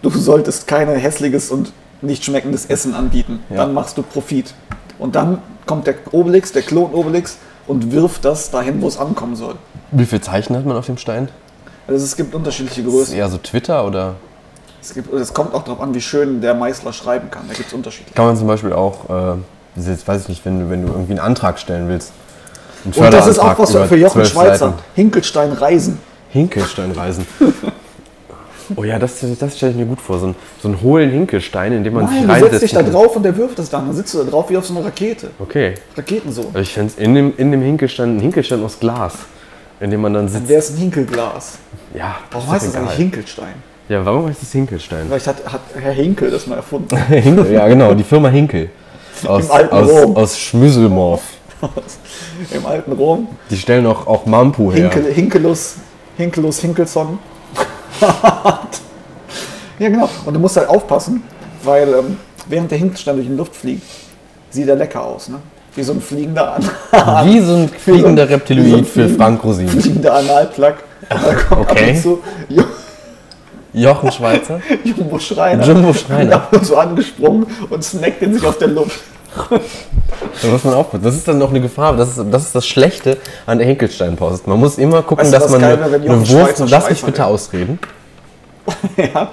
du 0.03 0.11
solltest 0.11 0.67
keine 0.67 0.93
hässliches 0.93 1.51
und 1.51 1.73
nicht 2.01 2.25
schmeckendes 2.25 2.67
Essen 2.67 2.95
anbieten. 2.95 3.41
Ja. 3.51 3.57
Dann 3.57 3.75
machst 3.75 3.99
du 3.99 4.03
Profit. 4.03 4.55
Und 4.99 5.17
dann 5.17 5.39
kommt 5.67 5.87
der 5.89 5.97
Obelix, 6.13 6.53
der 6.53 6.63
Klon 6.63 6.93
Obelix 6.93 7.39
und 7.67 7.91
wirft 7.93 8.25
das 8.25 8.51
dahin, 8.51 8.81
wo 8.81 8.89
es 8.89 8.97
ankommen 8.99 9.35
soll. 9.37 9.57
Wie 9.91 10.07
viele 10.07 10.21
Zeichen 10.21 10.57
hat 10.57 10.65
man 10.65 10.77
auf 10.77 10.87
dem 10.87 10.97
Stein? 10.99 11.29
Also 11.89 12.05
es 12.05 12.15
gibt 12.17 12.35
unterschiedliche 12.35 12.83
Ist 12.83 12.87
Größen. 12.87 13.17
eher 13.17 13.29
so 13.29 13.39
Twitter 13.39 13.85
oder 13.87 14.15
Es, 14.81 14.93
gibt, 14.95 15.13
es 15.13 15.33
kommt 15.33 15.55
auch 15.55 15.65
darauf 15.65 15.81
an, 15.81 15.95
wie 15.95 16.01
schön 16.01 16.41
der 16.41 16.55
Meißler 16.55 16.93
schreiben 16.93 17.31
kann. 17.31 17.45
Da 17.49 17.55
gibt 17.55 17.69
es 17.69 17.73
unterschiedliche. 17.75 18.15
kann 18.15 18.27
man 18.27 18.37
zum 18.37 18.47
Beispiel 18.47 18.73
auch, 18.73 19.05
äh, 19.09 19.39
das 19.75 19.87
jetzt 19.87 20.07
weiß 20.07 20.23
ich 20.23 20.29
nicht, 20.29 20.45
wenn 20.45 20.61
du, 20.61 20.71
wenn 20.71 20.83
du 20.83 20.93
irgendwie 20.93 21.13
einen 21.13 21.21
Antrag 21.21 21.59
stellen 21.59 21.89
willst. 21.89 22.13
Und 22.85 22.97
das 23.13 23.27
ist 23.27 23.39
auch 23.39 23.59
was 23.59 23.73
für 23.73 23.97
Jochen 23.97 24.23
12 24.23 24.29
Schweizer. 24.29 24.67
Seiten. 24.67 24.79
Hinkelstein 24.95 25.53
Reisen. 25.53 25.99
Hinkelstein 26.31 26.93
reisen. 26.93 27.27
Oh 28.77 28.85
ja, 28.85 28.99
das, 28.99 29.25
das 29.39 29.57
stelle 29.57 29.73
ich 29.73 29.79
mir 29.79 29.87
gut 29.87 29.99
vor. 29.99 30.19
So, 30.19 30.27
ein, 30.27 30.35
so 30.61 30.69
einen 30.69 30.83
hohlen 30.83 31.11
Hinkelstein, 31.11 31.73
in 31.73 31.85
dem 31.85 31.95
man 31.95 32.05
Nein, 32.05 32.13
sich 32.13 32.21
du 32.21 32.29
setzt 32.29 32.43
reinsetzt. 32.43 32.63
dich 32.65 32.73
da 32.73 32.83
drauf 32.83 33.17
und 33.17 33.23
der 33.23 33.35
wirft 33.37 33.59
es 33.59 33.71
dann. 33.71 33.87
Dann 33.87 33.97
sitzt 33.97 34.13
du 34.13 34.19
da 34.19 34.25
drauf 34.25 34.51
wie 34.51 34.57
auf 34.59 34.67
so 34.67 34.77
einer 34.77 34.85
Rakete. 34.85 35.31
Okay. 35.39 35.75
Raketen 35.97 36.31
so. 36.33 36.43
Also 36.49 36.59
ich 36.59 36.73
fände 36.75 36.93
es 36.95 37.03
in 37.03 37.15
dem, 37.15 37.33
in 37.39 37.51
dem 37.51 37.63
Hinkelstein, 37.63 38.17
ein 38.19 38.21
Hinkelstein 38.21 38.63
aus 38.63 38.79
Glas, 38.79 39.15
in 39.81 39.91
dem 39.91 40.01
man 40.01 40.15
dann 40.15 40.29
sitzt. 40.29 40.49
Der 40.49 40.59
ist 40.59 40.71
ein 40.71 40.79
Hinkelglas. 40.79 41.59
Ja, 41.95 42.17
Warum 42.31 42.51
heißt 42.51 42.67
das 42.67 42.77
eigentlich. 42.77 42.97
Hinkelstein? 42.97 43.55
Ja, 43.89 44.05
warum 44.05 44.29
heißt 44.29 44.43
es 44.43 44.53
Hinkelstein? 44.53 45.07
Vielleicht 45.07 45.27
hat, 45.27 45.51
hat 45.51 45.61
Herr 45.81 45.93
Hinkel 45.93 46.31
das 46.31 46.47
mal 46.47 46.57
erfunden. 46.57 46.95
Hinkel, 47.09 47.53
ja 47.53 47.67
genau, 47.69 47.95
die 47.95 48.05
Firma 48.05 48.29
Hinkel. 48.29 48.71
Aus, 49.25 49.47
Im 49.47 49.51
alten 49.51 49.75
aus, 49.75 49.91
Rom. 49.91 50.17
aus 50.17 50.39
Schmüsselmorf. 50.39 51.23
Im 52.51 52.67
alten 52.67 52.93
Rom. 52.93 53.29
Die 53.51 53.57
stellen 53.57 53.87
auch, 53.87 54.07
auch 54.07 54.27
Mampu 54.27 54.73
her. 54.73 54.91
Hinkel, 54.91 55.13
Hinkelus, 55.13 55.77
Hinkelus 56.17 56.59
Hinkelson. 56.61 57.19
ja, 58.01 59.89
genau. 59.89 60.09
Und 60.25 60.35
du 60.35 60.39
musst 60.41 60.57
halt 60.57 60.69
aufpassen, 60.69 61.25
weil 61.65 61.89
ähm, 61.95 62.17
während 62.47 62.71
der 62.71 62.79
Hinkelstein 62.79 63.17
durch 63.17 63.27
die 63.27 63.35
Luft 63.35 63.57
fliegt, 63.57 63.83
sieht 64.51 64.69
er 64.69 64.77
lecker 64.77 65.03
aus. 65.03 65.29
Ne? 65.29 65.41
Wie 65.79 65.83
so 65.85 65.93
ein 65.93 66.01
fliegender, 66.01 66.55
An 66.57 66.63
Wie 67.29 67.41
so 67.41 67.55
ein 67.55 67.69
fliegender 67.69 68.25
wie 68.25 68.29
so 68.29 68.35
ein 68.35 68.41
Reptiloid 68.41 68.87
für 68.87 69.09
Frank 69.09 69.45
Rosin. 69.45 69.69
fliegender 69.69 70.15
Analplug. 70.15 70.75
Okay. 71.51 71.99
zu 72.03 72.21
Jo- 72.49 72.65
Jochen 73.73 74.11
Schweizer. 74.11 74.61
Jumbo 74.83 75.19
Schreiner. 75.19 75.65
Jumbo 75.65 75.93
Schreiner. 75.95 76.35
Ab 76.37 76.53
und 76.53 76.67
zu 76.67 76.77
angesprungen 76.77 77.47
und 77.71 77.85
snackt 77.85 78.21
in 78.23 78.35
sich 78.35 78.45
auf 78.45 78.59
der 78.59 78.69
Luft. 78.69 79.01
Da 80.43 80.49
muss 80.49 80.65
man 80.65 80.75
aufpassen. 80.75 81.05
Das 81.05 81.15
ist 81.15 81.29
dann 81.29 81.39
noch 81.39 81.51
eine 81.51 81.61
Gefahr. 81.61 81.97
Das 81.97 82.09
ist 82.17 82.25
das, 82.31 82.43
ist 82.47 82.55
das 82.55 82.67
Schlechte 82.67 83.19
an 83.47 83.59
der 83.59 83.67
Hinkelstein-Post. 83.69 84.47
Man 84.49 84.59
muss 84.59 84.79
immer 84.79 85.03
gucken, 85.03 85.25
Weißt 85.25 85.33
du, 85.35 85.39
dass 85.39 85.45
was 85.53 85.61
man 85.61 85.65
eine, 85.65 85.85
eine 85.85 86.29
Wurst. 86.29 86.63
Lass 86.69 86.91
mich 86.91 87.03
bitte 87.05 87.25
ausreden. 87.25 87.79
ja. 88.97 89.31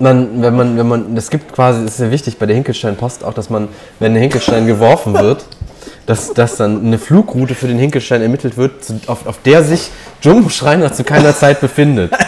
Man, 0.00 0.42
wenn 0.42 0.56
man, 0.56 0.78
wenn 0.78 0.88
man, 0.88 1.16
es 1.16 1.30
gibt 1.30 1.52
quasi, 1.52 1.84
es 1.84 1.92
ist 1.92 1.96
sehr 1.98 2.10
wichtig 2.10 2.38
bei 2.38 2.46
der 2.46 2.56
Hinkelstein-Post 2.56 3.22
auch, 3.22 3.34
dass 3.34 3.50
man, 3.50 3.68
wenn 3.98 4.14
der 4.14 4.22
Hinkelstein 4.22 4.66
geworfen 4.66 5.14
wird, 5.14 5.44
dass, 6.06 6.32
dass 6.32 6.56
dann 6.56 6.84
eine 6.84 6.98
Flugroute 6.98 7.54
für 7.54 7.68
den 7.68 7.78
Hinkelstein 7.78 8.22
ermittelt 8.22 8.56
wird, 8.56 8.82
zu, 8.82 8.98
auf, 9.06 9.26
auf 9.26 9.42
der 9.42 9.62
sich 9.62 9.90
Jumbo 10.22 10.48
Schreiner 10.48 10.92
zu 10.92 11.04
keiner 11.04 11.34
Zeit 11.34 11.60
befindet. 11.60 12.12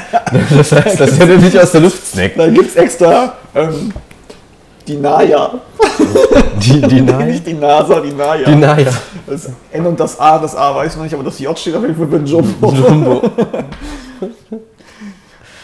Das 0.57 0.73
heißt, 0.73 0.99
dass 0.99 1.19
er 1.19 1.27
nicht 1.27 1.59
aus 1.59 1.73
der 1.73 1.83
Luft 1.83 2.07
snackt. 2.07 2.39
Da 2.39 2.49
gibt 2.49 2.71
es 2.71 2.77
extra 2.77 3.35
ähm, 3.55 3.93
die 4.87 4.97
Naya. 4.97 5.51
Die, 6.57 6.81
die 6.81 7.01
Naya. 7.03 7.27
Nicht 7.27 7.47
die 7.47 7.55
NASA, 7.55 8.01
die 8.01 8.13
Naya. 8.13 8.45
Die 8.49 8.55
Naya. 8.55 8.91
Das 9.27 9.51
N 9.71 9.87
und 9.87 10.01
das 10.01 10.19
A, 10.19 10.39
das 10.39 10.57
A 10.57 10.75
weiß 10.75 10.97
noch 10.97 11.05
nicht, 11.05 11.15
aber 11.15 11.25
das 11.25 11.39
J 11.39 11.59
steht 11.59 11.75
auf 11.75 11.83
jeden 11.83 11.97
Fall 11.97 12.09
für 12.09 12.25
Jumbo. 12.25 12.73
Jumbo. 12.73 13.23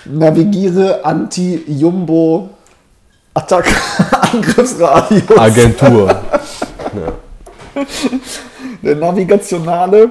Navigiere 0.09 1.05
Anti-Jumbo 1.05 2.51
Attack 3.35 3.67
Angriffsradius. 4.33 5.39
Agentur. 5.39 6.15
Der 8.83 8.97
navigationale 8.97 10.11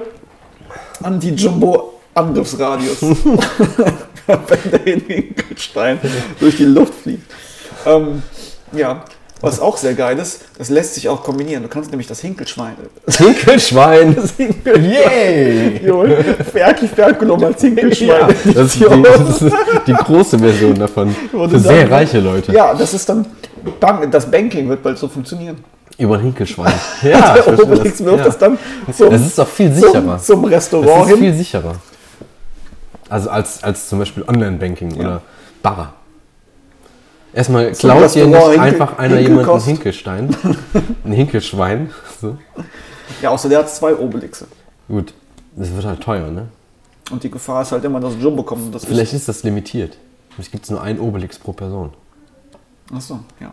Anti-Jumbo 1.02 1.94
Angriffsradius. 2.14 3.02
Wenn 4.26 4.70
der 4.70 4.86
in 4.86 5.00
Hinkelstein 5.00 5.98
durch 6.38 6.56
die 6.56 6.64
Luft 6.64 6.94
fliegt. 6.94 7.30
Ähm, 7.86 8.22
ja, 8.72 9.04
was 9.40 9.60
auch 9.60 9.76
sehr 9.76 9.94
geil 9.94 10.18
ist, 10.18 10.40
das 10.58 10.68
lässt 10.68 10.94
sich 10.94 11.08
auch 11.08 11.22
kombinieren. 11.22 11.62
Du 11.62 11.68
kannst 11.68 11.90
nämlich 11.90 12.06
das 12.08 12.20
Hinkelschwein. 12.20 12.74
Hinkelschwein. 13.08 14.16
Das 14.16 14.32
Hinkelschwein. 14.32 14.84
Yay! 14.84 15.80
Ferki 16.52 16.88
Ferkulum 16.88 17.42
als 17.44 17.60
Hinkelschwein. 17.60 18.08
Ja, 18.08 18.28
das, 18.52 18.74
ist 18.74 18.80
die, 18.80 19.02
das 19.02 19.42
ist 19.42 19.56
die 19.86 19.92
große 19.94 20.38
Version 20.38 20.74
davon. 20.78 21.14
Für 21.30 21.58
sehr 21.58 21.82
dann- 21.84 21.92
reiche 21.92 22.20
Leute. 22.20 22.52
Ja, 22.52 22.74
das 22.74 22.94
ist 22.94 23.08
dann, 23.08 23.26
das 24.10 24.30
Banking 24.30 24.68
wird 24.68 24.82
bald 24.82 24.98
so 24.98 25.08
funktionieren. 25.08 25.58
Über 25.98 26.14
ein 26.16 26.22
Hinkelschwein. 26.22 26.72
Ja, 27.02 27.34
Der 27.34 27.58
Obelix 27.60 28.02
wirft 28.04 28.18
Ja. 28.18 28.24
das 28.24 28.38
dann 28.38 28.58
zum, 28.96 29.10
Das 29.10 29.20
ist 29.20 29.38
doch 29.38 29.48
viel 29.48 29.72
zum, 29.74 29.82
sicherer. 29.82 30.18
zum 30.18 30.42
Das 30.42 30.50
Restaurant 30.52 31.02
ist 31.02 31.08
hin. 31.08 31.18
viel 31.18 31.34
sicherer. 31.34 31.74
Also 33.08 33.30
als, 33.30 33.62
als 33.64 33.88
zum 33.88 33.98
Beispiel 34.00 34.22
Online-Banking 34.28 34.94
oder 34.96 35.22
Barra. 35.62 35.94
Erstmal 37.32 37.72
Zum 37.74 37.90
klaut 37.90 38.14
dir 38.14 38.26
nicht 38.26 38.36
Hinkel- 38.36 38.58
einfach 38.60 38.98
einer 38.98 39.18
jemanden 39.18 39.50
einen. 39.50 39.60
Hinkelstein, 39.64 40.36
ein 41.04 41.12
Hinkelschwein. 41.12 41.90
So. 42.20 42.36
Ja, 43.22 43.30
außer 43.30 43.48
der 43.48 43.58
hat 43.60 43.70
zwei 43.70 43.94
Obelixe. 43.94 44.46
Gut, 44.88 45.12
das 45.56 45.72
wird 45.74 45.84
halt 45.84 46.00
teuer, 46.00 46.30
ne? 46.30 46.48
Und 47.10 47.22
die 47.22 47.30
Gefahr 47.30 47.62
ist 47.62 47.72
halt 47.72 47.84
immer, 47.84 48.00
dass 48.00 48.14
Jumbo 48.20 48.42
kommt 48.42 48.66
und 48.66 48.74
das 48.74 48.84
Vielleicht 48.84 49.12
ist 49.12 49.28
das 49.28 49.42
limitiert. 49.42 49.96
Vielleicht 50.30 50.52
gibt 50.52 50.64
es 50.64 50.70
nur 50.70 50.80
einen 50.82 50.98
Obelix 51.00 51.38
pro 51.38 51.52
Person. 51.52 51.92
Achso, 52.94 53.20
ja. 53.40 53.52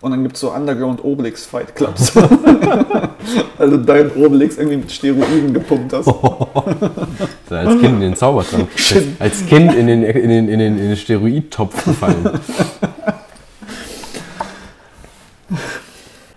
Und 0.00 0.12
dann 0.12 0.22
gibt 0.22 0.36
es 0.36 0.40
so 0.40 0.52
Underground 0.52 1.02
Obelix 1.02 1.44
Fight 1.44 1.74
Clubs. 1.74 2.12
also 3.58 3.76
dein 3.78 4.12
Obelix 4.12 4.56
irgendwie 4.56 4.76
mit 4.76 4.92
Steroiden 4.92 5.52
gepumpt 5.52 5.92
hast. 5.92 6.06
Als 7.50 7.70
Kind 7.70 7.84
in 7.84 8.00
den 8.00 8.16
Zaubertrank. 8.16 8.68
Als 9.18 9.44
Kind 9.46 9.74
in 9.74 9.88
den, 9.88 10.04
in 10.04 10.28
den, 10.28 10.48
in 10.48 10.58
den, 10.58 10.78
in 10.78 10.88
den 10.88 10.96
Steroidtopf 10.96 11.84
gefallen. 11.84 12.30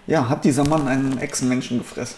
Ja, 0.07 0.28
hat 0.28 0.43
dieser 0.43 0.68
Mann 0.68 0.88
einen 0.88 1.20
Echsenmenschen 1.20 1.78
gefressen? 1.78 2.18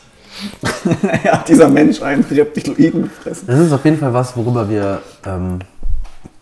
ja, 1.24 1.40
hat 1.40 1.50
dieser 1.50 1.68
Mensch 1.68 2.02
einen 2.02 2.24
Reptiloiden 2.24 3.04
gefressen? 3.04 3.48
Das 3.48 3.60
ist 3.60 3.72
auf 3.74 3.84
jeden 3.84 3.98
Fall 3.98 4.14
was, 4.14 4.36
worüber 4.38 4.70
wir 4.70 5.02
ähm, 5.26 5.60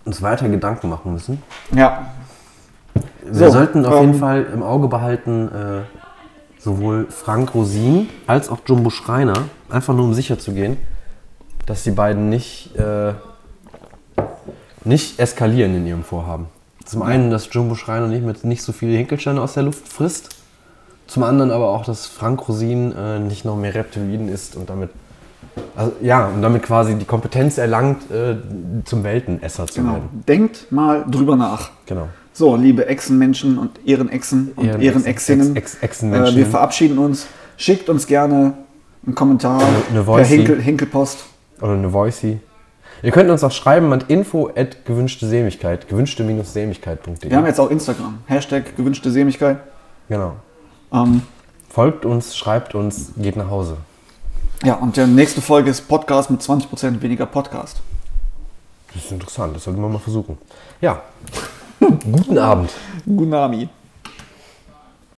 uns 0.06 0.22
weiter 0.22 0.48
Gedanken 0.48 0.90
machen 0.90 1.12
müssen. 1.12 1.42
Ja. 1.76 2.06
Wir 3.32 3.48
So, 3.48 3.54
sollten 3.54 3.86
auf 3.86 3.96
ähm, 3.96 4.08
jeden 4.08 4.20
Fall 4.20 4.46
im 4.54 4.62
Auge 4.64 4.88
behalten, 4.88 5.48
äh, 5.48 6.62
sowohl 6.62 7.08
Frank 7.10 7.54
Rosin 7.56 8.10
als 8.28 8.50
auch 8.50 8.60
Jumbo 8.66 8.90
Schreiner, 8.90 9.34
einfach 9.70 9.94
nur 9.94 10.06
um 10.06 10.14
sicher 10.14 10.38
zu 10.38 10.52
gehen, 10.54 10.78
dass 11.66 11.84
die 11.84 11.92
beiden 11.92 12.30
nicht, 12.30 12.76
äh, 12.76 13.14
nicht 14.84 15.20
eskalieren 15.20 15.76
in 15.76 15.88
ihrem 15.88 16.04
Vorhaben. 16.04 16.48
Zum 16.86 17.04
einen, 17.04 17.30
dass 17.32 17.48
Jumbo 17.52 17.76
Schreiner 17.76 18.08
nicht 18.08 18.26
mit 18.26 18.44
nicht 18.44 18.64
so 18.64 18.72
viele 18.74 18.98
Hinkelsteine 18.98 19.42
aus 19.42 19.54
der 19.54 19.64
Luft 19.64 19.88
frisst. 19.88 20.30
Zum 21.08 21.24
anderen 21.24 21.52
aber 21.52 21.70
auch, 21.70 21.86
dass 21.86 22.06
Frank 22.06 22.48
Rosin 22.48 22.94
äh, 22.96 23.20
nicht 23.20 23.46
noch 23.46 23.56
mehr 23.56 23.74
Reptiloiden 23.76 24.30
isst 24.30 24.56
und 24.56 24.70
damit, 24.70 24.90
also, 25.76 25.94
ja, 26.02 26.28
und 26.28 26.42
damit 26.42 26.64
quasi 26.64 26.96
die 26.96 27.06
Kompetenz 27.06 27.58
erlangt, 27.58 28.10
äh, 28.12 28.36
zum 28.86 29.04
Weltenesser 29.04 29.68
zu 29.68 29.82
Genau. 29.82 29.94
werden. 29.94 30.24
Denkt 30.28 30.72
mal 30.72 31.06
drüber 31.10 31.36
nach. 31.36 31.70
Genau. 31.86 32.08
So, 32.34 32.56
liebe 32.56 32.86
Echsenmenschen 32.88 33.58
und 33.58 33.72
Ehrenechsen 33.86 34.52
und 34.56 34.66
Ehren- 34.66 34.82
Ehrenexinnen, 34.82 35.56
Ex- 35.56 35.78
Ex- 35.82 36.02
äh, 36.02 36.36
wir 36.36 36.46
verabschieden 36.46 36.98
uns. 36.98 37.28
Schickt 37.58 37.90
uns 37.90 38.08
gerne 38.08 38.54
einen 39.06 39.16
Kommentar 39.16 39.62
eine 39.90 40.06
per. 40.06 40.24
Hinkel, 40.26 40.62
Hinkelpost. 40.62 41.26
Oder 41.62 41.74
eine 41.74 41.92
Voicey. 41.92 42.40
Ihr 43.04 43.12
könnt 43.12 43.30
uns 43.30 43.44
auch 43.44 43.52
schreiben 43.52 43.92
an 43.94 44.04
info 44.08 44.50
at 44.56 44.86
gewünschte 44.86 45.28
Sämigkeit, 45.28 45.88
gewünschte-sämigkeit.de. 45.90 47.30
Wir 47.30 47.38
haben 47.38 47.46
jetzt 47.48 47.60
auch 47.60 47.70
Instagram. 47.72 48.20
Hashtag 48.28 48.76
gewünschte 48.78 49.12
Sämigkeit. 49.12 49.58
Genau. 50.08 50.34
Ähm, 50.94 51.22
Folgt 51.70 52.06
uns, 52.06 52.36
schreibt 52.38 52.76
uns, 52.76 53.12
geht 53.18 53.36
nach 53.38 53.50
Hause. 53.50 53.78
ja, 54.64 54.76
und 54.76 54.98
die 54.98 55.06
nächste 55.06 55.42
Folge 55.42 55.70
ist 55.72 55.88
Podcast 55.88 56.30
mit 56.30 56.42
20% 56.42 57.02
weniger 57.02 57.26
Podcast. 57.26 57.82
Das 58.94 59.06
ist 59.06 59.12
interessant, 59.12 59.56
das 59.56 59.64
sollten 59.64 59.82
wir 59.82 59.88
mal 59.90 60.00
versuchen. 60.00 60.38
Ja. 60.82 61.02
Guten 61.82 62.38
Abend. 62.38 62.70
Gunami. 63.06 63.68